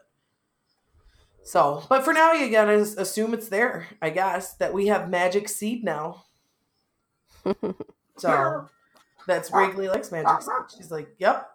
So 1.44 1.84
but 1.90 2.04
for 2.04 2.14
now 2.14 2.34
you 2.34 2.52
gotta 2.52 2.74
assume 2.74 3.34
it's 3.34 3.50
there 3.50 3.88
i 4.02 4.10
guess 4.10 4.54
that 4.56 4.74
we 4.74 4.88
have 4.88 5.10
magic 5.10 5.50
seed 5.50 5.84
now 5.84 6.26
so 8.20 8.68
that's 9.28 9.52
Wrigley 9.52 9.88
likes 9.88 10.12
magic 10.12 10.42
seed 10.42 10.54
she's 10.78 10.92
like 10.92 11.10
yep 11.18 11.50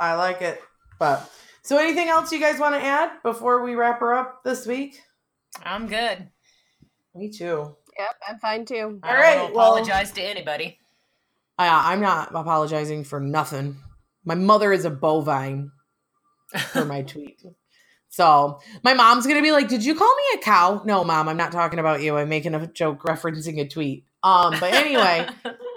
i 0.00 0.14
like 0.14 0.42
it 0.42 0.60
but 0.98 1.30
so 1.62 1.78
anything 1.78 2.08
else 2.08 2.32
you 2.32 2.40
guys 2.40 2.58
want 2.60 2.74
to 2.74 2.82
add 2.82 3.10
before 3.22 3.62
we 3.62 3.74
wrap 3.74 4.00
her 4.00 4.14
up 4.14 4.42
this 4.44 4.66
week 4.66 5.00
I'm 5.64 5.86
good. 5.86 6.28
me 7.14 7.30
too 7.30 7.74
yep, 7.98 8.14
I'm 8.28 8.38
fine 8.38 8.64
too. 8.64 9.00
I 9.02 9.08
All 9.08 9.14
don't 9.14 9.22
right, 9.22 9.36
well- 9.54 9.74
apologize 9.74 10.12
to 10.12 10.22
anybody. 10.22 10.78
I, 11.58 11.92
i'm 11.92 12.00
not 12.00 12.28
apologizing 12.34 13.02
for 13.04 13.18
nothing 13.18 13.76
my 14.24 14.34
mother 14.34 14.72
is 14.72 14.84
a 14.84 14.90
bovine 14.90 15.70
for 16.72 16.84
my 16.84 17.02
tweet. 17.12 17.42
So 18.10 18.60
my 18.82 18.94
mom's 18.94 19.26
gonna 19.26 19.42
be 19.42 19.52
like, 19.52 19.68
"Did 19.68 19.84
you 19.84 19.94
call 19.94 20.14
me 20.14 20.38
a 20.38 20.42
cow?" 20.42 20.82
No, 20.84 21.02
mom, 21.04 21.28
I'm 21.28 21.36
not 21.36 21.52
talking 21.52 21.78
about 21.78 22.02
you. 22.02 22.16
I'm 22.16 22.28
making 22.28 22.54
a 22.54 22.66
joke 22.66 23.02
referencing 23.04 23.58
a 23.60 23.68
tweet. 23.68 24.04
Um, 24.22 24.54
but 24.60 24.72
anyway, 24.74 25.26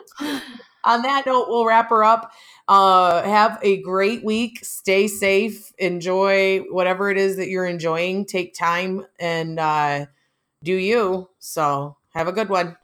on 0.84 1.02
that 1.04 1.26
note, 1.26 1.48
we'll 1.50 1.66
wrap 1.66 1.90
her 1.90 2.04
up. 2.04 2.32
Uh, 2.68 3.24
have 3.24 3.60
a 3.62 3.82
great 3.82 4.24
week. 4.24 4.60
Stay 4.64 5.08
safe. 5.08 5.72
Enjoy 5.78 6.60
whatever 6.70 7.10
it 7.10 7.18
is 7.18 7.38
that 7.38 7.50
you're 7.50 7.66
enjoying. 7.66 8.26
Take 8.26 8.54
time 8.54 9.06
and 9.20 9.60
uh, 9.60 10.06
do 10.64 10.74
you. 10.74 11.30
So 11.40 11.98
have 12.14 12.28
a 12.28 12.32
good 12.32 12.50
one. 12.50 12.78